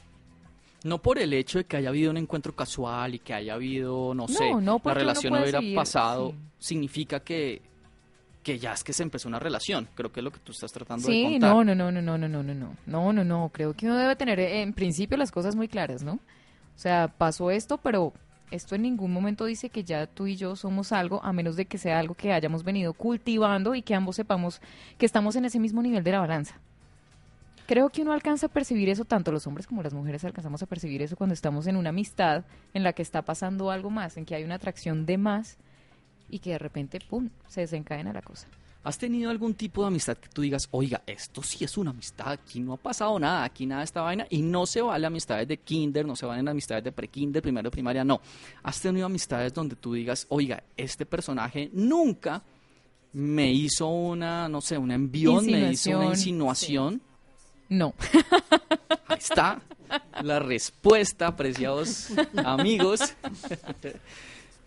No 0.85 1.01
por 1.01 1.17
el 1.17 1.33
hecho 1.33 1.57
de 1.57 1.63
que 1.63 1.77
haya 1.77 1.89
habido 1.89 2.11
un 2.11 2.17
encuentro 2.17 2.55
casual 2.55 3.15
y 3.15 3.19
que 3.19 3.33
haya 3.33 3.55
habido, 3.55 4.13
no, 4.13 4.27
sé, 4.27 4.51
la 4.83 4.93
relación 4.93 5.33
no 5.33 5.41
hubiera 5.41 5.59
pasado, 5.73 6.35
significa 6.59 7.21
que 7.21 7.63
que 8.43 8.59
ya 8.59 8.73
es 8.73 8.83
que 8.83 8.93
se 8.93 9.01
empezó 9.01 9.27
una 9.27 9.39
relación. 9.39 9.89
Creo 9.95 10.11
que 10.11 10.19
es 10.19 10.23
lo 10.23 10.31
que 10.31 10.37
tú 10.37 10.51
estás 10.51 10.71
tratando 10.71 11.07
de 11.07 11.23
contar. 11.23 11.49
no, 11.49 11.63
no, 11.63 11.73
no, 11.73 11.91
no, 11.91 12.01
no, 12.03 12.17
no, 12.19 12.27
no, 12.27 12.43
no, 12.43 12.53
no, 12.53 12.77
no, 12.85 13.13
no, 13.13 13.23
no. 13.23 13.49
Creo 13.51 13.73
que 13.73 13.87
uno 13.87 13.97
debe 13.97 14.15
tener 14.15 14.39
en 14.39 14.73
principio 14.73 15.17
las 15.17 15.31
cosas 15.31 15.55
muy 15.55 15.67
claras, 15.67 16.03
¿no? 16.03 16.13
O 16.13 16.77
sea, 16.77 17.07
pasó 17.07 17.49
esto, 17.49 17.79
pero 17.79 18.13
esto 18.51 18.75
en 18.75 18.83
ningún 18.83 19.11
momento 19.11 19.45
dice 19.45 19.71
que 19.71 19.83
ya 19.83 20.05
tú 20.05 20.27
y 20.27 20.35
yo 20.35 20.55
somos 20.55 20.91
algo, 20.91 21.19
a 21.23 21.33
menos 21.33 21.55
de 21.55 21.65
que 21.65 21.79
sea 21.79 21.97
algo 21.97 22.13
que 22.13 22.31
hayamos 22.31 22.63
venido 22.63 22.93
cultivando 22.93 23.73
y 23.73 23.81
que 23.81 23.95
ambos 23.95 24.17
sepamos 24.17 24.61
que 24.99 25.07
estamos 25.07 25.35
en 25.35 25.45
ese 25.45 25.59
mismo 25.59 25.81
nivel 25.81 26.03
de 26.03 26.11
la 26.11 26.19
balanza. 26.19 26.59
Creo 27.65 27.89
que 27.89 28.03
uno 28.03 28.13
alcanza 28.13 28.45
a 28.45 28.49
percibir 28.49 28.89
eso, 28.89 29.05
tanto 29.05 29.31
los 29.31 29.47
hombres 29.47 29.65
como 29.65 29.81
las 29.81 29.93
mujeres 29.93 30.23
alcanzamos 30.23 30.61
a 30.61 30.67
percibir 30.67 31.01
eso 31.01 31.15
cuando 31.15 31.33
estamos 31.33 31.65
en 31.65 31.77
una 31.77 31.89
amistad 31.89 32.45
en 32.73 32.83
la 32.83 32.93
que 32.93 33.01
está 33.01 33.23
pasando 33.23 33.71
algo 33.71 33.89
más, 33.89 34.17
en 34.17 34.25
que 34.25 34.35
hay 34.35 34.43
una 34.43 34.55
atracción 34.55 35.05
de 35.05 35.17
más 35.17 35.57
y 36.29 36.39
que 36.39 36.51
de 36.51 36.59
repente, 36.59 36.99
¡pum!, 36.99 37.29
se 37.47 37.61
desencadena 37.61 38.13
la 38.13 38.21
cosa. 38.21 38.47
¿Has 38.83 38.99
tenido 38.99 39.31
algún 39.31 39.55
tipo 39.55 39.81
de 39.81 39.87
amistad 39.87 40.15
que 40.15 40.29
tú 40.29 40.43
digas, 40.43 40.67
oiga, 40.69 41.01
esto 41.07 41.41
sí 41.41 41.63
es 41.63 41.75
una 41.75 41.89
amistad, 41.89 42.33
aquí 42.33 42.59
no 42.59 42.73
ha 42.73 42.77
pasado 42.77 43.17
nada, 43.17 43.43
aquí 43.43 43.65
nada 43.65 43.81
de 43.81 43.85
esta 43.85 44.01
vaina, 44.01 44.27
y 44.29 44.43
no 44.43 44.67
se 44.67 44.79
vale 44.79 45.07
amistades 45.07 45.47
de 45.47 45.57
kinder, 45.57 46.05
no 46.05 46.15
se 46.15 46.27
valen 46.27 46.47
amistades 46.47 46.83
de 46.83 46.91
pre-kinder, 46.91 47.41
primero 47.41 47.71
primaria, 47.71 48.03
no. 48.03 48.21
¿Has 48.61 48.79
tenido 48.79 49.07
amistades 49.07 49.51
donde 49.55 49.75
tú 49.75 49.93
digas, 49.93 50.27
oiga, 50.29 50.61
este 50.77 51.07
personaje 51.07 51.71
nunca 51.73 52.43
me 53.13 53.51
hizo 53.51 53.87
una, 53.87 54.47
no 54.47 54.61
sé, 54.61 54.77
un 54.77 54.91
envión, 54.91 55.47
me 55.47 55.71
hizo 55.71 55.89
una 55.89 56.05
insinuación? 56.09 57.01
No. 57.69 57.93
Ahí 59.07 59.17
está 59.17 59.61
la 60.23 60.39
respuesta, 60.39 61.27
apreciados 61.27 62.09
amigos. 62.37 63.01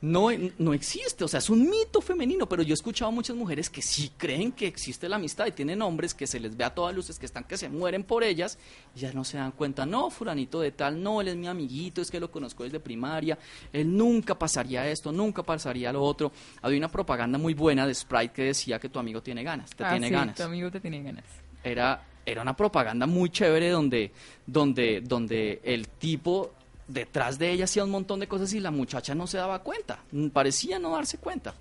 no, 0.00 0.28
no 0.58 0.74
existe, 0.74 1.24
o 1.24 1.28
sea, 1.28 1.38
es 1.38 1.50
un 1.50 1.68
mito 1.68 2.00
femenino, 2.00 2.48
pero 2.48 2.62
yo 2.62 2.72
he 2.72 2.74
escuchado 2.74 3.08
a 3.08 3.14
muchas 3.14 3.34
mujeres 3.34 3.68
que 3.68 3.82
sí 3.82 4.12
creen 4.16 4.52
que 4.52 4.66
existe 4.66 5.08
la 5.08 5.16
amistad 5.16 5.46
y 5.46 5.52
tienen 5.52 5.82
hombres 5.82 6.14
que 6.14 6.26
se 6.26 6.38
les 6.38 6.56
ve 6.56 6.64
a 6.64 6.74
todas 6.74 6.94
luces 6.94 7.18
que 7.18 7.26
están 7.26 7.44
que 7.44 7.56
se 7.56 7.68
mueren 7.68 8.04
por 8.04 8.22
ellas 8.22 8.58
y 8.94 9.00
ya 9.00 9.12
no 9.12 9.24
se 9.24 9.38
dan 9.38 9.52
cuenta, 9.52 9.86
no, 9.86 10.10
fulanito 10.10 10.60
de 10.60 10.70
tal, 10.70 11.02
no, 11.02 11.20
él 11.20 11.28
es 11.28 11.36
mi 11.36 11.48
amiguito, 11.48 12.00
es 12.00 12.10
que 12.10 12.20
lo 12.20 12.30
conozco 12.30 12.62
desde 12.62 12.78
primaria, 12.78 13.38
él 13.72 13.96
nunca 13.96 14.38
pasaría 14.38 14.88
esto, 14.88 15.10
nunca 15.10 15.42
pasaría 15.42 15.92
lo 15.92 16.02
otro. 16.02 16.30
Había 16.62 16.78
una 16.78 16.90
propaganda 16.90 17.38
muy 17.38 17.54
buena 17.54 17.86
de 17.86 17.94
Sprite 17.94 18.32
que 18.32 18.42
decía 18.44 18.78
que 18.78 18.88
tu 18.88 18.98
amigo 18.98 19.20
tiene 19.20 19.42
ganas, 19.42 19.70
te 19.70 19.84
ah, 19.84 19.90
tiene 19.90 20.10
ganas. 20.10 20.36
Tu 20.36 20.42
amigo 20.44 20.70
te 20.70 20.80
tiene 20.80 21.02
ganas. 21.02 21.24
Era 21.64 22.00
era 22.30 22.42
una 22.42 22.56
propaganda 22.56 23.06
muy 23.06 23.30
chévere 23.30 23.70
donde, 23.70 24.12
donde, 24.46 25.00
donde 25.00 25.60
el 25.64 25.88
tipo 25.88 26.52
detrás 26.86 27.38
de 27.38 27.52
ella 27.52 27.64
hacía 27.64 27.84
un 27.84 27.90
montón 27.90 28.20
de 28.20 28.28
cosas 28.28 28.52
y 28.54 28.60
la 28.60 28.70
muchacha 28.70 29.14
no 29.14 29.26
se 29.26 29.38
daba 29.38 29.60
cuenta, 29.60 29.98
parecía 30.32 30.78
no 30.78 30.90
darse 30.90 31.18
cuenta. 31.18 31.54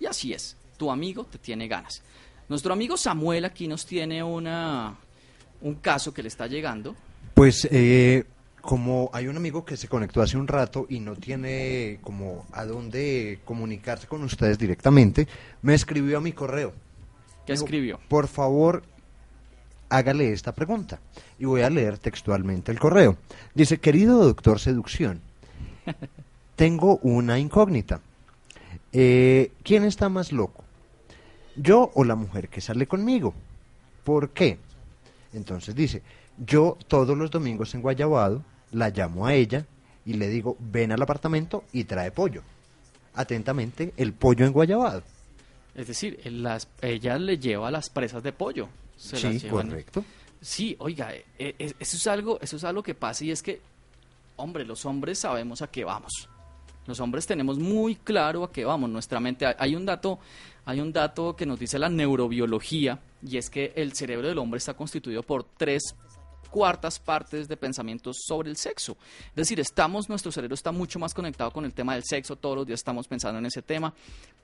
Y 0.00 0.06
así 0.06 0.32
es, 0.32 0.56
tu 0.76 0.90
amigo 0.90 1.24
te 1.24 1.38
tiene 1.38 1.66
ganas. 1.66 2.02
Nuestro 2.48 2.72
amigo 2.72 2.96
Samuel 2.96 3.44
aquí 3.46 3.66
nos 3.66 3.86
tiene 3.86 4.22
una, 4.22 4.96
un 5.62 5.74
caso 5.76 6.12
que 6.12 6.22
le 6.22 6.28
está 6.28 6.46
llegando. 6.46 6.94
Pues 7.32 7.66
eh, 7.70 8.24
como 8.60 9.10
hay 9.12 9.28
un 9.28 9.36
amigo 9.36 9.64
que 9.64 9.76
se 9.76 9.88
conectó 9.88 10.20
hace 10.20 10.36
un 10.36 10.46
rato 10.46 10.86
y 10.88 11.00
no 11.00 11.16
tiene 11.16 11.98
como 12.02 12.46
a 12.52 12.64
dónde 12.64 13.40
comunicarse 13.44 14.06
con 14.06 14.22
ustedes 14.24 14.58
directamente, 14.58 15.26
me 15.62 15.74
escribió 15.74 16.18
a 16.18 16.20
mi 16.20 16.32
correo. 16.32 16.72
¿Qué 17.46 17.52
escribió? 17.52 18.00
Por 18.08 18.28
favor, 18.28 18.82
hágale 19.96 20.32
esta 20.32 20.52
pregunta. 20.52 20.98
Y 21.38 21.44
voy 21.44 21.62
a 21.62 21.70
leer 21.70 21.98
textualmente 21.98 22.72
el 22.72 22.78
correo. 22.78 23.16
Dice, 23.54 23.78
querido 23.78 24.24
doctor 24.24 24.58
Seducción, 24.58 25.20
tengo 26.56 26.98
una 26.98 27.38
incógnita. 27.38 28.00
Eh, 28.92 29.52
¿Quién 29.62 29.84
está 29.84 30.08
más 30.08 30.32
loco? 30.32 30.64
¿Yo 31.56 31.92
o 31.94 32.04
la 32.04 32.16
mujer 32.16 32.48
que 32.48 32.60
sale 32.60 32.86
conmigo? 32.86 33.34
¿Por 34.02 34.30
qué? 34.30 34.58
Entonces 35.32 35.74
dice, 35.74 36.02
yo 36.38 36.76
todos 36.88 37.16
los 37.16 37.30
domingos 37.30 37.74
en 37.74 37.82
Guayabado 37.82 38.42
la 38.72 38.90
llamo 38.90 39.26
a 39.26 39.34
ella 39.34 39.64
y 40.04 40.14
le 40.14 40.28
digo, 40.28 40.56
ven 40.58 40.92
al 40.92 41.02
apartamento 41.02 41.64
y 41.72 41.84
trae 41.84 42.10
pollo. 42.10 42.42
Atentamente, 43.14 43.92
el 43.96 44.12
pollo 44.12 44.44
en 44.44 44.52
Guayabado. 44.52 45.02
Es 45.76 45.86
decir, 45.86 46.20
ella 46.82 47.18
le 47.18 47.38
lleva 47.38 47.70
las 47.70 47.90
presas 47.90 48.22
de 48.22 48.32
pollo 48.32 48.68
sí, 49.04 49.40
correcto. 49.48 50.04
Sí, 50.40 50.76
oiga, 50.78 51.14
eh, 51.14 51.24
eh, 51.38 51.74
eso 51.78 51.96
es 51.96 52.06
algo, 52.06 52.38
eso 52.40 52.56
es 52.56 52.64
algo 52.64 52.82
que 52.82 52.94
pasa 52.94 53.24
y 53.24 53.30
es 53.30 53.42
que, 53.42 53.60
hombre, 54.36 54.64
los 54.64 54.84
hombres 54.84 55.20
sabemos 55.20 55.62
a 55.62 55.68
qué 55.68 55.84
vamos. 55.84 56.28
Los 56.86 57.00
hombres 57.00 57.26
tenemos 57.26 57.58
muy 57.58 57.96
claro 57.96 58.44
a 58.44 58.52
qué 58.52 58.64
vamos. 58.64 58.90
Nuestra 58.90 59.20
mente, 59.20 59.46
hay 59.58 59.74
un 59.74 59.86
dato, 59.86 60.18
hay 60.66 60.80
un 60.80 60.92
dato 60.92 61.34
que 61.34 61.46
nos 61.46 61.58
dice 61.58 61.78
la 61.78 61.88
neurobiología 61.88 63.00
y 63.26 63.38
es 63.38 63.48
que 63.48 63.72
el 63.74 63.94
cerebro 63.94 64.28
del 64.28 64.38
hombre 64.38 64.58
está 64.58 64.74
constituido 64.74 65.22
por 65.22 65.44
tres 65.44 65.94
cuartas 66.54 67.00
partes 67.00 67.48
de 67.48 67.56
pensamientos 67.56 68.18
sobre 68.24 68.48
el 68.48 68.56
sexo. 68.56 68.96
Es 69.30 69.34
decir, 69.34 69.58
estamos, 69.58 70.08
nuestro 70.08 70.30
cerebro 70.30 70.54
está 70.54 70.70
mucho 70.70 71.00
más 71.00 71.12
conectado 71.12 71.50
con 71.50 71.64
el 71.64 71.74
tema 71.74 71.94
del 71.94 72.04
sexo, 72.04 72.36
todos 72.36 72.58
los 72.58 72.64
días 72.64 72.78
estamos 72.78 73.08
pensando 73.08 73.40
en 73.40 73.46
ese 73.46 73.60
tema. 73.60 73.92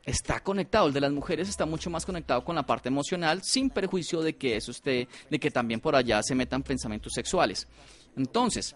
Está 0.05 0.41
conectado, 0.41 0.89
el 0.89 0.93
de 0.93 1.03
las 1.03 1.13
mujeres 1.13 1.49
está 1.49 1.67
mucho 1.67 1.89
más 1.89 2.05
conectado 2.05 2.45
con 2.45 2.57
la 2.57 2.65
parte 2.65 2.89
emocional, 2.89 3.43
sin 3.45 3.71
perjuicio 3.71 4.23
de 4.23 4.35
que 4.35 4.57
eso 4.57 4.73
esté, 4.73 5.07
de 5.31 5.39
que 5.39 5.53
también 5.53 5.79
por 5.79 5.95
allá 5.95 6.21
se 6.25 6.35
metan 6.35 6.65
pensamientos 6.65 7.13
sexuales. 7.15 7.69
Entonces, 8.17 8.75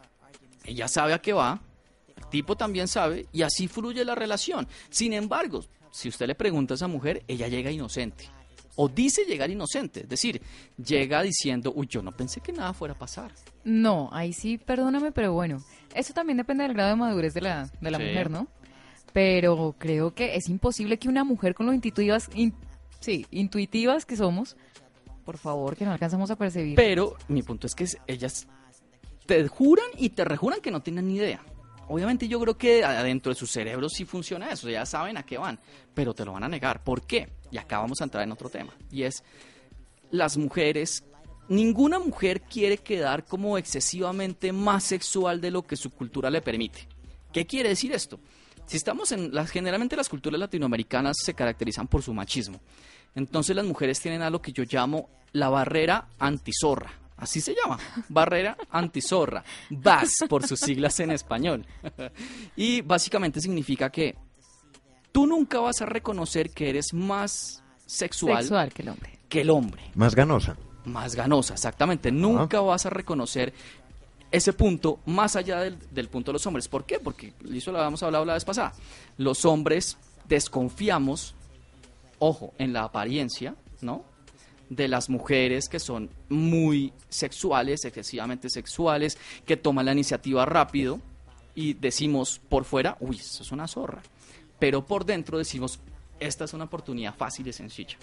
ella 0.62 0.87
sabe 0.87 1.12
a 1.12 1.18
qué 1.18 1.32
va, 1.32 1.61
el 2.16 2.28
tipo 2.28 2.55
también 2.55 2.87
sabe, 2.87 3.26
y 3.32 3.43
así 3.43 3.66
fluye 3.66 4.05
la 4.05 4.14
relación. 4.14 4.68
Sin 4.91 5.12
embargo, 5.12 5.64
si 5.91 6.09
usted 6.09 6.28
le 6.28 6.37
pregunta 6.37 6.74
a 6.74 6.76
esa 6.76 6.87
mujer, 6.87 7.24
ella 7.26 7.49
llega 7.49 7.72
inocente 7.72 8.30
o 8.77 8.89
dice 8.89 9.25
llegar 9.25 9.51
inocente, 9.51 10.01
es 10.01 10.09
decir, 10.09 10.41
llega 10.85 11.22
diciendo, 11.22 11.72
uy, 11.75 11.87
yo 11.89 12.03
no 12.03 12.12
pensé 12.12 12.41
que 12.41 12.53
nada 12.53 12.72
fuera 12.72 12.95
a 12.95 12.99
pasar. 12.99 13.33
No, 13.64 14.09
ahí 14.12 14.33
sí, 14.33 14.59
perdóname, 14.59 15.12
pero 15.12 15.33
bueno, 15.33 15.59
eso 15.95 16.12
también 16.12 16.37
depende 16.39 16.64
del 16.64 16.75
grado 16.75 16.91
de 16.91 16.97
madurez 16.97 17.35
de 17.35 17.41
la, 17.41 17.70
de 17.81 17.91
la 17.91 17.99
Sí. 17.99 18.05
mujer, 18.05 18.31
¿no? 18.31 18.49
Pero 19.12 19.75
creo 19.79 20.12
que 20.14 20.35
es 20.37 20.49
imposible 20.49 20.99
que 20.99 21.09
una 21.09 21.22
mujer 21.25 21.55
con 21.55 21.66
lo 21.66 21.72
intuitivas, 21.72 22.29
in- 22.35 22.55
sí, 23.01 23.27
intuitivas 23.31 24.05
que 24.07 24.16
somos, 24.16 24.57
por 25.25 25.39
favor, 25.39 25.77
que 25.77 25.85
no 25.85 25.93
alcanzamos 25.93 26.31
a 26.31 26.37
percibir. 26.37 26.75
Pero 26.75 27.16
mi 27.29 27.43
punto 27.43 27.66
es 27.66 27.75
que 27.75 27.87
ellas 28.09 28.47
te 29.27 29.47
juran 29.49 29.87
y 29.97 30.11
te 30.11 30.25
rejuran 30.25 30.61
que 30.61 30.70
no 30.70 30.83
tienen 30.83 31.07
ni 31.09 31.14
idea. 31.16 31.41
Obviamente 31.89 32.28
yo 32.28 32.41
creo 32.41 32.57
que 32.57 32.85
adentro 32.85 33.32
de 33.32 33.39
su 33.39 33.47
cerebro 33.47 33.89
sí 33.89 34.05
funciona 34.05 34.51
eso, 34.51 34.68
ya 34.68 34.87
saben 34.87 35.16
a 35.16 35.24
qué 35.24 35.39
van, 35.39 35.59
pero 35.95 36.14
te 36.14 36.24
lo 36.24 36.32
van 36.32 36.45
a 36.45 36.49
negar. 36.49 36.82
¿Por 36.82 37.07
qué? 37.07 37.28
Y 37.51 37.59
acá 37.59 37.78
vamos 37.78 38.01
a 38.01 38.05
entrar 38.05 38.24
en 38.24 38.32
otro 38.32 38.49
tema, 38.49 38.74
y 38.91 39.03
es 39.03 39.22
las 40.11 40.37
mujeres, 40.37 41.05
ninguna 41.49 41.99
mujer 41.99 42.43
quiere 42.43 42.78
quedar 42.78 43.24
como 43.24 43.59
excesivamente 43.59 44.53
más 44.53 44.85
sexual 44.85 45.41
de 45.41 45.51
lo 45.51 45.62
que 45.62 45.76
su 45.76 45.91
cultura 45.91 46.30
le 46.30 46.41
permite. 46.41 46.89
¿Qué 47.32 47.47
quiere 47.47 47.70
decir 47.70 47.93
esto? 47.93 48.20
Si 48.66 48.76
estamos 48.76 49.12
en 49.12 49.35
las 49.35 49.51
generalmente 49.51 49.97
las 49.97 50.09
culturas 50.09 50.39
latinoamericanas 50.39 51.16
se 51.22 51.35
caracterizan 51.35 51.89
por 51.89 52.03
su 52.03 52.14
machismo. 52.14 52.61
Entonces 53.14 53.55
las 53.55 53.66
mujeres 53.66 54.01
tienen 54.01 54.22
algo 54.22 54.41
que 54.41 54.53
yo 54.53 54.64
llamo 54.64 55.11
la 55.32 55.49
barrera 55.49 56.09
antizorra. 56.18 56.93
Así 57.17 57.41
se 57.41 57.55
llama, 57.55 57.79
barrera 58.09 58.57
antizorra, 58.71 59.45
BAS 59.71 60.25
por 60.29 60.47
sus 60.47 60.59
siglas 60.61 60.99
en 61.01 61.11
español. 61.12 61.65
y 62.57 62.81
básicamente 62.81 63.41
significa 63.41 63.91
que 63.91 64.17
tú 65.12 65.27
nunca 65.27 65.61
vas 65.61 65.81
a 65.81 65.87
reconocer 65.87 66.51
que 66.51 66.69
eres 66.71 66.93
más 66.93 67.62
sexual, 67.87 68.43
Sexual 68.43 68.73
que 68.73 68.83
el 68.83 68.89
hombre. 68.89 69.19
que 69.29 69.41
el 69.43 69.51
hombre 69.51 69.83
Más 69.95 70.15
ganosa. 70.15 70.57
más 70.87 71.15
ganosa, 71.15 71.55
exactamente. 71.55 72.11
Nunca 72.11 72.61
vas 72.61 72.85
a 72.87 72.91
reconocer 72.91 73.55
ese 74.33 74.53
punto 74.53 74.99
más 75.07 75.37
allá 75.37 75.61
del, 75.61 75.79
del 75.93 76.09
punto 76.09 76.33
de 76.33 76.35
los 76.35 76.47
hombres. 76.47 76.67
¿Por 76.67 76.85
qué? 76.85 76.99
Porque 76.99 77.33
eso 77.53 77.71
lo 77.71 77.79
habíamos 77.79 78.03
hablado 78.03 78.25
la 78.25 78.35
vez 78.35 78.45
pasada. 78.45 78.73
Los 79.19 79.45
hombres 79.45 79.97
desconfiamos, 80.27 81.37
ojo, 82.19 82.53
en 82.59 82.73
la 82.73 82.83
apariencia, 82.83 83.55
¿no? 83.81 84.05
De 84.71 84.89
las 84.89 85.11
mujeres 85.11 85.69
que 85.69 85.79
son 85.79 86.11
muy 86.29 86.93
sexuales, 87.09 87.85
excesivamente 87.85 88.49
sexuales, 88.51 89.19
que 89.47 89.57
toman 89.57 89.87
la 89.87 89.93
iniciativa 89.93 90.47
rápido 90.47 91.01
y 91.55 91.75
decimos 91.75 92.41
por 92.49 92.65
fuera, 92.65 92.97
uy, 93.01 93.17
eso 93.17 93.43
es 93.43 93.53
una 93.53 93.69
zorra. 93.69 94.03
Pero 94.59 94.85
por 94.87 95.05
dentro 95.05 95.39
decimos, 95.39 95.79
esta 96.19 96.45
es 96.45 96.53
una 96.55 96.65
oportunidad 96.65 97.15
fácil 97.15 97.47
y 97.47 97.53
sencilla. 97.53 97.97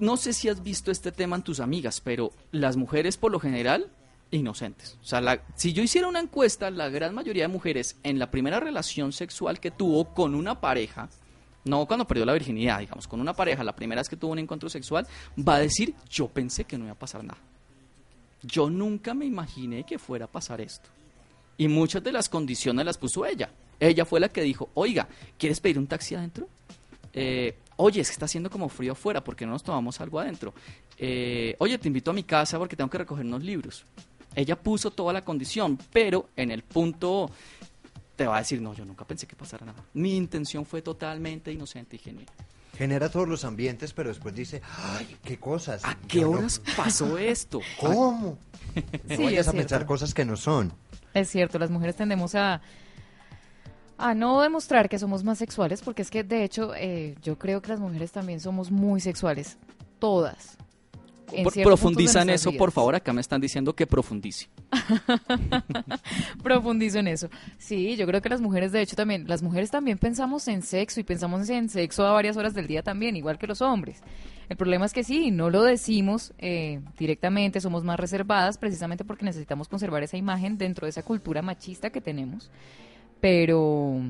No 0.00 0.16
sé 0.16 0.32
si 0.32 0.48
has 0.48 0.62
visto 0.62 0.90
este 0.90 1.12
tema 1.12 1.36
en 1.36 1.42
tus 1.42 1.60
amigas, 1.60 2.00
pero 2.00 2.32
las 2.50 2.76
mujeres 2.76 3.16
por 3.16 3.30
lo 3.30 3.38
general 3.38 3.90
inocentes. 4.30 4.96
O 5.02 5.04
sea, 5.04 5.20
la- 5.20 5.42
si 5.54 5.74
yo 5.74 5.82
hiciera 5.82 6.08
una 6.08 6.20
encuesta, 6.20 6.70
la 6.70 6.88
gran 6.88 7.14
mayoría 7.14 7.44
de 7.44 7.48
mujeres 7.48 7.96
en 8.02 8.18
la 8.18 8.30
primera 8.30 8.58
relación 8.58 9.12
sexual 9.12 9.60
que 9.60 9.70
tuvo 9.70 10.14
con 10.14 10.34
una 10.34 10.60
pareja, 10.60 11.10
no 11.64 11.86
cuando 11.86 12.06
perdió 12.06 12.24
la 12.24 12.32
virginidad, 12.32 12.80
digamos, 12.80 13.06
con 13.06 13.20
una 13.20 13.32
pareja, 13.32 13.62
la 13.62 13.74
primera 13.74 14.00
vez 14.00 14.08
que 14.08 14.16
tuvo 14.16 14.32
un 14.32 14.38
encuentro 14.38 14.68
sexual, 14.68 15.06
va 15.38 15.56
a 15.56 15.60
decir, 15.60 15.94
yo 16.10 16.28
pensé 16.28 16.64
que 16.64 16.76
no 16.76 16.84
iba 16.84 16.92
a 16.92 16.98
pasar 16.98 17.22
nada. 17.22 17.40
Yo 18.42 18.68
nunca 18.68 19.14
me 19.14 19.24
imaginé 19.24 19.84
que 19.84 19.98
fuera 19.98 20.24
a 20.24 20.28
pasar 20.28 20.60
esto. 20.60 20.88
Y 21.56 21.68
muchas 21.68 22.02
de 22.02 22.12
las 22.12 22.28
condiciones 22.28 22.84
las 22.84 22.98
puso 22.98 23.24
ella. 23.24 23.50
Ella 23.78 24.04
fue 24.04 24.18
la 24.20 24.28
que 24.28 24.42
dijo, 24.42 24.70
oiga, 24.74 25.08
¿quieres 25.38 25.60
pedir 25.60 25.78
un 25.78 25.86
taxi 25.86 26.14
adentro? 26.14 26.48
Eh, 27.12 27.56
oye, 27.76 28.00
es 28.00 28.08
que 28.08 28.12
está 28.12 28.24
haciendo 28.24 28.50
como 28.50 28.68
frío 28.68 28.92
afuera, 28.92 29.22
¿por 29.22 29.36
qué 29.36 29.46
no 29.46 29.52
nos 29.52 29.62
tomamos 29.62 30.00
algo 30.00 30.18
adentro? 30.18 30.54
Eh, 30.98 31.54
oye, 31.58 31.78
te 31.78 31.88
invito 31.88 32.10
a 32.10 32.14
mi 32.14 32.24
casa 32.24 32.58
porque 32.58 32.76
tengo 32.76 32.90
que 32.90 32.98
recoger 32.98 33.24
unos 33.24 33.42
libros. 33.42 33.84
Ella 34.34 34.56
puso 34.56 34.90
toda 34.90 35.12
la 35.12 35.22
condición, 35.22 35.78
pero 35.92 36.30
en 36.36 36.50
el 36.50 36.62
punto 36.62 37.30
te 38.16 38.26
va 38.26 38.36
a 38.36 38.38
decir, 38.40 38.60
no, 38.60 38.74
yo 38.74 38.84
nunca 38.84 39.04
pensé 39.06 39.26
que 39.26 39.36
pasara 39.36 39.66
nada. 39.66 39.82
Mi 39.94 40.16
intención 40.16 40.64
fue 40.66 40.82
totalmente 40.82 41.50
inocente 41.52 41.96
y 41.96 41.98
genuina. 41.98 42.30
Genera 42.76 43.10
todos 43.10 43.28
los 43.28 43.44
ambientes, 43.44 43.92
pero 43.92 44.08
después 44.08 44.34
dice, 44.34 44.62
ay, 44.78 45.16
qué 45.24 45.38
cosas. 45.38 45.84
¿A 45.84 45.94
qué 46.08 46.20
Yo 46.20 46.30
no- 46.30 46.38
horas 46.38 46.60
pasó 46.76 47.18
esto? 47.18 47.60
¿Cómo? 47.80 48.38
No 49.08 49.16
Sí, 49.16 49.24
vayas 49.24 49.48
a 49.48 49.52
pensar 49.52 49.84
cosas 49.84 50.14
que 50.14 50.24
no 50.24 50.36
son. 50.36 50.72
Es 51.12 51.28
cierto, 51.28 51.58
las 51.58 51.68
mujeres 51.70 51.94
tendemos 51.94 52.34
a, 52.34 52.62
a 53.98 54.14
no 54.14 54.40
demostrar 54.40 54.88
que 54.88 54.98
somos 54.98 55.22
más 55.24 55.36
sexuales, 55.36 55.82
porque 55.82 56.00
es 56.00 56.10
que 56.10 56.24
de 56.24 56.42
hecho 56.44 56.74
eh, 56.74 57.14
yo 57.22 57.38
creo 57.38 57.60
que 57.60 57.68
las 57.68 57.80
mujeres 57.80 58.12
también 58.12 58.40
somos 58.40 58.70
muy 58.70 59.00
sexuales, 59.02 59.58
todas. 59.98 60.56
En 61.30 61.44
Por- 61.44 61.52
ciertos 61.52 61.54
puntos 61.54 61.64
profundiza 61.64 62.18
de 62.20 62.22
en 62.24 62.30
eso, 62.30 62.52
por 62.52 62.72
favor. 62.72 62.94
Acá 62.94 63.12
me 63.12 63.20
están 63.20 63.40
diciendo 63.40 63.74
que 63.74 63.86
profundice. 63.86 64.48
Profundizo 66.42 66.98
en 66.98 67.08
eso. 67.08 67.28
Sí, 67.58 67.96
yo 67.96 68.06
creo 68.06 68.20
que 68.20 68.28
las 68.28 68.40
mujeres, 68.40 68.72
de 68.72 68.80
hecho, 68.82 68.96
también, 68.96 69.26
las 69.28 69.42
mujeres 69.42 69.70
también 69.70 69.98
pensamos 69.98 70.48
en 70.48 70.62
sexo 70.62 71.00
y 71.00 71.04
pensamos 71.04 71.48
en 71.48 71.68
sexo 71.68 72.06
a 72.06 72.12
varias 72.12 72.36
horas 72.36 72.54
del 72.54 72.66
día 72.66 72.82
también, 72.82 73.16
igual 73.16 73.38
que 73.38 73.46
los 73.46 73.62
hombres. 73.62 74.02
El 74.48 74.56
problema 74.56 74.84
es 74.84 74.92
que 74.92 75.04
sí, 75.04 75.30
no 75.30 75.48
lo 75.50 75.62
decimos 75.62 76.34
eh, 76.38 76.80
directamente, 76.98 77.60
somos 77.60 77.84
más 77.84 77.98
reservadas 77.98 78.58
precisamente 78.58 79.04
porque 79.04 79.24
necesitamos 79.24 79.68
conservar 79.68 80.02
esa 80.02 80.16
imagen 80.16 80.58
dentro 80.58 80.86
de 80.86 80.90
esa 80.90 81.02
cultura 81.02 81.40
machista 81.42 81.90
que 81.90 82.00
tenemos. 82.00 82.50
Pero, 83.20 84.00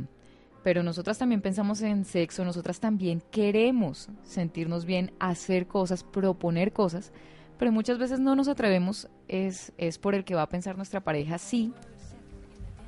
pero 0.63 0.83
nosotras 0.83 1.19
también 1.19 1.41
pensamos 1.41 1.83
en 1.83 2.05
sexo, 2.05 2.45
nosotras 2.45 2.81
también 2.81 3.23
queremos 3.31 4.09
sentirnos 4.23 4.85
bien, 4.85 5.13
hacer 5.19 5.67
cosas, 5.67 6.05
proponer 6.05 6.73
cosas, 6.73 7.13
pero 7.59 7.73
muchas 7.73 7.99
veces 7.99 8.21
no 8.21 8.35
nos 8.37 8.49
atrevemos, 8.49 9.09
es, 9.29 9.73
es 9.79 9.99
por 9.99 10.15
el 10.15 10.25
que 10.25 10.35
va 10.35 10.43
a 10.43 10.49
pensar 10.49 10.77
nuestra 10.77 11.01
pareja, 11.01 11.39
sí, 11.39 11.73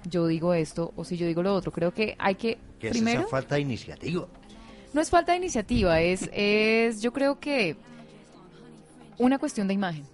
yo 0.09 0.27
digo 0.27 0.55
esto 0.55 0.93
o 0.97 1.05
si 1.05 1.17
yo 1.17 1.27
digo 1.27 1.43
lo 1.43 1.55
otro. 1.55 1.73
Creo 1.73 1.93
que 1.93 2.17
hay 2.19 2.35
que, 2.35 2.59
es 2.81 2.91
primero, 2.91 3.21
esa 3.21 3.31
falta 3.31 3.55
de 3.57 3.63
iniciativa. 3.63 4.27
no 4.93 5.01
es 5.01 5.11
falta 5.11 5.33
de 5.33 5.39
iniciativa, 5.39 6.01
es, 6.01 6.29
es 6.33 7.01
yo 7.01 7.13
creo 7.13 7.41
que 7.41 7.77
una 9.19 9.39
cuestión 9.39 9.69
de 9.69 9.75
imagen. 9.75 10.05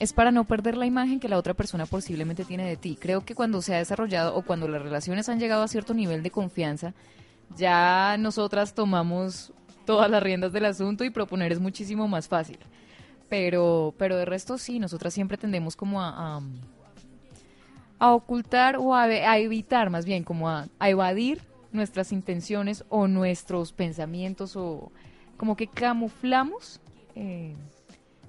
Es 0.00 0.12
para 0.12 0.32
no 0.32 0.44
perder 0.44 0.76
la 0.76 0.86
imagen 0.86 1.20
que 1.20 1.28
la 1.28 1.36
otra 1.36 1.54
persona 1.54 1.86
posiblemente 1.86 2.44
tiene 2.44 2.66
de 2.66 2.76
ti. 2.76 2.96
Creo 2.98 3.24
que 3.24 3.34
cuando 3.34 3.60
se 3.60 3.74
ha 3.74 3.78
desarrollado 3.78 4.34
o 4.34 4.42
cuando 4.42 4.66
las 4.66 4.82
relaciones 4.82 5.28
han 5.28 5.38
llegado 5.38 5.62
a 5.62 5.68
cierto 5.68 5.94
nivel 5.94 6.22
de 6.22 6.30
confianza, 6.30 6.94
ya 7.56 8.16
nosotras 8.18 8.74
tomamos 8.74 9.52
todas 9.84 10.10
las 10.10 10.22
riendas 10.22 10.52
del 10.52 10.64
asunto 10.64 11.04
y 11.04 11.10
proponer 11.10 11.52
es 11.52 11.60
muchísimo 11.60 12.08
más 12.08 12.28
fácil. 12.28 12.58
Pero, 13.28 13.94
pero 13.98 14.16
de 14.16 14.24
resto 14.24 14.56
sí, 14.56 14.78
nosotras 14.78 15.12
siempre 15.12 15.36
tendemos 15.36 15.76
como 15.76 16.02
a, 16.02 16.40
a, 17.98 18.12
ocultar 18.12 18.76
o 18.78 18.94
a, 18.94 19.02
a 19.02 19.38
evitar 19.38 19.90
más 19.90 20.06
bien, 20.06 20.24
como 20.24 20.48
a, 20.48 20.66
a 20.78 20.88
evadir 20.88 21.42
nuestras 21.72 22.10
intenciones 22.10 22.84
o 22.88 23.06
nuestros 23.06 23.72
pensamientos 23.72 24.56
o 24.56 24.90
como 25.36 25.56
que 25.56 25.66
camuflamos 25.66 26.80
eh, 27.14 27.54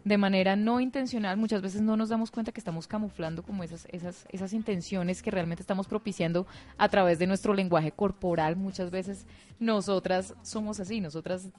de 0.04 0.18
manera 0.18 0.56
no 0.56 0.80
intencional. 0.80 1.38
Muchas 1.38 1.62
veces 1.62 1.82
no 1.82 1.96
nos 1.98 2.10
damos 2.10 2.32
cuenta 2.32 2.52
que 2.52 2.60
estamos 2.60 2.88
camuflando 2.88 3.44
como 3.44 3.64
esas, 3.64 3.88
esas, 3.92 4.26
esas 4.30 4.54
intenciones 4.54 5.22
que 5.22 5.32
realmente 5.32 5.62
estamos 5.62 5.88
propiciando 5.88 6.48
a 6.78 6.90
través 6.90 7.20
de 7.20 7.28
nuestro 7.28 7.54
lenguaje 7.54 7.92
corporal. 7.92 8.56
Muchas 8.56 8.90
veces 8.92 9.26
nosotras 9.60 10.34
somos 10.44 10.80
así, 10.80 11.02
nosotras 11.02 11.50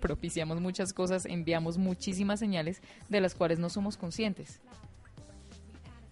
propiciamos 0.00 0.60
muchas 0.60 0.92
cosas, 0.92 1.24
enviamos 1.24 1.78
muchísimas 1.78 2.38
señales 2.40 2.82
de 3.08 3.20
las 3.20 3.34
cuales 3.34 3.58
no 3.58 3.70
somos 3.70 3.96
conscientes. 3.96 4.60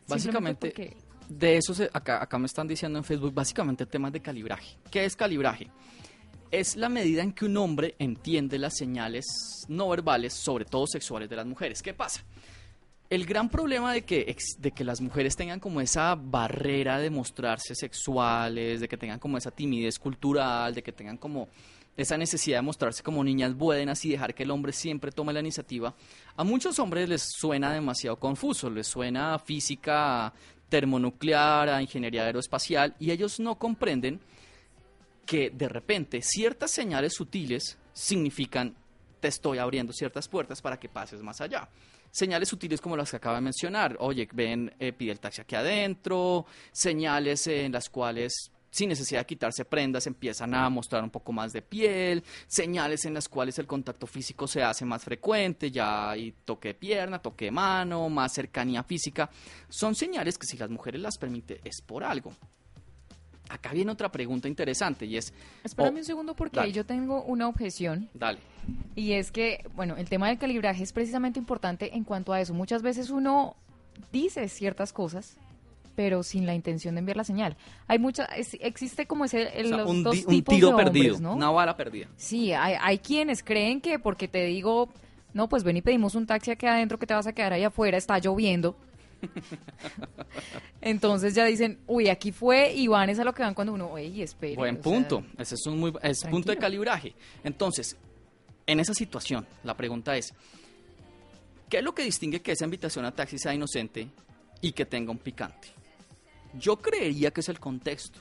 Básicamente, 0.09 0.97
de 1.29 1.57
eso 1.57 1.75
se- 1.75 1.91
acá, 1.93 2.23
acá 2.23 2.39
me 2.39 2.47
están 2.47 2.67
diciendo 2.67 2.99
en 2.99 3.05
Facebook, 3.05 3.33
básicamente 3.33 3.87
temas 3.87 4.13
de 4.13 4.21
calibraje. 4.21 4.77
¿Qué 4.91 5.05
es 5.05 5.15
calibraje? 5.15 5.69
Es 6.51 6.75
la 6.75 6.89
medida 6.89 7.23
en 7.23 7.33
que 7.33 7.45
un 7.45 7.57
hombre 7.57 7.95
entiende 8.01 8.59
las 8.59 8.77
señales 8.77 9.25
no 9.69 9.89
verbales, 9.89 10.35
sobre 10.35 10.65
todo 10.65 10.87
sexuales, 10.89 11.31
de 11.31 11.37
las 11.37 11.47
mujeres. 11.47 11.81
¿Qué 11.81 11.95
pasa? 11.95 12.25
El 13.09 13.25
gran 13.25 13.49
problema 13.49 13.93
de 13.93 14.03
que, 14.03 14.37
de 14.59 14.71
que 14.73 14.83
las 14.83 15.01
mujeres 15.01 15.37
tengan 15.37 15.61
como 15.61 15.81
esa 15.81 16.17
barrera 16.17 16.99
de 16.99 17.09
mostrarse 17.09 17.75
sexuales, 17.77 18.81
de 18.81 18.89
que 18.89 18.97
tengan 18.97 19.21
como 19.21 19.39
esa 19.39 19.53
timidez 19.53 19.99
cultural, 19.99 20.75
de 20.75 20.83
que 20.83 20.91
tengan 20.91 21.19
como 21.19 21.49
esa 21.97 22.17
necesidad 22.17 22.59
de 22.59 22.63
mostrarse 22.63 23.03
como 23.03 23.23
niñas 23.23 23.55
buenas 23.55 24.05
y 24.05 24.11
dejar 24.11 24.35
que 24.35 24.43
el 24.43 24.51
hombre 24.51 24.73
siempre 24.73 25.13
tome 25.13 25.33
la 25.33 25.41
iniciativa, 25.41 25.95
a 26.37 26.45
muchos 26.45 26.79
hombres 26.79 27.09
les 27.09 27.23
suena 27.23 27.73
demasiado 27.73 28.17
confuso, 28.17 28.71
les 28.71 28.87
suena 28.87 29.35
a 29.35 29.39
física 29.39 30.33
termonuclear, 30.69 31.69
a 31.69 31.83
ingeniería 31.83 32.25
aeroespacial, 32.25 32.95
y 32.99 33.11
ellos 33.11 33.39
no 33.39 33.57
comprenden 33.57 34.21
que 35.31 35.49
de 35.51 35.69
repente 35.69 36.23
ciertas 36.23 36.73
señales 36.73 37.15
sutiles 37.15 37.79
significan 37.93 38.75
te 39.21 39.29
estoy 39.29 39.59
abriendo 39.59 39.93
ciertas 39.93 40.27
puertas 40.27 40.61
para 40.61 40.77
que 40.77 40.89
pases 40.89 41.23
más 41.23 41.41
allá. 41.41 41.69
Señales 42.11 42.49
sutiles 42.49 42.81
como 42.81 42.97
las 42.97 43.13
que 43.13 43.19
acaba 43.19 43.37
de 43.37 43.43
mencionar, 43.43 43.97
oye, 44.01 44.29
ven, 44.33 44.75
eh, 44.81 44.93
pide 44.93 45.13
el 45.13 45.21
taxi 45.21 45.43
aquí 45.43 45.55
adentro, 45.55 46.47
señales 46.73 47.47
en 47.47 47.71
las 47.71 47.89
cuales 47.89 48.51
sin 48.73 48.89
necesidad 48.89 49.21
de 49.21 49.27
quitarse 49.27 49.65
prendas, 49.65 50.09
empiezan 50.09 50.53
a 50.53 50.69
mostrar 50.69 51.05
un 51.05 51.11
poco 51.11 51.31
más 51.31 51.53
de 51.53 51.63
piel, 51.63 52.25
señales 52.49 53.05
en 53.05 53.15
las 53.15 53.29
cuales 53.29 53.57
el 53.61 53.69
contacto 53.69 54.09
físico 54.09 54.49
se 54.49 54.65
hace 54.65 54.85
más 54.85 55.05
frecuente, 55.05 55.71
ya 55.71 56.11
hay 56.11 56.35
toque 56.45 56.69
de 56.69 56.75
pierna, 56.75 57.21
toque 57.21 57.45
de 57.45 57.51
mano, 57.53 58.09
más 58.09 58.33
cercanía 58.33 58.83
física. 58.83 59.31
Son 59.69 59.95
señales 59.95 60.37
que 60.37 60.49
si 60.49 60.57
las 60.57 60.71
mujeres 60.71 61.01
las 61.01 61.19
permite 61.19 61.61
es 61.63 61.83
por 61.83 62.03
algo. 62.03 62.33
Acá 63.51 63.73
viene 63.73 63.91
otra 63.91 64.11
pregunta 64.13 64.49
interesante 64.49 65.05
y 65.07 65.17
es... 65.17 65.33
Espérame 65.65 65.97
oh, 65.97 65.99
un 65.99 66.05
segundo 66.05 66.35
porque 66.35 66.57
dale. 66.57 66.69
ahí 66.69 66.73
yo 66.73 66.87
tengo 66.87 67.23
una 67.25 67.49
objeción 67.49 68.09
Dale. 68.15 68.39
y 68.95 69.13
es 69.13 69.33
que, 69.33 69.65
bueno, 69.75 69.97
el 69.97 70.09
tema 70.09 70.29
del 70.29 70.39
calibraje 70.39 70.83
es 70.85 70.93
precisamente 70.93 71.39
importante 71.39 71.95
en 71.97 72.05
cuanto 72.05 72.33
a 72.33 72.41
eso. 72.41 72.55
Muchas 72.55 72.83
veces 72.83 73.11
uno 73.11 73.57
dice 74.13 74.49
ciertas 74.49 74.93
cosas 74.93 75.37
pero 75.97 76.23
sin 76.23 76.47
la 76.47 76.55
intención 76.55 76.95
de 76.95 77.01
enviar 77.01 77.17
la 77.19 77.25
señal. 77.25 77.57
Hay 77.87 77.99
mucha, 77.99 78.25
es- 78.25 78.57
existe 78.61 79.07
como 79.07 79.27
ese, 79.27 79.49
el- 79.61 79.67
O 79.67 79.69
sea, 79.69 79.77
los 79.79 79.91
un, 79.91 80.03
dos 80.05 80.15
di- 80.15 80.25
un 80.25 80.31
tipos 80.31 80.55
tiro 80.55 80.69
de 80.69 80.73
hombres, 80.75 80.93
perdido, 80.93 81.19
¿no? 81.21 81.35
una 81.35 81.51
bala 81.51 81.77
perdida. 81.77 82.07
Sí, 82.17 82.53
hay, 82.53 82.77
hay 82.81 82.99
quienes 82.99 83.43
creen 83.43 83.83
que 83.83 83.99
porque 83.99 84.27
te 84.27 84.45
digo, 84.47 84.89
no, 85.35 85.49
pues 85.49 85.63
ven 85.63 85.77
y 85.77 85.83
pedimos 85.83 86.15
un 86.15 86.27
taxi 86.27 86.53
aquí 86.53 86.65
adentro 86.67 86.99
que 86.99 87.07
te 87.07 87.13
vas 87.13 87.27
a 87.27 87.33
quedar 87.35 87.53
ahí 87.53 87.65
afuera, 87.65 87.99
está 87.99 88.19
lloviendo. 88.19 88.77
Entonces 90.81 91.35
ya 91.35 91.45
dicen, 91.45 91.81
uy, 91.87 92.09
aquí 92.09 92.33
fue 92.33 92.73
y 92.73 92.87
van 92.87 93.11
es 93.11 93.19
a 93.19 93.25
lo 93.25 93.33
que 93.33 93.43
van 93.43 93.55
cuando 93.55 93.73
uno, 93.75 93.91
oye, 93.91 94.23
espere. 94.23 94.57
Buen 94.57 94.77
sea, 94.77 94.83
punto. 94.83 95.25
Ese 95.39 95.55
es 95.55 95.67
un 95.67 95.79
muy 95.79 95.93
es 96.03 96.25
punto 96.25 96.51
de 96.51 96.59
calibraje. 96.59 97.15
Entonces, 97.45 97.97
en 98.67 98.81
esa 98.81 98.95
situación, 98.95 99.47
la 99.65 99.77
pregunta 99.77 100.17
es: 100.17 100.33
¿qué 101.69 101.79
es 101.79 101.85
lo 101.85 101.95
que 101.95 102.03
distingue 102.03 102.41
que 102.41 102.53
esa 102.53 102.65
invitación 102.65 103.05
a 103.05 103.15
taxi 103.15 103.39
sea 103.39 103.55
inocente 103.55 104.09
y 104.61 104.73
que 104.73 104.87
tenga 104.87 105.11
un 105.11 105.19
picante? 105.19 105.69
Yo 106.55 106.77
creería 106.77 107.31
que 107.31 107.41
es 107.41 107.49
el 107.49 107.61
contexto. 107.61 108.19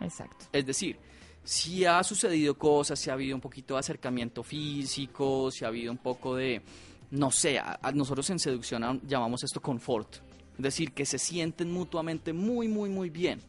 Exacto. 0.00 0.46
Es 0.52 0.64
decir, 0.64 0.98
si 1.44 1.84
ha 1.84 2.02
sucedido 2.04 2.56
cosas, 2.56 2.98
si 2.98 3.10
ha 3.10 3.14
habido 3.14 3.34
un 3.34 3.40
poquito 3.40 3.74
de 3.74 3.80
acercamiento 3.80 4.42
físico, 4.42 5.50
si 5.50 5.64
ha 5.64 5.68
habido 5.68 5.90
un 5.90 5.98
poco 5.98 6.36
de, 6.36 6.62
no 7.10 7.30
sé, 7.30 7.58
a, 7.58 7.78
nosotros 7.94 8.28
en 8.30 8.38
seducción 8.38 9.00
llamamos 9.06 9.44
esto 9.44 9.60
confort. 9.60 10.16
Es 10.56 10.62
decir, 10.62 10.92
que 10.92 11.06
se 11.06 11.18
sienten 11.18 11.70
mutuamente 11.70 12.32
muy, 12.32 12.68
muy, 12.68 12.88
muy 12.88 13.10
bien. 13.10 13.40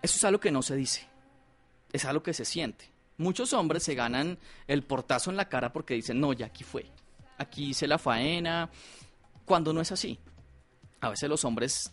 Eso 0.00 0.16
es 0.16 0.24
algo 0.24 0.38
que 0.38 0.50
no 0.50 0.62
se 0.62 0.76
dice. 0.76 1.06
Es 1.92 2.04
algo 2.04 2.22
que 2.22 2.32
se 2.32 2.44
siente. 2.44 2.90
Muchos 3.16 3.52
hombres 3.52 3.82
se 3.82 3.94
ganan 3.94 4.38
el 4.66 4.82
portazo 4.82 5.30
en 5.30 5.36
la 5.36 5.48
cara 5.48 5.72
porque 5.72 5.94
dicen, 5.94 6.20
no, 6.20 6.32
ya 6.32 6.46
aquí 6.46 6.64
fue. 6.64 6.86
Aquí 7.38 7.70
hice 7.70 7.86
la 7.86 7.98
faena. 7.98 8.70
Cuando 9.44 9.72
no 9.72 9.80
es 9.80 9.92
así. 9.92 10.18
A 11.00 11.10
veces 11.10 11.28
los 11.28 11.44
hombres 11.44 11.92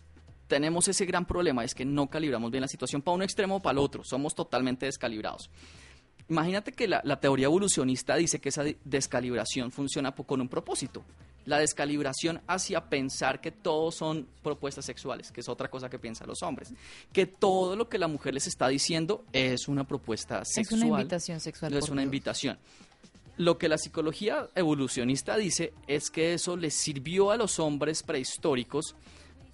tenemos 0.52 0.86
ese 0.86 1.06
gran 1.06 1.24
problema, 1.24 1.64
es 1.64 1.74
que 1.74 1.86
no 1.86 2.10
calibramos 2.10 2.50
bien 2.50 2.60
la 2.60 2.68
situación 2.68 3.00
para 3.00 3.14
un 3.14 3.22
extremo 3.22 3.56
o 3.56 3.60
para 3.60 3.72
el 3.72 3.78
otro, 3.78 4.04
somos 4.04 4.34
totalmente 4.34 4.84
descalibrados. 4.84 5.48
Imagínate 6.32 6.72
que 6.72 6.88
la, 6.88 7.02
la 7.04 7.20
teoría 7.20 7.44
evolucionista 7.46 8.16
dice 8.16 8.40
que 8.40 8.48
esa 8.48 8.62
de- 8.64 8.78
descalibración 8.84 9.70
funciona 9.70 10.12
con 10.12 10.40
un 10.40 10.48
propósito. 10.48 11.04
La 11.44 11.58
descalibración 11.58 12.40
hacia 12.46 12.88
pensar 12.88 13.40
que 13.40 13.50
todos 13.50 13.96
son 13.96 14.26
propuestas 14.42 14.84
sexuales, 14.86 15.30
que 15.30 15.40
es 15.42 15.48
otra 15.48 15.68
cosa 15.68 15.90
que 15.90 15.98
piensan 15.98 16.28
los 16.28 16.42
hombres. 16.42 16.72
Que 17.12 17.26
todo 17.26 17.76
lo 17.76 17.88
que 17.88 17.98
la 17.98 18.06
mujer 18.08 18.32
les 18.32 18.46
está 18.46 18.68
diciendo 18.68 19.24
es 19.32 19.68
una 19.68 19.84
propuesta 19.84 20.40
Es 20.42 20.52
sexual. 20.54 20.84
una 20.84 21.00
invitación 21.00 21.40
sexual. 21.40 21.74
Es 21.74 21.88
una 21.90 22.00
Dios. 22.00 22.06
invitación. 22.06 22.58
Lo 23.36 23.58
que 23.58 23.68
la 23.68 23.76
psicología 23.76 24.48
evolucionista 24.54 25.36
dice 25.36 25.74
es 25.86 26.10
que 26.10 26.32
eso 26.34 26.56
les 26.56 26.74
sirvió 26.74 27.30
a 27.30 27.36
los 27.36 27.58
hombres 27.58 28.02
prehistóricos 28.02 28.94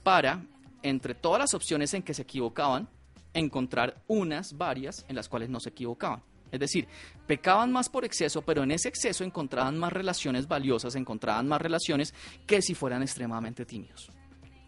para, 0.03 0.45
entre 0.83 1.15
todas 1.15 1.41
las 1.41 1.55
opciones 1.55 1.93
en 1.95 2.03
que 2.03 2.13
se 2.15 2.23
equivocaban, 2.23 2.89
encontrar 3.35 4.03
unas 4.09 4.53
varias 4.59 5.05
en 5.09 5.17
las 5.17 5.29
cuales 5.29 5.49
no 5.49 5.59
se 5.61 5.71
equivocaban. 5.71 6.23
Es 6.51 6.61
decir, 6.61 6.89
pecaban 7.27 7.73
más 7.73 7.89
por 7.89 8.05
exceso, 8.05 8.43
pero 8.43 8.63
en 8.63 8.71
ese 8.71 8.89
exceso 8.89 9.25
encontraban 9.25 9.79
más 9.79 9.93
relaciones 9.93 10.49
valiosas, 10.49 10.95
encontraban 10.95 11.47
más 11.47 11.61
relaciones 11.61 12.15
que 12.47 12.63
si 12.63 12.75
fueran 12.75 13.03
extremadamente 13.03 13.65
tímidos. 13.65 14.11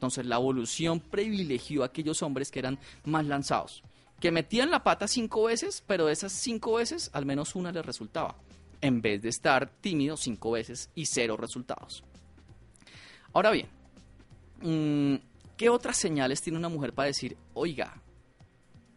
Entonces 0.00 0.24
la 0.26 0.36
evolución 0.36 1.00
privilegió 1.00 1.82
a 1.82 1.86
aquellos 1.86 2.22
hombres 2.22 2.50
que 2.50 2.58
eran 2.58 2.78
más 3.04 3.26
lanzados, 3.26 3.82
que 4.18 4.30
metían 4.30 4.70
la 4.70 4.82
pata 4.82 5.08
cinco 5.08 5.44
veces, 5.44 5.82
pero 5.86 6.06
de 6.06 6.12
esas 6.12 6.32
cinco 6.32 6.74
veces 6.74 7.10
al 7.12 7.26
menos 7.26 7.54
una 7.54 7.72
les 7.72 7.84
resultaba, 7.84 8.36
en 8.80 9.02
vez 9.02 9.22
de 9.22 9.28
estar 9.28 9.68
tímido 9.68 10.16
cinco 10.16 10.52
veces 10.52 10.90
y 10.94 11.06
cero 11.06 11.36
resultados. 11.36 12.02
Ahora 13.32 13.50
bien, 13.50 13.68
mm, 14.62 15.16
¿qué 15.56 15.68
otras 15.68 15.96
señales 15.96 16.40
tiene 16.42 16.58
una 16.58 16.68
mujer 16.68 16.92
para 16.92 17.08
decir, 17.08 17.36
oiga, 17.54 18.02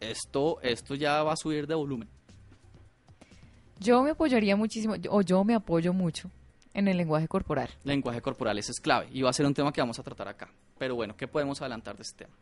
esto, 0.00 0.60
esto 0.62 0.94
ya 0.94 1.22
va 1.22 1.34
a 1.34 1.36
subir 1.36 1.66
de 1.66 1.74
volumen? 1.74 2.08
Yo 3.80 4.02
me 4.02 4.10
apoyaría 4.10 4.56
muchísimo, 4.56 4.94
o 5.10 5.20
yo 5.22 5.42
me 5.44 5.54
apoyo 5.54 5.92
mucho 5.92 6.30
en 6.74 6.88
el 6.88 6.96
lenguaje 6.96 7.28
corporal. 7.28 7.70
Lenguaje 7.84 8.20
corporal, 8.22 8.58
ese 8.58 8.72
es 8.72 8.80
clave 8.80 9.08
y 9.12 9.22
va 9.22 9.30
a 9.30 9.32
ser 9.32 9.46
un 9.46 9.54
tema 9.54 9.72
que 9.72 9.80
vamos 9.80 9.98
a 9.98 10.02
tratar 10.02 10.28
acá. 10.28 10.48
Pero 10.78 10.94
bueno, 10.94 11.16
¿qué 11.16 11.28
podemos 11.28 11.60
adelantar 11.60 11.96
de 11.96 12.02
este 12.02 12.24
tema? 12.24 12.36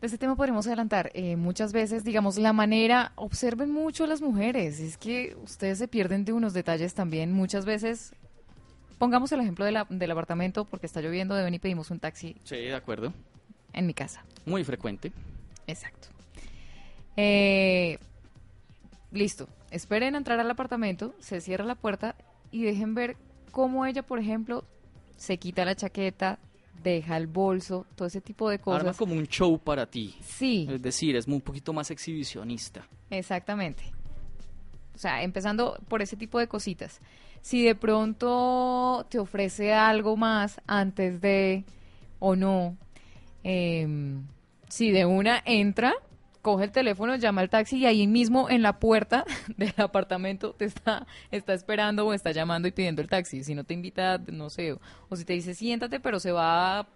De 0.00 0.06
este 0.06 0.18
tema 0.18 0.36
podremos 0.36 0.66
adelantar 0.66 1.10
eh, 1.14 1.36
muchas 1.36 1.72
veces, 1.72 2.04
digamos, 2.04 2.36
la 2.36 2.52
manera, 2.52 3.12
observen 3.16 3.70
mucho 3.70 4.04
a 4.04 4.06
las 4.06 4.20
mujeres, 4.20 4.78
es 4.80 4.98
que 4.98 5.34
ustedes 5.42 5.78
se 5.78 5.88
pierden 5.88 6.24
de 6.24 6.32
unos 6.32 6.52
detalles 6.52 6.92
también. 6.94 7.32
Muchas 7.32 7.64
veces, 7.64 8.12
pongamos 8.98 9.32
el 9.32 9.40
ejemplo 9.40 9.64
de 9.64 9.72
la- 9.72 9.86
del 9.88 10.10
apartamento, 10.10 10.64
porque 10.66 10.86
está 10.86 11.00
lloviendo, 11.00 11.34
deben 11.34 11.54
y 11.54 11.58
pedimos 11.58 11.90
un 11.90 12.00
taxi 12.00 12.36
Sí, 12.44 12.56
de 12.56 12.74
acuerdo. 12.74 13.14
en 13.72 13.86
mi 13.86 13.94
casa. 13.94 14.24
Muy 14.44 14.62
frecuente. 14.62 15.10
Exacto. 15.66 16.08
Eh, 17.16 17.98
listo. 19.12 19.48
Esperen 19.74 20.14
a 20.14 20.18
entrar 20.18 20.38
al 20.38 20.50
apartamento, 20.50 21.14
se 21.18 21.40
cierra 21.40 21.64
la 21.64 21.74
puerta 21.74 22.14
y 22.52 22.62
dejen 22.62 22.94
ver 22.94 23.16
cómo 23.50 23.84
ella, 23.86 24.02
por 24.04 24.20
ejemplo, 24.20 24.64
se 25.16 25.38
quita 25.38 25.64
la 25.64 25.74
chaqueta, 25.74 26.38
deja 26.82 27.16
el 27.16 27.26
bolso, 27.26 27.84
todo 27.96 28.06
ese 28.06 28.20
tipo 28.20 28.48
de 28.48 28.56
Arma 28.56 28.64
cosas. 28.64 28.96
como 28.96 29.14
un 29.14 29.26
show 29.26 29.58
para 29.58 29.86
ti. 29.86 30.14
Sí, 30.22 30.68
Es 30.70 30.80
decir, 30.80 31.16
es 31.16 31.26
un 31.26 31.40
poquito 31.40 31.72
más 31.72 31.90
exhibicionista. 31.90 32.86
exactamente. 33.10 33.82
O 34.94 34.98
sea, 34.98 35.24
empezando 35.24 35.76
por 35.88 36.02
ese 36.02 36.16
tipo 36.16 36.38
de 36.38 36.46
cositas. 36.46 37.00
Si 37.42 37.64
de 37.64 37.74
pronto 37.74 39.04
te 39.10 39.18
ofrece 39.18 39.72
algo 39.74 40.16
más 40.16 40.60
antes 40.68 41.20
de 41.20 41.64
o 42.20 42.36
no, 42.36 42.76
em, 43.42 44.22
si 44.68 44.92
de 44.92 45.04
una 45.04 45.42
entra, 45.44 45.94
coge 46.44 46.64
el 46.64 46.70
teléfono, 46.72 47.16
llama 47.16 47.40
al 47.40 47.48
taxi 47.48 47.78
y 47.78 47.86
ahí 47.86 48.06
mismo 48.06 48.50
en 48.50 48.60
la 48.60 48.78
puerta 48.78 49.24
del 49.56 49.72
apartamento 49.78 50.52
te 50.52 50.66
está, 50.66 51.06
está 51.30 51.54
esperando 51.54 52.06
o 52.06 52.12
está 52.12 52.32
llamando 52.32 52.68
y 52.68 52.70
pidiendo 52.70 53.00
el 53.00 53.08
taxi. 53.08 53.42
Si 53.42 53.54
no 53.54 53.64
te 53.64 53.72
invita, 53.72 54.18
no 54.30 54.50
sé, 54.50 54.72
o, 54.74 54.80
o 55.08 55.16
si 55.16 55.24
te 55.24 55.32
dice 55.32 55.54
siéntate, 55.54 56.00
pero 56.00 56.20
se 56.20 56.32
va 56.32 56.86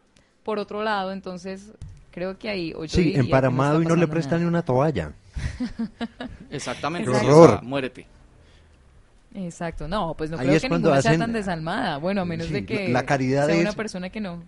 por 0.44 0.58
otro 0.58 0.82
lado, 0.82 1.12
entonces 1.12 1.72
creo 2.10 2.38
que 2.38 2.50
ahí... 2.50 2.72
o 2.76 2.84
yo 2.84 2.94
Sí, 2.96 3.14
emparamado 3.16 3.80
y 3.82 3.86
no 3.86 3.96
le 3.96 4.06
prestan 4.06 4.40
ni 4.42 4.46
una 4.46 4.62
toalla. 4.62 5.12
Exactamente. 6.50 7.10
¡Qué 7.10 7.16
horror! 7.16 7.48
o 7.48 7.52
sea, 7.54 7.60
muérete. 7.62 8.06
Exacto, 9.34 9.86
no, 9.88 10.14
pues 10.14 10.30
no 10.30 10.38
Ahí 10.38 10.44
creo 10.46 10.56
es 10.56 10.62
que 10.62 10.68
cuando 10.68 10.88
ninguna 10.88 11.02
sea 11.02 11.18
tan 11.18 11.32
desalmada. 11.32 11.98
Bueno, 11.98 12.22
a 12.22 12.24
menos 12.24 12.46
Sí, 12.48 12.52
de 12.54 12.66
que 12.66 12.88
la 12.88 13.04
caridad 13.04 13.46
sea 13.46 13.54
es- 13.54 13.60
una 13.62 13.72
persona 13.72 14.10
que 14.10 14.20
no, 14.20 14.42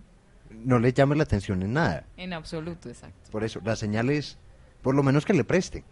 No 0.63 0.79
le 0.79 0.91
llame 0.93 1.15
la 1.15 1.23
atención 1.23 1.61
en 1.63 1.73
nada. 1.73 2.03
en 2.17 2.33
absoluto, 2.33 2.89
exacto. 2.89 3.31
Por 3.31 3.43
eso, 3.43 3.61
la 3.63 3.75
señal 3.75 4.09
es, 4.09 4.37
por 4.81 4.95
lo 4.95 5.03
menos 5.03 5.25
que 5.25 5.33
le 5.33 5.43
preste. 5.43 5.83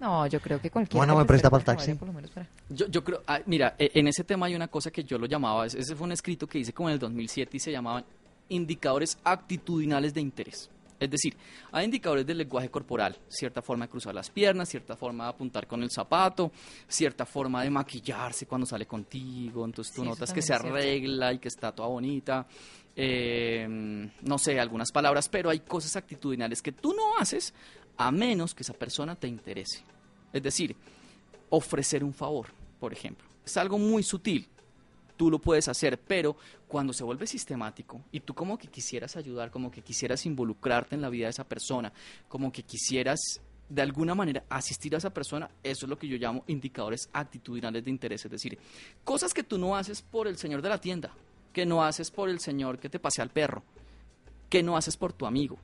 No, 0.00 0.26
yo 0.28 0.40
creo 0.40 0.60
que 0.60 0.70
cualquiera. 0.70 0.98
Bueno, 0.98 1.16
¿me 1.18 1.24
presta 1.24 1.50
para 1.50 1.60
el 1.60 1.64
taxi? 1.64 1.94
por 1.94 2.06
lo 2.08 2.14
menos 2.14 2.30
para- 2.30 2.46
Yo, 2.68 2.86
yo 2.86 3.02
creo, 3.02 3.22
ah, 3.26 3.40
mira, 3.46 3.74
e- 3.78 3.90
en 3.94 4.06
ese 4.06 4.22
tema 4.22 4.46
hay 4.46 4.54
una 4.54 4.68
cosa 4.68 4.90
que 4.92 5.02
yo 5.02 5.18
lo 5.18 5.26
llamaba, 5.26 5.66
ese 5.66 5.94
fue 5.96 6.06
un 6.06 6.12
escrito 6.12 6.46
que 6.46 6.58
hice 6.60 6.72
como 6.72 6.88
en 6.88 6.92
el 6.94 6.98
2007 7.00 7.56
y 7.56 7.60
se 7.60 7.72
llamaban 7.72 8.04
indicadores 8.48 9.18
actitudinales 9.24 10.14
de 10.14 10.20
interés. 10.20 10.70
Es 11.00 11.10
decir, 11.10 11.36
hay 11.70 11.84
indicadores 11.84 12.26
del 12.26 12.38
lenguaje 12.38 12.68
corporal, 12.70 13.16
cierta 13.28 13.62
forma 13.62 13.84
de 13.86 13.90
cruzar 13.90 14.14
las 14.14 14.30
piernas, 14.30 14.68
cierta 14.68 14.96
forma 14.96 15.24
de 15.24 15.30
apuntar 15.30 15.66
con 15.66 15.82
el 15.82 15.90
zapato, 15.90 16.50
cierta 16.88 17.24
forma 17.26 17.62
de 17.62 17.70
maquillarse 17.70 18.46
cuando 18.46 18.66
sale 18.66 18.86
contigo, 18.86 19.64
entonces 19.64 19.94
tú 19.94 20.02
Sí, 20.02 20.08
notas 20.08 20.32
que 20.32 20.42
se 20.42 20.54
arregla 20.54 21.32
y 21.32 21.38
que 21.38 21.46
está 21.48 21.70
toda 21.72 21.88
bonita, 21.88 22.46
eh, 22.96 23.66
no 24.22 24.38
sé, 24.38 24.58
algunas 24.58 24.90
palabras, 24.90 25.28
pero 25.28 25.50
hay 25.50 25.60
cosas 25.60 25.94
actitudinales 25.94 26.60
que 26.62 26.72
tú 26.72 26.92
no 26.92 27.16
haces 27.18 27.54
a 27.98 28.10
menos 28.10 28.54
que 28.54 28.62
esa 28.62 28.72
persona 28.72 29.16
te 29.16 29.28
interese. 29.28 29.82
Es 30.32 30.42
decir, 30.42 30.74
ofrecer 31.50 32.04
un 32.04 32.14
favor, 32.14 32.46
por 32.80 32.92
ejemplo. 32.92 33.26
Es 33.44 33.56
algo 33.56 33.78
muy 33.78 34.02
sutil, 34.02 34.48
tú 35.16 35.30
lo 35.30 35.40
puedes 35.40 35.68
hacer, 35.68 35.98
pero 35.98 36.36
cuando 36.68 36.92
se 36.92 37.04
vuelve 37.04 37.26
sistemático 37.26 38.00
y 38.12 38.20
tú 38.20 38.34
como 38.34 38.56
que 38.56 38.68
quisieras 38.68 39.16
ayudar, 39.16 39.50
como 39.50 39.70
que 39.70 39.82
quisieras 39.82 40.24
involucrarte 40.26 40.94
en 40.94 41.02
la 41.02 41.10
vida 41.10 41.26
de 41.26 41.30
esa 41.30 41.44
persona, 41.44 41.92
como 42.28 42.52
que 42.52 42.62
quisieras 42.62 43.40
de 43.68 43.82
alguna 43.82 44.14
manera 44.14 44.44
asistir 44.48 44.94
a 44.94 44.98
esa 44.98 45.12
persona, 45.12 45.50
eso 45.62 45.84
es 45.84 45.90
lo 45.90 45.98
que 45.98 46.08
yo 46.08 46.16
llamo 46.16 46.44
indicadores 46.46 47.10
actitudinales 47.12 47.84
de 47.84 47.90
interés, 47.90 48.24
es 48.24 48.30
decir, 48.30 48.58
cosas 49.04 49.34
que 49.34 49.42
tú 49.42 49.58
no 49.58 49.76
haces 49.76 50.00
por 50.00 50.26
el 50.26 50.38
señor 50.38 50.62
de 50.62 50.70
la 50.70 50.80
tienda, 50.80 51.12
que 51.52 51.66
no 51.66 51.84
haces 51.84 52.10
por 52.10 52.30
el 52.30 52.40
señor 52.40 52.78
que 52.78 52.88
te 52.88 52.98
pasea 52.98 53.24
al 53.24 53.30
perro, 53.30 53.62
que 54.48 54.62
no 54.62 54.76
haces 54.76 54.96
por 54.96 55.12
tu 55.12 55.26
amigo, 55.26 55.58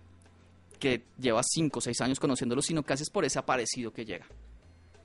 que 0.84 1.02
llevas 1.18 1.46
cinco 1.50 1.78
o 1.78 1.80
seis 1.80 1.98
años 2.02 2.20
conociéndolo, 2.20 2.60
sino 2.60 2.82
que 2.82 2.92
haces 2.92 3.08
por 3.08 3.24
ese 3.24 3.38
aparecido 3.38 3.90
que 3.90 4.04
llega. 4.04 4.26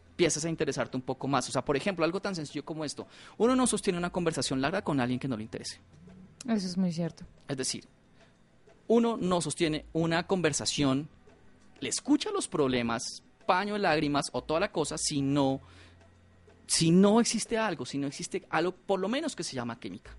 Empiezas 0.09 0.43
a 0.43 0.49
interesarte 0.49 0.97
un 0.97 1.03
poco 1.03 1.25
más. 1.29 1.47
O 1.47 1.53
sea, 1.53 1.63
por 1.63 1.77
ejemplo, 1.77 2.03
algo 2.03 2.19
tan 2.19 2.35
sencillo 2.35 2.65
como 2.65 2.83
esto. 2.83 3.07
Uno 3.37 3.55
no 3.55 3.65
sostiene 3.65 3.97
una 3.97 4.09
conversación 4.09 4.59
larga 4.59 4.81
con 4.81 4.99
alguien 4.99 5.21
que 5.21 5.29
no 5.29 5.37
le 5.37 5.43
interese. 5.43 5.79
Eso 6.45 6.67
es 6.67 6.75
muy 6.75 6.91
cierto. 6.91 7.23
Es 7.47 7.55
decir, 7.55 7.87
uno 8.87 9.15
no 9.15 9.39
sostiene 9.39 9.85
una 9.93 10.27
conversación, 10.27 11.07
le 11.79 11.87
escucha 11.87 12.29
los 12.29 12.49
problemas, 12.49 13.23
paño 13.45 13.75
de 13.75 13.79
lágrimas 13.79 14.25
o 14.33 14.43
toda 14.43 14.59
la 14.59 14.73
cosa 14.73 14.97
si 14.97 15.21
no, 15.21 15.61
si 16.67 16.91
no 16.91 17.21
existe 17.21 17.57
algo, 17.57 17.85
si 17.85 17.97
no 17.97 18.07
existe 18.07 18.45
algo 18.49 18.73
por 18.73 18.99
lo 18.99 19.07
menos 19.07 19.33
que 19.33 19.45
se 19.45 19.55
llama 19.55 19.79
química. 19.79 20.11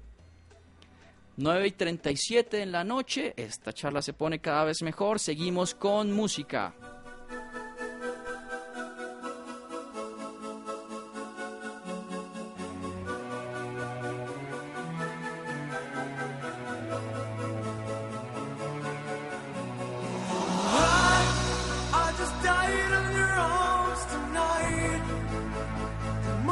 9 1.37 1.67
y 1.67 1.71
37 1.71 2.63
en 2.63 2.73
la 2.73 2.85
noche, 2.85 3.35
esta 3.37 3.73
charla 3.73 4.03
se 4.03 4.13
pone 4.13 4.41
cada 4.41 4.65
vez 4.65 4.83
mejor, 4.83 5.19
seguimos 5.19 5.75
con 5.75 6.13
música. 6.13 6.75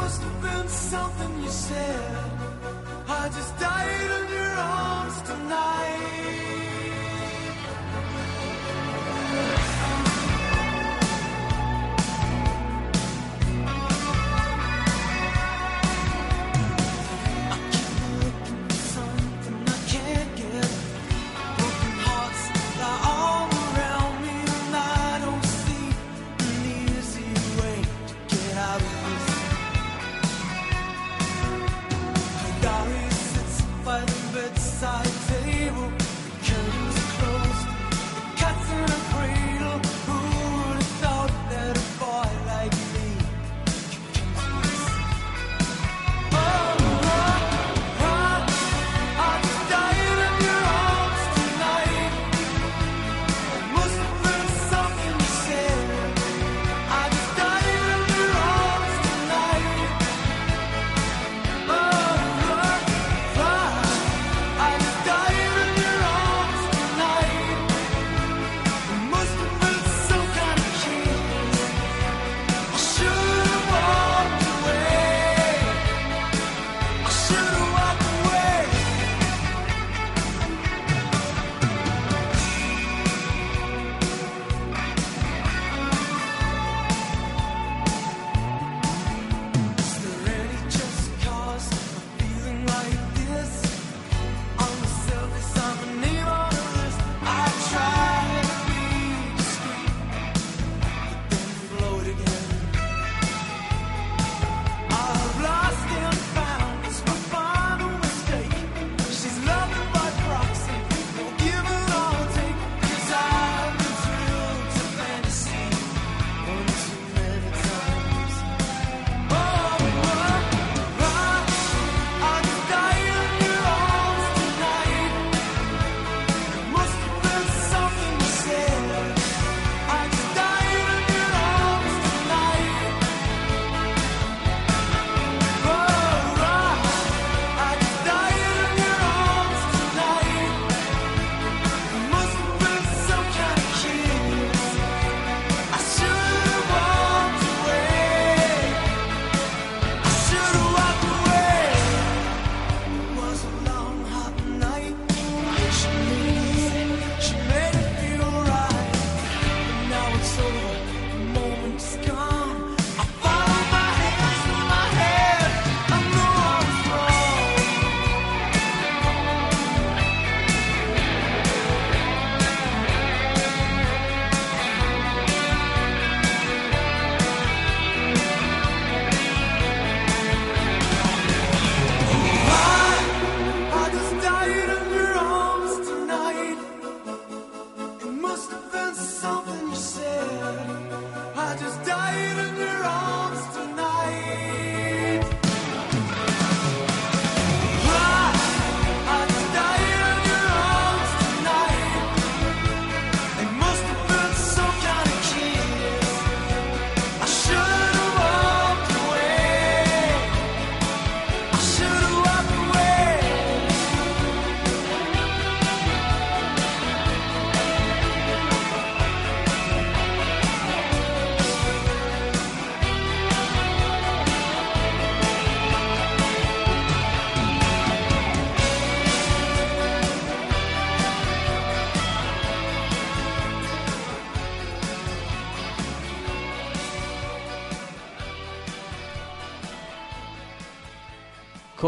Must 0.08 0.22
have 0.22 0.42
been 0.42 0.68
something 0.68 1.42
you 1.42 1.50
said. 1.50 2.47
I 3.10 3.28
just 3.30 3.58
died 3.58 4.10
in 4.20 4.28
your 4.28 4.52
arms 4.52 5.22
tonight. 5.22 6.67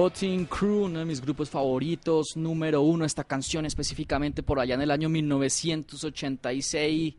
Cutting 0.01 0.47
Crew, 0.47 0.85
uno 0.85 1.01
de 1.01 1.05
mis 1.05 1.20
grupos 1.20 1.51
favoritos, 1.51 2.35
número 2.35 2.81
uno, 2.81 3.05
esta 3.05 3.22
canción 3.22 3.66
específicamente 3.66 4.43
por 4.43 4.59
allá 4.59 4.74
en 4.74 4.81
el 4.81 4.90
año 4.90 5.10
1986, 5.10 7.14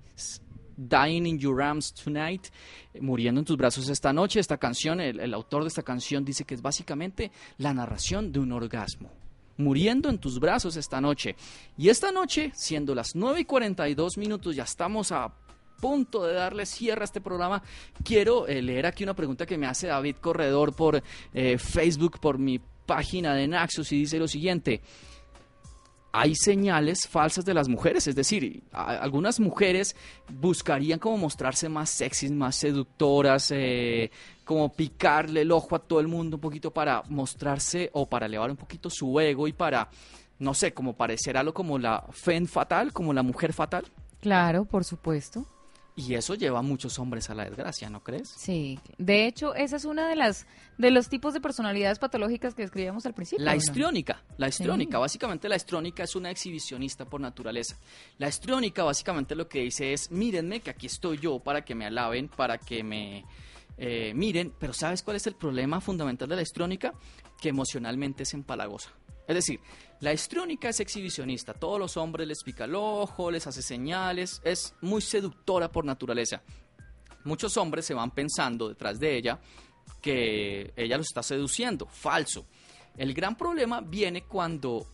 Dying 0.77 1.27
in 1.27 1.37
Your 1.37 1.61
Arms 1.61 1.93
Tonight, 1.93 2.47
muriendo 2.99 3.39
en 3.39 3.45
tus 3.45 3.55
brazos 3.55 3.87
esta 3.87 4.11
noche. 4.11 4.39
Esta 4.39 4.57
canción, 4.57 4.99
el, 4.99 5.19
el 5.19 5.31
autor 5.35 5.61
de 5.61 5.67
esta 5.67 5.83
canción 5.83 6.25
dice 6.25 6.43
que 6.43 6.55
es 6.55 6.63
básicamente 6.63 7.31
la 7.59 7.71
narración 7.71 8.31
de 8.31 8.39
un 8.39 8.51
orgasmo. 8.51 9.11
Muriendo 9.57 10.09
en 10.09 10.17
tus 10.17 10.39
brazos 10.39 10.75
esta 10.75 10.99
noche. 10.99 11.35
Y 11.77 11.89
esta 11.89 12.11
noche, 12.11 12.51
siendo 12.55 12.95
las 12.95 13.13
9 13.13 13.41
y 13.41 13.45
42 13.45 14.17
minutos, 14.17 14.55
ya 14.55 14.63
estamos 14.63 15.11
a 15.11 15.31
punto 15.79 16.23
de 16.23 16.33
darle 16.33 16.65
cierre 16.65 17.01
a 17.01 17.05
este 17.05 17.19
programa, 17.19 17.61
quiero 18.03 18.47
eh, 18.47 18.61
leer 18.61 18.85
aquí 18.85 19.03
una 19.03 19.15
pregunta 19.15 19.45
que 19.45 19.57
me 19.57 19.67
hace 19.67 19.87
David 19.87 20.15
Corredor 20.21 20.73
por 20.73 21.03
eh, 21.33 21.57
Facebook, 21.57 22.19
por 22.19 22.37
mi 22.37 22.61
página 22.91 23.33
de 23.33 23.47
Naxos, 23.47 23.89
y 23.93 23.99
dice 23.99 24.19
lo 24.19 24.27
siguiente. 24.27 24.81
Hay 26.11 26.35
señales 26.35 27.07
falsas 27.07 27.45
de 27.45 27.53
las 27.53 27.69
mujeres, 27.69 28.05
es 28.05 28.15
decir, 28.15 28.63
algunas 28.73 29.39
mujeres 29.39 29.95
buscarían 30.29 30.99
como 30.99 31.17
mostrarse 31.17 31.69
más 31.69 31.89
sexys, 31.89 32.31
más 32.31 32.57
seductoras, 32.57 33.49
eh, 33.51 34.11
como 34.43 34.73
picarle 34.73 35.43
el 35.43 35.53
ojo 35.53 35.73
a 35.77 35.79
todo 35.79 36.01
el 36.01 36.09
mundo 36.09 36.35
un 36.35 36.41
poquito 36.41 36.71
para 36.71 37.01
mostrarse 37.07 37.89
o 37.93 38.09
para 38.09 38.25
elevar 38.25 38.51
un 38.51 38.57
poquito 38.57 38.89
su 38.89 39.17
ego 39.21 39.47
y 39.47 39.53
para, 39.53 39.87
no 40.39 40.53
sé, 40.53 40.73
como 40.73 40.97
parecer 40.97 41.37
algo 41.37 41.53
como 41.53 41.79
la 41.79 42.03
fen 42.11 42.45
fatal, 42.45 42.91
como 42.91 43.13
la 43.13 43.23
mujer 43.23 43.53
fatal. 43.53 43.85
Claro, 44.19 44.65
por 44.65 44.83
supuesto. 44.83 45.45
Y 45.95 46.13
eso 46.15 46.35
lleva 46.35 46.59
a 46.59 46.61
muchos 46.61 46.97
hombres 46.99 47.29
a 47.29 47.35
la 47.35 47.43
desgracia, 47.43 47.89
¿no 47.89 48.01
crees? 48.01 48.29
Sí. 48.29 48.79
De 48.97 49.27
hecho, 49.27 49.53
esa 49.55 49.75
es 49.75 49.85
una 49.85 50.07
de 50.07 50.15
las 50.15 50.47
de 50.77 50.89
los 50.89 51.09
tipos 51.09 51.33
de 51.33 51.41
personalidades 51.41 51.99
patológicas 51.99 52.55
que 52.55 52.61
describíamos 52.61 53.05
al 53.05 53.13
principio. 53.13 53.43
La 53.43 53.51
¿no? 53.51 53.57
histriónica, 53.57 54.23
la 54.37 54.47
histriónica, 54.47 54.97
Sí. 54.97 55.01
básicamente 55.01 55.49
la 55.49 55.57
histriónica 55.57 56.03
es 56.03 56.15
una 56.15 56.31
exhibicionista 56.31 57.05
por 57.05 57.19
naturaleza. 57.21 57.77
La 58.17 58.29
histriónica 58.29 58.83
básicamente 58.83 59.35
lo 59.35 59.47
que 59.47 59.59
dice 59.59 59.93
es, 59.93 60.09
mírenme 60.11 60.61
que 60.61 60.69
aquí 60.69 60.87
estoy 60.87 61.17
yo 61.17 61.39
para 61.39 61.63
que 61.65 61.75
me 61.75 61.85
alaben, 61.85 62.29
para 62.29 62.57
que 62.57 62.83
me 62.83 63.25
eh, 63.77 64.13
miren, 64.13 64.53
pero 64.59 64.73
¿sabes 64.73 65.01
cuál 65.01 65.17
es 65.17 65.25
el 65.27 65.35
problema 65.35 65.81
fundamental 65.81 66.29
de 66.29 66.35
la 66.35 66.41
histriónica? 66.41 66.93
Que 67.39 67.49
emocionalmente 67.49 68.23
es 68.23 68.33
empalagosa. 68.33 68.91
Es 69.31 69.35
decir, 69.35 69.61
la 70.01 70.11
histriónica 70.11 70.67
es 70.67 70.81
exhibicionista, 70.81 71.53
todos 71.53 71.79
los 71.79 71.95
hombres 71.95 72.27
les 72.27 72.43
pica 72.43 72.65
el 72.65 72.75
ojo, 72.75 73.31
les 73.31 73.47
hace 73.47 73.61
señales, 73.61 74.41
es 74.43 74.75
muy 74.81 75.01
seductora 75.01 75.71
por 75.71 75.85
naturaleza. 75.85 76.41
Muchos 77.23 77.55
hombres 77.55 77.85
se 77.85 77.93
van 77.93 78.11
pensando 78.11 78.67
detrás 78.67 78.99
de 78.99 79.15
ella 79.15 79.39
que 80.01 80.73
ella 80.75 80.97
los 80.97 81.07
está 81.07 81.23
seduciendo. 81.23 81.85
Falso. 81.85 82.45
El 82.97 83.13
gran 83.13 83.37
problema 83.37 83.79
viene 83.79 84.23
cuando 84.23 84.85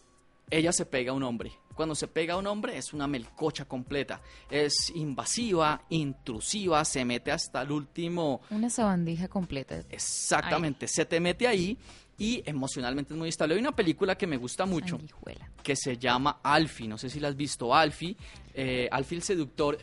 ella 0.51 0.71
se 0.71 0.85
pega 0.85 1.13
a 1.13 1.15
un 1.15 1.23
hombre. 1.23 1.51
Cuando 1.73 1.95
se 1.95 2.07
pega 2.07 2.35
a 2.35 2.37
un 2.37 2.45
hombre 2.45 2.77
es 2.77 2.93
una 2.93 3.07
melcocha 3.07 3.65
completa. 3.65 4.21
Es 4.51 4.91
invasiva, 4.93 5.81
intrusiva, 5.89 6.85
se 6.85 7.05
mete 7.05 7.31
hasta 7.31 7.63
el 7.63 7.71
último. 7.71 8.41
Una 8.51 8.69
sabandija 8.69 9.29
completa. 9.29 9.79
Exactamente, 9.89 10.87
se 10.87 11.05
te 11.05 11.19
mete 11.19 11.47
ahí 11.47 11.77
y 12.17 12.41
emocionalmente 12.45 13.13
es 13.13 13.17
muy 13.17 13.29
estable. 13.29 13.55
Hay 13.55 13.61
una 13.61 13.75
película 13.75 14.17
que 14.17 14.27
me 14.27 14.37
gusta 14.37 14.65
mucho 14.65 14.97
Sanguijuela. 14.97 15.49
que 15.61 15.75
se 15.75 15.97
llama 15.97 16.39
Alfie. 16.43 16.87
No 16.87 16.97
sé 16.97 17.09
si 17.09 17.19
la 17.19 17.27
has 17.27 17.35
visto, 17.35 17.73
Alfie. 17.75 18.15
Eh, 18.53 18.87
Alfie 18.91 19.17
el 19.17 19.23
seductor 19.23 19.77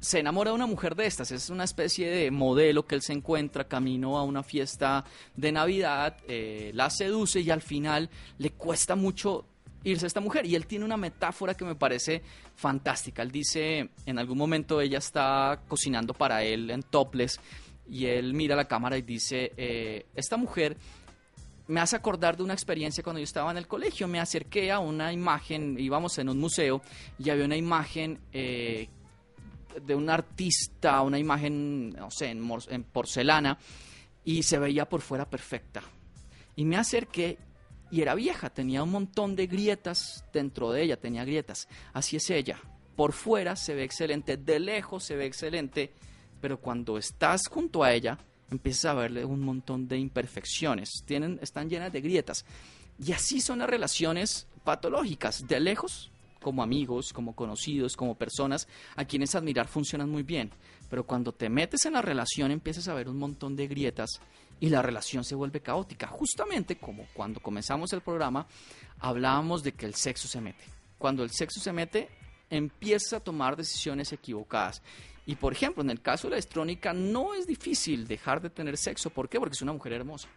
se 0.00 0.20
enamora 0.20 0.50
de 0.50 0.56
una 0.56 0.66
mujer 0.66 0.94
de 0.96 1.06
estas. 1.06 1.30
Es 1.30 1.50
una 1.50 1.64
especie 1.64 2.08
de 2.08 2.30
modelo 2.30 2.86
que 2.86 2.94
él 2.94 3.02
se 3.02 3.12
encuentra 3.12 3.68
camino 3.68 4.18
a 4.18 4.24
una 4.24 4.42
fiesta 4.42 5.04
de 5.36 5.52
Navidad. 5.52 6.16
eh, 6.26 6.72
la 6.74 6.90
seduce 6.90 7.40
y 7.40 7.50
al 7.50 7.62
final 7.62 8.10
le 8.38 8.50
cuesta 8.50 8.96
mucho 8.96 9.44
irse 9.84 10.06
a 10.06 10.08
esta 10.08 10.20
mujer. 10.20 10.46
Y 10.46 10.56
él 10.56 10.66
tiene 10.66 10.84
una 10.84 10.96
metáfora 10.96 11.54
que 11.54 11.64
me 11.64 11.76
parece 11.76 12.22
fantástica. 12.56 13.22
Él 13.22 13.30
dice, 13.30 13.90
en 14.04 14.18
algún 14.18 14.38
momento 14.38 14.80
ella 14.80 14.98
está 14.98 15.62
cocinando 15.68 16.12
para 16.12 16.42
él 16.42 16.70
en 16.70 16.82
topless 16.82 17.38
y 17.88 18.06
él 18.06 18.34
mira 18.34 18.54
la 18.54 18.66
cámara 18.66 18.98
y 18.98 19.02
dice, 19.02 19.52
eh, 19.56 20.06
esta 20.14 20.36
mujer 20.36 20.76
me 21.68 21.80
hace 21.80 21.96
acordar 21.96 22.36
de 22.36 22.42
una 22.42 22.54
experiencia 22.54 23.04
cuando 23.04 23.20
yo 23.20 23.24
estaba 23.24 23.50
en 23.50 23.58
el 23.58 23.68
colegio. 23.68 24.08
Me 24.08 24.20
acerqué 24.20 24.72
a 24.72 24.78
una 24.78 25.12
imagen, 25.12 25.78
íbamos 25.78 26.18
en 26.18 26.30
un 26.30 26.38
museo 26.38 26.82
y 27.18 27.28
había 27.30 27.44
una 27.44 27.56
imagen 27.56 28.18
eh, 28.32 28.88
de 29.84 29.94
un 29.94 30.08
artista, 30.08 31.02
una 31.02 31.18
imagen, 31.18 31.90
no 31.90 32.10
sé, 32.10 32.30
en, 32.30 32.84
porcelana 32.84 33.58
y 34.24 34.42
se 34.42 34.58
veía 34.58 34.88
por 34.88 35.02
fuera 35.02 35.28
perfecta. 35.28 35.82
Y 36.56 36.64
me 36.64 36.76
acerqué 36.76 37.38
y 37.90 38.00
era 38.00 38.14
vieja, 38.14 38.50
tenía 38.50 38.82
un 38.82 38.90
montón 38.90 39.36
de 39.36 39.46
grietas 39.46 40.24
dentro 40.32 40.72
de 40.72 40.82
ella, 40.82 40.98
tenía 40.98 41.24
grietas. 41.24 41.68
Así 41.92 42.16
es 42.16 42.30
ella. 42.30 42.58
Por 42.96 43.12
fuera 43.12 43.56
se 43.56 43.74
ve 43.74 43.84
excelente, 43.84 44.38
de 44.38 44.58
lejos 44.58 45.04
se 45.04 45.16
ve 45.16 45.26
excelente, 45.26 45.92
pero 46.40 46.60
cuando 46.60 46.96
estás 46.96 47.46
junto 47.46 47.84
a 47.84 47.92
ella, 47.92 48.18
empiezas 48.50 48.86
a 48.86 48.94
verle 48.94 49.24
un 49.24 49.40
montón 49.40 49.88
de 49.88 49.98
imperfecciones. 49.98 51.02
Tienen, 51.04 51.38
están 51.42 51.68
llenas 51.68 51.92
de 51.92 52.00
grietas. 52.00 52.44
Y 53.04 53.12
así 53.12 53.40
son 53.40 53.60
las 53.60 53.70
relaciones 53.70 54.46
patológicas. 54.64 55.46
De 55.46 55.60
lejos, 55.60 56.10
como 56.40 56.62
amigos, 56.62 57.12
como 57.12 57.34
conocidos, 57.34 57.96
como 57.96 58.16
personas 58.16 58.68
a 58.96 59.04
quienes 59.04 59.34
admirar 59.34 59.68
funcionan 59.68 60.10
muy 60.10 60.22
bien. 60.22 60.50
Pero 60.88 61.04
cuando 61.04 61.32
te 61.32 61.48
metes 61.48 61.84
en 61.84 61.94
la 61.94 62.02
relación 62.02 62.50
empiezas 62.50 62.88
a 62.88 62.94
ver 62.94 63.08
un 63.08 63.18
montón 63.18 63.56
de 63.56 63.66
grietas 63.66 64.20
y 64.60 64.68
la 64.70 64.82
relación 64.82 65.24
se 65.24 65.34
vuelve 65.34 65.60
caótica. 65.60 66.06
Justamente 66.06 66.78
como 66.78 67.06
cuando 67.14 67.40
comenzamos 67.40 67.92
el 67.92 68.00
programa 68.00 68.46
hablábamos 68.98 69.62
de 69.62 69.72
que 69.72 69.86
el 69.86 69.94
sexo 69.94 70.28
se 70.28 70.40
mete. 70.40 70.64
Cuando 70.96 71.22
el 71.22 71.30
sexo 71.30 71.60
se 71.60 71.72
mete, 71.72 72.08
empiezas 72.50 73.14
a 73.14 73.20
tomar 73.20 73.56
decisiones 73.56 74.12
equivocadas. 74.12 74.82
Y 75.26 75.36
por 75.36 75.52
ejemplo, 75.52 75.82
en 75.82 75.90
el 75.90 76.00
caso 76.00 76.26
de 76.26 76.32
la 76.32 76.38
estrónica 76.38 76.92
no 76.92 77.34
es 77.34 77.46
difícil 77.46 78.06
dejar 78.06 78.40
de 78.40 78.50
tener 78.50 78.76
sexo. 78.76 79.10
¿Por 79.10 79.28
qué? 79.28 79.38
Porque 79.38 79.54
es 79.54 79.62
una 79.62 79.72
mujer 79.72 79.92
hermosa. 79.92 80.28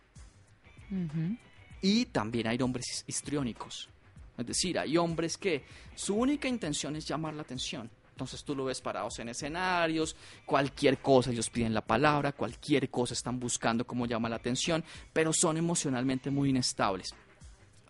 Y 1.81 2.05
también 2.07 2.47
hay 2.47 2.61
hombres 2.61 3.05
histriónicos. 3.07 3.89
Es 4.37 4.45
decir, 4.45 4.77
hay 4.77 4.97
hombres 4.97 5.37
que 5.37 5.63
su 5.95 6.15
única 6.15 6.47
intención 6.47 6.95
es 6.95 7.07
llamar 7.07 7.33
la 7.33 7.43
atención. 7.43 7.89
Entonces 8.11 8.43
tú 8.43 8.55
lo 8.55 8.65
ves 8.65 8.81
parados 8.81 9.17
en 9.19 9.29
escenarios, 9.29 10.15
cualquier 10.45 10.99
cosa 10.99 11.31
ellos 11.31 11.49
piden 11.49 11.73
la 11.73 11.81
palabra, 11.81 12.33
cualquier 12.33 12.89
cosa 12.89 13.13
están 13.13 13.39
buscando 13.39 13.87
cómo 13.87 14.05
llama 14.05 14.29
la 14.29 14.35
atención, 14.35 14.83
pero 15.11 15.31
son 15.33 15.57
emocionalmente 15.57 16.29
muy 16.29 16.49
inestables. 16.49 17.15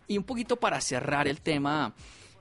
Y 0.08 0.16
un 0.16 0.24
poquito 0.24 0.56
para 0.56 0.80
cerrar 0.80 1.28
el 1.28 1.40
tema, 1.40 1.92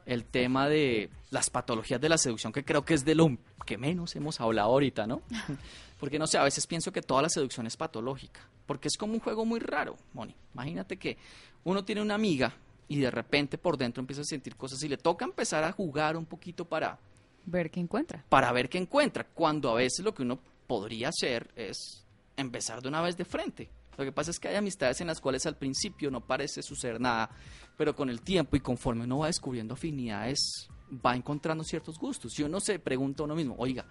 el 0.06 0.26
tema 0.26 0.68
de 0.68 1.10
las 1.30 1.49
patologías 1.49 2.02
de 2.02 2.10
la 2.10 2.18
seducción, 2.18 2.52
que 2.52 2.64
creo 2.64 2.84
que 2.84 2.94
es 2.94 3.06
de 3.06 3.15
lo 3.15 3.38
que 3.65 3.78
menos 3.78 4.15
hemos 4.15 4.40
hablado 4.41 4.69
ahorita, 4.69 5.07
¿no? 5.07 5.22
Porque 5.99 6.18
no 6.18 6.28
sé, 6.28 6.38
a 6.38 6.44
veces 6.44 6.65
pienso 6.68 6.91
que 6.91 7.02
toda 7.02 7.22
la 7.22 7.30
seducción 7.30 7.68
es 7.68 7.78
patológica, 7.78 8.41
porque 8.65 8.88
es 8.88 8.98
como 8.98 9.14
un 9.14 9.19
juego 9.19 9.45
muy 9.45 9.60
raro, 9.60 9.98
Moni. 10.14 10.36
Imagínate 10.56 10.98
que 10.98 11.15
uno 11.64 11.86
tiene 11.86 12.02
una 12.02 12.15
amiga 12.15 12.52
y 12.88 12.99
de 12.99 13.11
repente 13.11 13.60
por 13.60 13.78
dentro 13.78 14.02
empieza 14.02 14.23
a 14.23 14.26
sentir 14.26 14.56
cosas 14.56 14.82
y 14.82 14.88
le 14.88 14.98
toca 14.98 15.26
empezar 15.26 15.64
a 15.64 15.72
jugar 15.72 16.18
un 16.18 16.26
poquito 16.26 16.65
para, 16.65 16.98
Ver 17.45 17.69
qué 17.69 17.80
encuentra. 17.80 18.23
para 18.30 18.52
ver 18.52 18.68
qué 18.68 18.80
encuentra, 18.80 19.26
cuando 19.26 19.69
a 19.69 19.76
veces 19.76 20.03
lo 20.03 20.14
que 20.14 20.23
uno 20.23 20.40
podría 20.65 21.10
hacer 21.10 21.52
es 21.56 22.03
empezar 22.36 22.82
de 22.82 22.88
una 22.88 23.02
vez 23.02 23.15
de 23.15 23.26
frente. 23.26 23.69
Lo 23.98 24.06
que 24.06 24.11
pasa 24.11 24.32
es 24.32 24.40
que 24.40 24.48
hay 24.48 24.56
amistades 24.56 25.02
en 25.02 25.07
las 25.07 25.22
cuales 25.22 25.45
al 25.45 25.57
principio 25.57 26.10
no 26.10 26.22
parece 26.22 26.64
suceder 26.64 26.99
nada, 26.99 27.30
pero 27.77 27.95
con 27.95 28.10
el 28.10 28.22
tiempo 28.22 28.56
y 28.56 28.60
conforme 28.60 29.03
uno 29.03 29.19
va 29.19 29.27
descubriendo 29.27 29.73
afinidades, 29.73 30.69
va 31.06 31.15
encontrando 31.15 31.64
ciertos 31.64 31.98
gustos. 31.98 32.38
Y 32.39 32.43
uno 32.43 32.60
se 32.60 32.80
pregunta 32.80 33.23
a 33.23 33.26
uno 33.26 33.35
mismo, 33.35 33.56
oiga, 33.57 33.85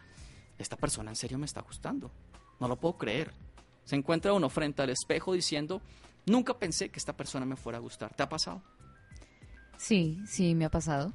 esta 0.59 0.77
persona 0.77 1.11
en 1.11 1.17
serio 1.17 1.39
me 1.39 1.47
está 1.47 1.63
gustando, 1.63 2.11
no 2.59 2.69
lo 2.69 2.77
puedo 2.77 2.97
creer. 2.99 3.33
Se 3.85 3.97
encuentra 3.97 4.33
uno 4.33 4.49
frente 4.49 4.83
al 4.83 4.91
espejo 4.91 5.33
diciendo, 5.33 5.81
nunca 6.27 6.59
pensé 6.59 6.91
que 6.91 6.99
esta 6.99 7.17
persona 7.17 7.47
me 7.47 7.57
fuera 7.57 7.79
a 7.79 7.81
gustar. 7.81 8.15
¿Te 8.15 8.23
ha 8.23 8.29
pasado? 8.29 8.63
Sí, 9.77 10.21
sí, 10.27 10.55
me 10.55 10.67
ha 10.67 10.71
pasado. 10.71 11.13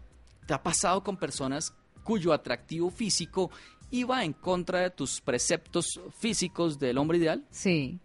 ¿Te 0.48 0.54
ha 0.54 0.62
pasado 0.62 1.04
con 1.04 1.18
personas 1.18 1.74
cuyo 2.04 2.34
atractivo 2.34 2.90
físico 2.90 3.52
iba 3.92 4.24
en 4.24 4.34
contra 4.34 4.80
de 4.80 4.90
tus 4.90 5.22
preceptos 5.22 6.00
físicos 6.18 6.80
del 6.80 6.98
hombre 6.98 7.20
ideal? 7.20 7.46
Sí. 7.52 8.00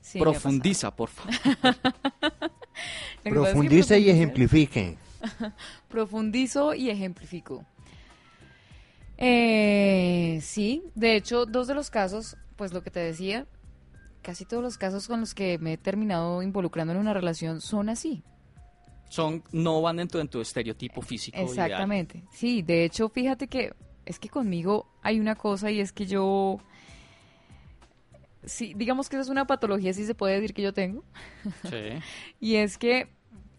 Sí, 0.00 0.18
Profundiza, 0.18 0.94
por 0.94 1.08
favor. 1.08 1.34
es 1.62 3.22
que 3.24 3.30
Profundice 3.30 3.98
y 3.98 4.10
ejemplifique. 4.10 4.96
Profundizo 5.88 6.74
y 6.74 6.90
ejemplifico. 6.90 7.64
Eh, 9.16 10.38
sí, 10.42 10.84
de 10.94 11.16
hecho, 11.16 11.44
dos 11.44 11.66
de 11.66 11.74
los 11.74 11.90
casos, 11.90 12.36
pues 12.56 12.72
lo 12.72 12.82
que 12.82 12.90
te 12.90 13.00
decía, 13.00 13.46
casi 14.22 14.44
todos 14.44 14.62
los 14.62 14.78
casos 14.78 15.08
con 15.08 15.20
los 15.20 15.34
que 15.34 15.58
me 15.58 15.72
he 15.72 15.76
terminado 15.76 16.42
involucrando 16.42 16.92
en 16.92 17.00
una 17.00 17.12
relación 17.12 17.60
son 17.60 17.88
así. 17.88 18.22
Son, 19.08 19.42
no 19.52 19.80
van 19.82 19.96
dentro 19.96 20.20
de 20.20 20.28
tu 20.28 20.40
estereotipo 20.40 21.02
físico 21.02 21.36
ideal. 21.36 21.50
Exactamente. 21.50 22.22
Sí, 22.30 22.62
de 22.62 22.84
hecho, 22.84 23.08
fíjate 23.08 23.48
que 23.48 23.72
es 24.04 24.18
que 24.18 24.28
conmigo 24.28 24.86
hay 25.02 25.18
una 25.18 25.34
cosa 25.34 25.70
y 25.70 25.80
es 25.80 25.92
que 25.92 26.06
yo 26.06 26.58
sí, 28.48 28.74
digamos 28.76 29.08
que 29.08 29.16
esa 29.16 29.22
es 29.22 29.28
una 29.28 29.46
patología, 29.46 29.92
sí 29.92 30.04
se 30.04 30.14
puede 30.14 30.34
decir 30.34 30.54
que 30.54 30.62
yo 30.62 30.72
tengo. 30.72 31.04
Sí. 31.68 32.00
Y 32.40 32.56
es 32.56 32.78
que 32.78 33.08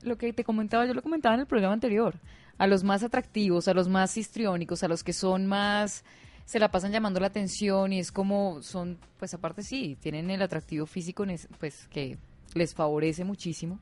lo 0.02 0.18
que 0.18 0.34
te 0.34 0.44
comentaba, 0.44 0.86
yo 0.86 0.94
lo 0.94 1.02
comentaba 1.02 1.36
en 1.36 1.42
el 1.42 1.48
programa 1.48 1.74
anterior, 1.74 2.16
a 2.58 2.68
los 2.68 2.84
más 2.84 3.04
atractivos, 3.04 3.68
a 3.68 3.74
los 3.74 3.88
más 3.88 4.18
histriónicos, 4.18 4.84
a 4.84 4.88
los 4.88 5.04
que 5.04 5.14
son 5.14 5.46
más, 5.46 6.04
se 6.46 6.60
la 6.60 6.72
pasan 6.72 6.92
llamando 6.92 7.20
la 7.20 7.28
atención 7.28 7.94
y 7.94 8.00
es 8.00 8.12
como 8.12 8.62
son, 8.62 8.98
pues 9.18 9.34
aparte 9.34 9.62
sí, 9.64 9.98
tienen 10.02 10.30
el 10.30 10.42
atractivo 10.42 10.86
físico, 10.86 11.26
pues 11.60 11.88
que 11.90 12.18
les 12.56 12.74
favorece 12.74 13.24
muchísimo. 13.24 13.80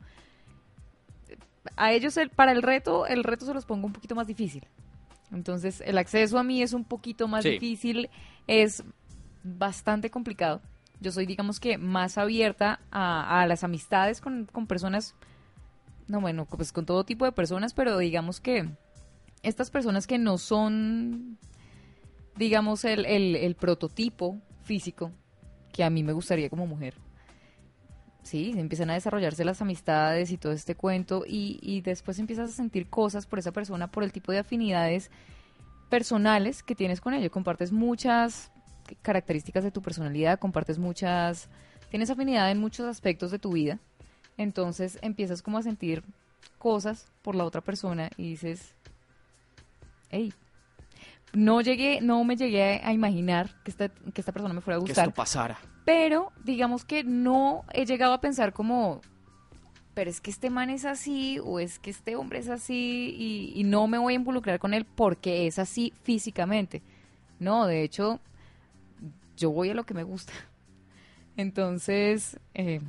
A 1.76 1.92
ellos, 1.92 2.18
el, 2.18 2.30
para 2.30 2.52
el 2.52 2.62
reto, 2.64 3.06
el 3.08 3.24
reto 3.24 3.46
se 3.46 3.54
los 3.54 3.66
pongo 3.66 3.88
un 3.88 3.94
poquito 3.94 4.16
más 4.16 4.28
difícil. 4.28 4.66
Entonces, 5.32 5.82
el 5.86 5.98
acceso 5.98 6.40
a 6.40 6.44
mí 6.44 6.62
es 6.62 6.74
un 6.74 6.86
poquito 6.86 7.28
más 7.28 7.44
Sí. 7.44 7.52
difícil, 7.52 8.10
es 8.48 8.84
bastante 9.44 10.10
complicado. 10.10 10.62
Yo 11.00 11.12
soy, 11.12 11.26
digamos 11.26 11.60
que, 11.60 11.78
más 11.78 12.18
abierta 12.18 12.80
a, 12.92 13.46
las 13.48 13.64
amistades 13.64 14.20
con, 14.20 14.46
con 14.46 14.68
personas, 14.68 15.16
no, 16.08 16.22
bueno, 16.22 16.46
pues 16.46 16.72
con 16.72 16.86
todo 16.86 17.04
tipo 17.04 17.26
de 17.26 17.32
personas, 17.32 17.74
pero 17.74 17.98
digamos 17.98 18.40
que 18.40 18.70
estas 19.44 19.70
personas 19.70 20.08
que 20.08 20.18
no 20.18 20.38
son, 20.38 21.38
digamos, 22.36 22.84
el, 22.86 23.06
el, 23.06 23.56
prototipo 23.56 24.38
físico 24.64 25.12
que 25.72 25.84
a 25.84 25.90
mí 25.90 26.04
me 26.04 26.14
gustaría 26.14 26.50
como 26.50 26.66
mujer. 26.66 26.96
Sí, 28.24 28.54
empiezan 28.58 28.90
a 28.90 28.96
desarrollarse 28.96 29.46
las 29.46 29.62
amistades 29.62 30.32
y 30.32 30.38
todo 30.38 30.52
este 30.52 30.76
cuento 30.76 31.24
y, 31.26 31.60
y 31.62 31.82
después 31.82 32.20
empiezas 32.20 32.50
a 32.50 32.54
sentir 32.54 32.90
cosas 32.90 33.26
por 33.26 33.40
esa 33.40 33.54
persona, 33.54 33.90
por 33.90 34.04
el 34.04 34.12
tipo 34.12 34.32
de 34.32 34.40
afinidades 34.40 35.12
personales 35.90 36.64
que 36.64 36.76
tienes 36.76 37.00
con 37.00 37.14
ella. 37.14 37.30
Compartes 37.30 37.72
muchas 37.72 38.52
características 39.02 39.64
de 39.64 39.72
tu 39.72 39.82
personalidad, 39.82 40.40
compartes 40.40 40.78
muchas, 40.80 41.50
tienes 41.90 42.10
afinidad 42.10 42.50
en 42.52 42.60
muchos 42.60 42.86
aspectos 42.88 43.32
de 43.32 43.40
tu 43.40 43.52
vida. 43.54 43.80
Entonces 44.38 45.00
empiezas 45.02 45.42
como 45.42 45.58
a 45.58 45.64
sentir 45.64 46.04
cosas 46.58 47.08
por 47.22 47.36
la 47.36 47.44
otra 47.44 47.62
persona 47.62 48.10
y 48.18 48.30
dices, 48.30 48.76
hey, 50.10 50.34
no 51.34 51.62
llegué, 51.62 52.02
no 52.02 52.24
me 52.24 52.36
llegué 52.36 52.82
a 52.84 52.94
imaginar 52.94 53.50
que 53.64 53.72
esta, 53.72 53.90
que 53.90 54.22
esta 54.22 54.32
persona 54.32 54.54
me 54.54 54.62
fuera 54.62 54.78
a 54.78 54.80
Que 54.80 54.88
gustar 54.88 55.08
esto 55.08 55.16
pasara. 55.16 55.58
pero 55.86 56.32
digamos 56.44 56.86
que 56.86 57.04
no 57.04 57.64
he 57.74 57.86
llegado 57.86 58.14
a 58.14 58.22
pensar 58.22 58.54
como, 58.54 59.02
pero 59.94 60.10
es 60.10 60.22
que 60.22 60.32
este 60.32 60.50
man 60.50 60.70
es 60.70 60.86
así 60.86 61.40
o 61.44 61.60
es 61.60 61.80
que 61.80 61.90
este 61.90 62.16
hombre 62.16 62.40
es 62.40 62.50
así 62.50 63.14
y, 63.18 63.60
y 63.60 63.64
no 63.64 63.88
me 63.88 63.98
voy 63.98 64.14
a 64.14 64.16
involucrar 64.16 64.60
con 64.60 64.74
él 64.74 64.86
porque 64.86 65.48
es 65.48 65.60
así 65.60 65.94
físicamente. 66.04 66.82
No, 67.40 67.66
de 67.68 67.84
hecho, 67.84 68.20
yo 69.38 69.52
voy 69.52 69.70
a 69.70 69.74
lo 69.74 69.86
que 69.86 69.94
me 69.94 70.04
gusta. 70.04 70.34
Entonces, 71.38 72.38
eh, 72.54 72.82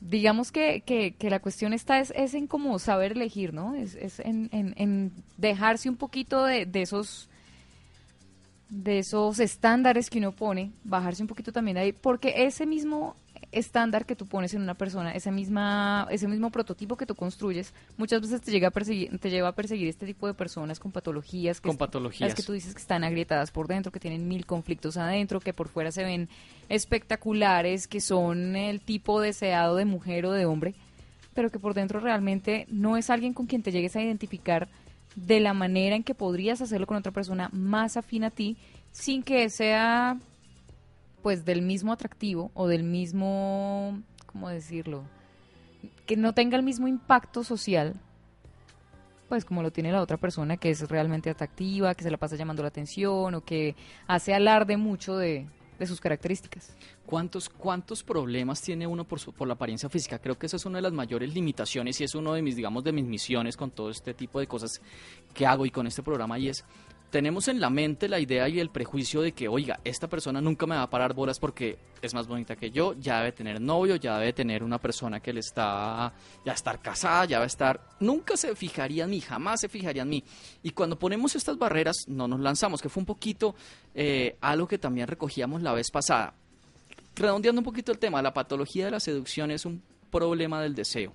digamos 0.00 0.52
que, 0.52 0.82
que, 0.82 1.30
la 1.30 1.40
cuestión 1.40 1.72
está 1.72 1.98
es, 1.98 2.12
es 2.16 2.34
en 2.34 2.46
como 2.46 2.78
saber 2.78 3.12
elegir, 3.12 3.52
¿no? 3.52 3.74
Es, 3.74 3.94
es 3.96 4.20
en, 4.20 4.48
en, 4.52 4.74
en 4.76 5.12
dejarse 5.36 5.88
un 5.90 5.96
poquito 5.96 6.44
de, 6.44 6.66
de 6.66 6.82
esos 6.82 7.28
de 8.68 8.98
esos 8.98 9.38
estándares 9.38 10.10
que 10.10 10.18
uno 10.18 10.32
pone, 10.32 10.72
bajarse 10.82 11.22
un 11.22 11.28
poquito 11.28 11.52
también 11.52 11.76
ahí, 11.76 11.92
porque 11.92 12.46
ese 12.46 12.66
mismo 12.66 13.14
estándar 13.58 14.06
que 14.06 14.14
tú 14.16 14.26
pones 14.26 14.54
en 14.54 14.62
una 14.62 14.74
persona, 14.74 15.12
esa 15.12 15.30
misma, 15.30 16.06
ese 16.10 16.28
mismo 16.28 16.50
prototipo 16.50 16.96
que 16.96 17.06
tú 17.06 17.14
construyes, 17.14 17.72
muchas 17.96 18.20
veces 18.20 18.40
te 18.42 18.50
llega 18.50 18.68
a 18.68 18.70
perseguir, 18.70 19.18
te 19.18 19.30
lleva 19.30 19.48
a 19.48 19.52
perseguir 19.54 19.88
este 19.88 20.06
tipo 20.06 20.26
de 20.26 20.34
personas 20.34 20.78
con 20.78 20.92
patologías, 20.92 21.60
que 21.60 21.68
Con 21.68 21.72
es- 21.72 21.78
patologías. 21.78 22.28
las 22.30 22.34
que 22.34 22.42
tú 22.42 22.52
dices 22.52 22.74
que 22.74 22.80
están 22.80 23.04
agrietadas 23.04 23.50
por 23.50 23.66
dentro, 23.68 23.90
que 23.92 24.00
tienen 24.00 24.28
mil 24.28 24.46
conflictos 24.46 24.96
adentro, 24.96 25.40
que 25.40 25.52
por 25.52 25.68
fuera 25.68 25.90
se 25.92 26.04
ven 26.04 26.28
espectaculares, 26.68 27.86
que 27.88 28.00
son 28.00 28.56
el 28.56 28.80
tipo 28.80 29.20
deseado 29.20 29.76
de 29.76 29.84
mujer 29.84 30.26
o 30.26 30.32
de 30.32 30.46
hombre, 30.46 30.74
pero 31.34 31.50
que 31.50 31.58
por 31.58 31.74
dentro 31.74 32.00
realmente 32.00 32.66
no 32.70 32.96
es 32.96 33.10
alguien 33.10 33.34
con 33.34 33.46
quien 33.46 33.62
te 33.62 33.72
llegues 33.72 33.94
a 33.96 34.02
identificar 34.02 34.68
de 35.14 35.40
la 35.40 35.52
manera 35.54 35.96
en 35.96 36.02
que 36.02 36.14
podrías 36.14 36.60
hacerlo 36.60 36.86
con 36.86 36.96
otra 36.96 37.12
persona 37.12 37.48
más 37.52 37.96
afín 37.96 38.24
a 38.24 38.30
ti, 38.30 38.56
sin 38.92 39.22
que 39.22 39.48
sea 39.50 40.18
pues 41.26 41.44
del 41.44 41.60
mismo 41.60 41.92
atractivo 41.92 42.52
o 42.54 42.68
del 42.68 42.84
mismo, 42.84 44.00
¿cómo 44.26 44.48
decirlo? 44.48 45.02
Que 46.06 46.16
no 46.16 46.34
tenga 46.34 46.56
el 46.56 46.62
mismo 46.62 46.86
impacto 46.86 47.42
social, 47.42 47.94
pues 49.28 49.44
como 49.44 49.60
lo 49.60 49.72
tiene 49.72 49.90
la 49.90 50.00
otra 50.02 50.18
persona 50.18 50.56
que 50.56 50.70
es 50.70 50.88
realmente 50.88 51.28
atractiva, 51.28 51.96
que 51.96 52.04
se 52.04 52.12
la 52.12 52.16
pasa 52.16 52.36
llamando 52.36 52.62
la 52.62 52.68
atención 52.68 53.34
o 53.34 53.40
que 53.44 53.74
hace 54.06 54.34
alarde 54.34 54.76
mucho 54.76 55.16
de, 55.16 55.48
de 55.80 55.86
sus 55.86 56.00
características. 56.00 56.76
¿Cuántos, 57.06 57.48
¿Cuántos 57.48 58.04
problemas 58.04 58.62
tiene 58.62 58.86
uno 58.86 59.02
por, 59.02 59.18
su- 59.18 59.32
por 59.32 59.48
la 59.48 59.54
apariencia 59.54 59.88
física? 59.88 60.20
Creo 60.20 60.38
que 60.38 60.46
esa 60.46 60.58
es 60.58 60.64
una 60.64 60.78
de 60.78 60.82
las 60.82 60.92
mayores 60.92 61.34
limitaciones 61.34 62.00
y 62.00 62.04
es 62.04 62.14
uno 62.14 62.34
de 62.34 62.42
mis, 62.42 62.54
digamos, 62.54 62.84
de 62.84 62.92
mis 62.92 63.04
misiones 63.04 63.56
con 63.56 63.72
todo 63.72 63.90
este 63.90 64.14
tipo 64.14 64.38
de 64.38 64.46
cosas 64.46 64.80
que 65.34 65.44
hago 65.44 65.66
y 65.66 65.70
con 65.70 65.88
este 65.88 66.04
programa 66.04 66.38
y 66.38 66.50
es, 66.50 66.64
tenemos 67.16 67.48
en 67.48 67.60
la 67.60 67.70
mente 67.70 68.10
la 68.10 68.20
idea 68.20 68.46
y 68.46 68.60
el 68.60 68.68
prejuicio 68.68 69.22
de 69.22 69.32
que, 69.32 69.48
oiga, 69.48 69.80
esta 69.84 70.06
persona 70.06 70.38
nunca 70.38 70.66
me 70.66 70.76
va 70.76 70.82
a 70.82 70.90
parar 70.90 71.14
bolas 71.14 71.38
porque 71.38 71.78
es 72.02 72.12
más 72.12 72.26
bonita 72.26 72.56
que 72.56 72.70
yo, 72.70 72.92
ya 72.92 73.20
debe 73.20 73.32
tener 73.32 73.58
novio, 73.58 73.96
ya 73.96 74.18
debe 74.18 74.34
tener 74.34 74.62
una 74.62 74.76
persona 74.76 75.18
que 75.20 75.32
le 75.32 75.40
está, 75.40 76.12
ya 76.44 76.52
estar 76.52 76.78
casada, 76.82 77.24
ya 77.24 77.38
va 77.38 77.44
a 77.44 77.46
estar, 77.46 77.80
nunca 78.00 78.36
se 78.36 78.54
fijaría 78.54 79.04
en 79.04 79.10
mí, 79.12 79.22
jamás 79.22 79.62
se 79.62 79.70
fijaría 79.70 80.02
en 80.02 80.10
mí. 80.10 80.24
Y 80.62 80.72
cuando 80.72 80.98
ponemos 80.98 81.34
estas 81.34 81.56
barreras, 81.56 82.04
no 82.06 82.28
nos 82.28 82.38
lanzamos, 82.40 82.82
que 82.82 82.90
fue 82.90 83.00
un 83.00 83.06
poquito 83.06 83.54
eh, 83.94 84.36
algo 84.42 84.68
que 84.68 84.76
también 84.76 85.08
recogíamos 85.08 85.62
la 85.62 85.72
vez 85.72 85.90
pasada 85.90 86.34
redondeando 87.14 87.62
un 87.62 87.64
poquito 87.64 87.92
el 87.92 87.98
tema, 87.98 88.20
la 88.20 88.34
patología 88.34 88.84
de 88.84 88.90
la 88.90 89.00
seducción 89.00 89.50
es 89.50 89.64
un 89.64 89.82
problema 90.10 90.60
del 90.60 90.74
deseo. 90.74 91.14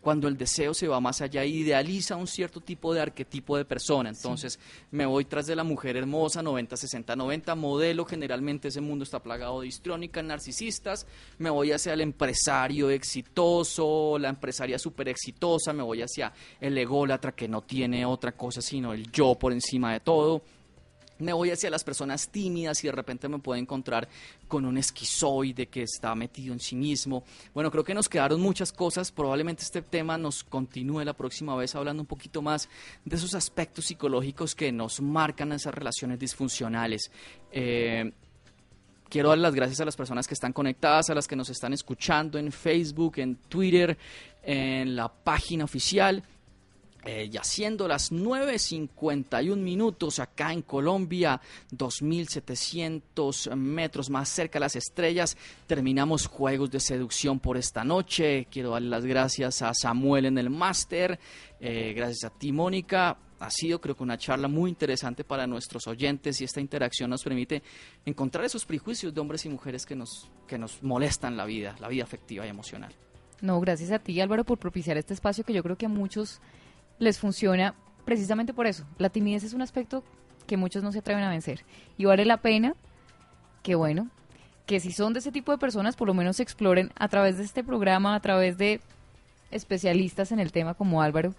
Cuando 0.00 0.28
el 0.28 0.36
deseo 0.36 0.74
se 0.74 0.88
va 0.88 1.00
más 1.00 1.20
allá 1.20 1.42
e 1.42 1.48
idealiza 1.48 2.16
un 2.16 2.26
cierto 2.26 2.60
tipo 2.60 2.94
de 2.94 3.00
arquetipo 3.00 3.56
de 3.56 3.64
persona. 3.64 4.08
Entonces, 4.08 4.58
me 4.90 5.06
voy 5.06 5.24
tras 5.24 5.46
de 5.46 5.56
la 5.56 5.64
mujer 5.64 5.96
hermosa, 5.96 6.42
90, 6.42 6.76
60, 6.76 7.16
90, 7.16 7.54
modelo. 7.54 8.04
Generalmente 8.04 8.68
ese 8.68 8.80
mundo 8.80 9.04
está 9.04 9.22
plagado 9.22 9.60
de 9.60 9.66
histrónicas, 9.66 10.24
narcisistas. 10.24 11.06
Me 11.38 11.50
voy 11.50 11.72
hacia 11.72 11.92
el 11.92 12.00
empresario 12.00 12.90
exitoso, 12.90 14.18
la 14.18 14.28
empresaria 14.28 14.78
súper 14.78 15.08
exitosa. 15.08 15.72
Me 15.72 15.82
voy 15.82 16.02
hacia 16.02 16.32
el 16.60 16.78
ególatra 16.78 17.32
que 17.32 17.48
no 17.48 17.62
tiene 17.62 18.04
otra 18.06 18.32
cosa 18.32 18.62
sino 18.62 18.92
el 18.92 19.10
yo 19.10 19.34
por 19.34 19.52
encima 19.52 19.92
de 19.92 20.00
todo 20.00 20.42
me 21.18 21.32
voy 21.32 21.50
hacia 21.50 21.70
las 21.70 21.84
personas 21.84 22.28
tímidas 22.28 22.82
y 22.84 22.88
de 22.88 22.92
repente 22.92 23.28
me 23.28 23.38
puedo 23.38 23.58
encontrar 23.58 24.08
con 24.46 24.64
un 24.64 24.78
esquizoide 24.78 25.66
que 25.66 25.82
está 25.82 26.14
metido 26.14 26.52
en 26.52 26.60
sí 26.60 26.76
mismo. 26.76 27.24
Bueno, 27.54 27.70
creo 27.70 27.84
que 27.84 27.94
nos 27.94 28.08
quedaron 28.08 28.40
muchas 28.40 28.72
cosas. 28.72 29.12
Probablemente 29.12 29.62
este 29.62 29.82
tema 29.82 30.18
nos 30.18 30.44
continúe 30.44 31.04
la 31.04 31.12
próxima 31.12 31.56
vez 31.56 31.74
hablando 31.74 32.02
un 32.02 32.06
poquito 32.06 32.42
más 32.42 32.68
de 33.04 33.16
esos 33.16 33.34
aspectos 33.34 33.86
psicológicos 33.86 34.54
que 34.54 34.72
nos 34.72 35.00
marcan 35.00 35.52
esas 35.52 35.74
relaciones 35.74 36.18
disfuncionales. 36.18 37.10
Eh, 37.50 38.12
Quiero 39.08 39.30
dar 39.30 39.38
las 39.38 39.54
gracias 39.54 39.80
a 39.80 39.86
las 39.86 39.96
personas 39.96 40.28
que 40.28 40.34
están 40.34 40.52
conectadas, 40.52 41.08
a 41.08 41.14
las 41.14 41.26
que 41.26 41.34
nos 41.34 41.48
están 41.48 41.72
escuchando 41.72 42.38
en 42.38 42.52
Facebook, 42.52 43.14
en 43.16 43.36
Twitter, 43.36 43.96
en 44.42 44.94
la 44.94 45.08
página 45.08 45.64
oficial. 45.64 46.22
Eh, 47.04 47.28
ya 47.30 47.44
siendo 47.44 47.86
las 47.86 48.10
9.51 48.10 49.56
minutos 49.56 50.18
acá 50.18 50.52
en 50.52 50.62
Colombia, 50.62 51.40
2.700 51.72 53.54
metros 53.54 54.10
más 54.10 54.28
cerca 54.28 54.58
de 54.58 54.64
las 54.64 54.76
estrellas, 54.76 55.36
terminamos 55.66 56.26
Juegos 56.26 56.70
de 56.70 56.80
Seducción 56.80 57.38
por 57.38 57.56
esta 57.56 57.84
noche. 57.84 58.48
Quiero 58.50 58.70
darle 58.70 58.88
las 58.88 59.04
gracias 59.04 59.62
a 59.62 59.72
Samuel 59.74 60.26
en 60.26 60.38
el 60.38 60.50
máster, 60.50 61.18
eh, 61.60 61.92
gracias 61.94 62.24
a 62.24 62.36
ti 62.36 62.50
Mónica. 62.50 63.16
Ha 63.40 63.50
sido 63.50 63.80
creo 63.80 63.96
que 63.96 64.02
una 64.02 64.18
charla 64.18 64.48
muy 64.48 64.68
interesante 64.68 65.22
para 65.22 65.46
nuestros 65.46 65.86
oyentes 65.86 66.40
y 66.40 66.44
esta 66.44 66.60
interacción 66.60 67.10
nos 67.10 67.22
permite 67.22 67.62
encontrar 68.04 68.44
esos 68.44 68.64
prejuicios 68.64 69.14
de 69.14 69.20
hombres 69.20 69.44
y 69.44 69.48
mujeres 69.48 69.86
que 69.86 69.94
nos, 69.94 70.28
que 70.48 70.58
nos 70.58 70.82
molestan 70.82 71.36
la 71.36 71.44
vida, 71.44 71.76
la 71.78 71.86
vida 71.86 72.02
afectiva 72.02 72.44
y 72.44 72.48
emocional. 72.48 72.92
No, 73.40 73.60
gracias 73.60 73.92
a 73.92 74.00
ti 74.00 74.20
Álvaro 74.20 74.42
por 74.42 74.58
propiciar 74.58 74.96
este 74.96 75.14
espacio 75.14 75.44
que 75.44 75.52
yo 75.52 75.62
creo 75.62 75.78
que 75.78 75.86
a 75.86 75.88
muchos 75.88 76.40
les 76.98 77.18
funciona 77.18 77.74
precisamente 78.04 78.54
por 78.54 78.66
eso. 78.66 78.84
La 78.98 79.10
timidez 79.10 79.44
es 79.44 79.54
un 79.54 79.62
aspecto 79.62 80.04
que 80.46 80.56
muchos 80.56 80.82
no 80.82 80.92
se 80.92 81.00
atreven 81.00 81.24
a 81.24 81.30
vencer 81.30 81.64
y 81.96 82.06
vale 82.06 82.24
la 82.24 82.38
pena 82.38 82.74
que 83.62 83.74
bueno, 83.74 84.08
que 84.66 84.80
si 84.80 84.92
son 84.92 85.12
de 85.12 85.18
ese 85.18 85.32
tipo 85.32 85.52
de 85.52 85.58
personas 85.58 85.96
por 85.96 86.08
lo 86.08 86.14
menos 86.14 86.40
exploren 86.40 86.90
a 86.96 87.08
través 87.08 87.36
de 87.36 87.44
este 87.44 87.62
programa, 87.62 88.14
a 88.14 88.20
través 88.20 88.56
de 88.56 88.80
especialistas 89.50 90.32
en 90.32 90.40
el 90.40 90.52
tema 90.52 90.74
como 90.74 91.02
Álvaro, 91.02 91.34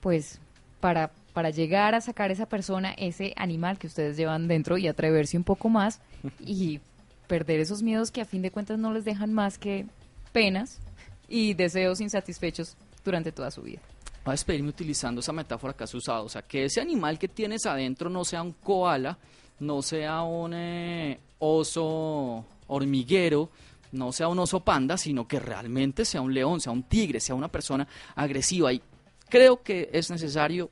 pues 0.00 0.40
para 0.80 1.10
para 1.36 1.50
llegar 1.50 1.94
a 1.94 2.00
sacar 2.00 2.30
esa 2.30 2.46
persona, 2.46 2.94
ese 2.96 3.34
animal 3.36 3.78
que 3.78 3.88
ustedes 3.88 4.16
llevan 4.16 4.48
dentro 4.48 4.78
y 4.78 4.88
atreverse 4.88 5.36
un 5.36 5.44
poco 5.44 5.68
más 5.68 6.00
y 6.40 6.80
perder 7.28 7.60
esos 7.60 7.82
miedos 7.82 8.10
que 8.10 8.22
a 8.22 8.24
fin 8.24 8.40
de 8.40 8.50
cuentas 8.50 8.78
no 8.78 8.90
les 8.90 9.04
dejan 9.04 9.34
más 9.34 9.58
que 9.58 9.84
penas 10.32 10.80
y 11.28 11.52
deseos 11.52 12.00
insatisfechos 12.00 12.74
durante 13.04 13.32
toda 13.32 13.50
su 13.50 13.60
vida. 13.60 13.82
Voy 14.26 14.32
a 14.32 14.34
despedirme 14.34 14.70
utilizando 14.70 15.20
esa 15.20 15.32
metáfora 15.32 15.72
que 15.72 15.84
has 15.84 15.94
usado. 15.94 16.24
O 16.24 16.28
sea, 16.28 16.42
que 16.42 16.64
ese 16.64 16.80
animal 16.80 17.16
que 17.16 17.28
tienes 17.28 17.64
adentro 17.64 18.10
no 18.10 18.24
sea 18.24 18.42
un 18.42 18.54
koala, 18.54 19.16
no 19.60 19.82
sea 19.82 20.22
un 20.22 20.52
eh, 20.52 21.20
oso 21.38 22.44
hormiguero, 22.66 23.50
no 23.92 24.10
sea 24.10 24.26
un 24.26 24.40
oso 24.40 24.58
panda, 24.64 24.98
sino 24.98 25.28
que 25.28 25.38
realmente 25.38 26.04
sea 26.04 26.22
un 26.22 26.34
león, 26.34 26.60
sea 26.60 26.72
un 26.72 26.82
tigre, 26.82 27.20
sea 27.20 27.36
una 27.36 27.46
persona 27.46 27.86
agresiva. 28.16 28.72
Y 28.72 28.82
creo 29.28 29.62
que 29.62 29.90
es 29.92 30.10
necesario 30.10 30.70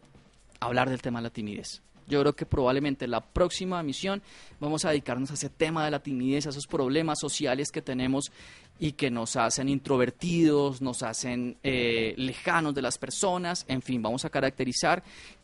hablar 0.58 0.90
del 0.90 1.00
tema 1.00 1.20
de 1.20 1.22
la 1.22 1.30
timidez. 1.30 1.80
Yo 2.06 2.20
creo 2.20 2.34
que 2.34 2.46
probablemente 2.46 3.06
la 3.06 3.20
próxima 3.20 3.82
misión 3.82 4.22
vamos 4.60 4.84
a 4.84 4.90
dedicarnos 4.90 5.30
a 5.30 5.34
ese 5.34 5.48
tema 5.48 5.84
de 5.84 5.90
la 5.90 6.02
timidez, 6.02 6.46
a 6.46 6.50
esos 6.50 6.66
problemas 6.66 7.18
sociales 7.18 7.70
que 7.70 7.82
tenemos 7.82 8.30
y 8.78 8.92
que 8.92 9.10
nos 9.10 9.36
hacen 9.36 9.68
introvertidos, 9.68 10.82
nos 10.82 11.02
hacen 11.02 11.56
eh, 11.62 12.14
lejanos 12.16 12.74
de 12.74 12.82
las 12.82 12.98
personas. 12.98 13.64
En 13.68 13.82
fin, 13.82 14.02
vamos 14.02 14.24
a 14.24 14.30
caracterizar 14.30 15.02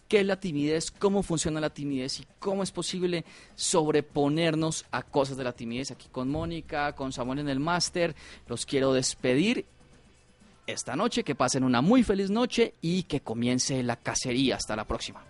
qué 0.08 0.20
es 0.20 0.26
la 0.26 0.40
timidez, 0.40 0.90
cómo 0.90 1.22
funciona 1.22 1.60
la 1.60 1.70
timidez 1.70 2.18
y 2.18 2.26
cómo 2.40 2.64
es 2.64 2.72
posible 2.72 3.24
sobreponernos 3.54 4.84
a 4.90 5.02
cosas 5.02 5.36
de 5.36 5.44
la 5.44 5.52
timidez. 5.52 5.92
Aquí 5.92 6.08
con 6.10 6.28
Mónica, 6.28 6.94
con 6.94 7.12
Samuel 7.12 7.38
en 7.38 7.48
el 7.48 7.60
máster, 7.60 8.16
los 8.48 8.66
quiero 8.66 8.92
despedir 8.92 9.64
esta 10.66 10.96
noche, 10.96 11.22
que 11.22 11.34
pasen 11.34 11.64
una 11.64 11.80
muy 11.80 12.02
feliz 12.02 12.30
noche 12.30 12.74
y 12.80 13.04
que 13.04 13.20
comience 13.20 13.82
la 13.82 13.96
cacería. 13.96 14.56
Hasta 14.56 14.74
la 14.74 14.84
próxima. 14.84 15.29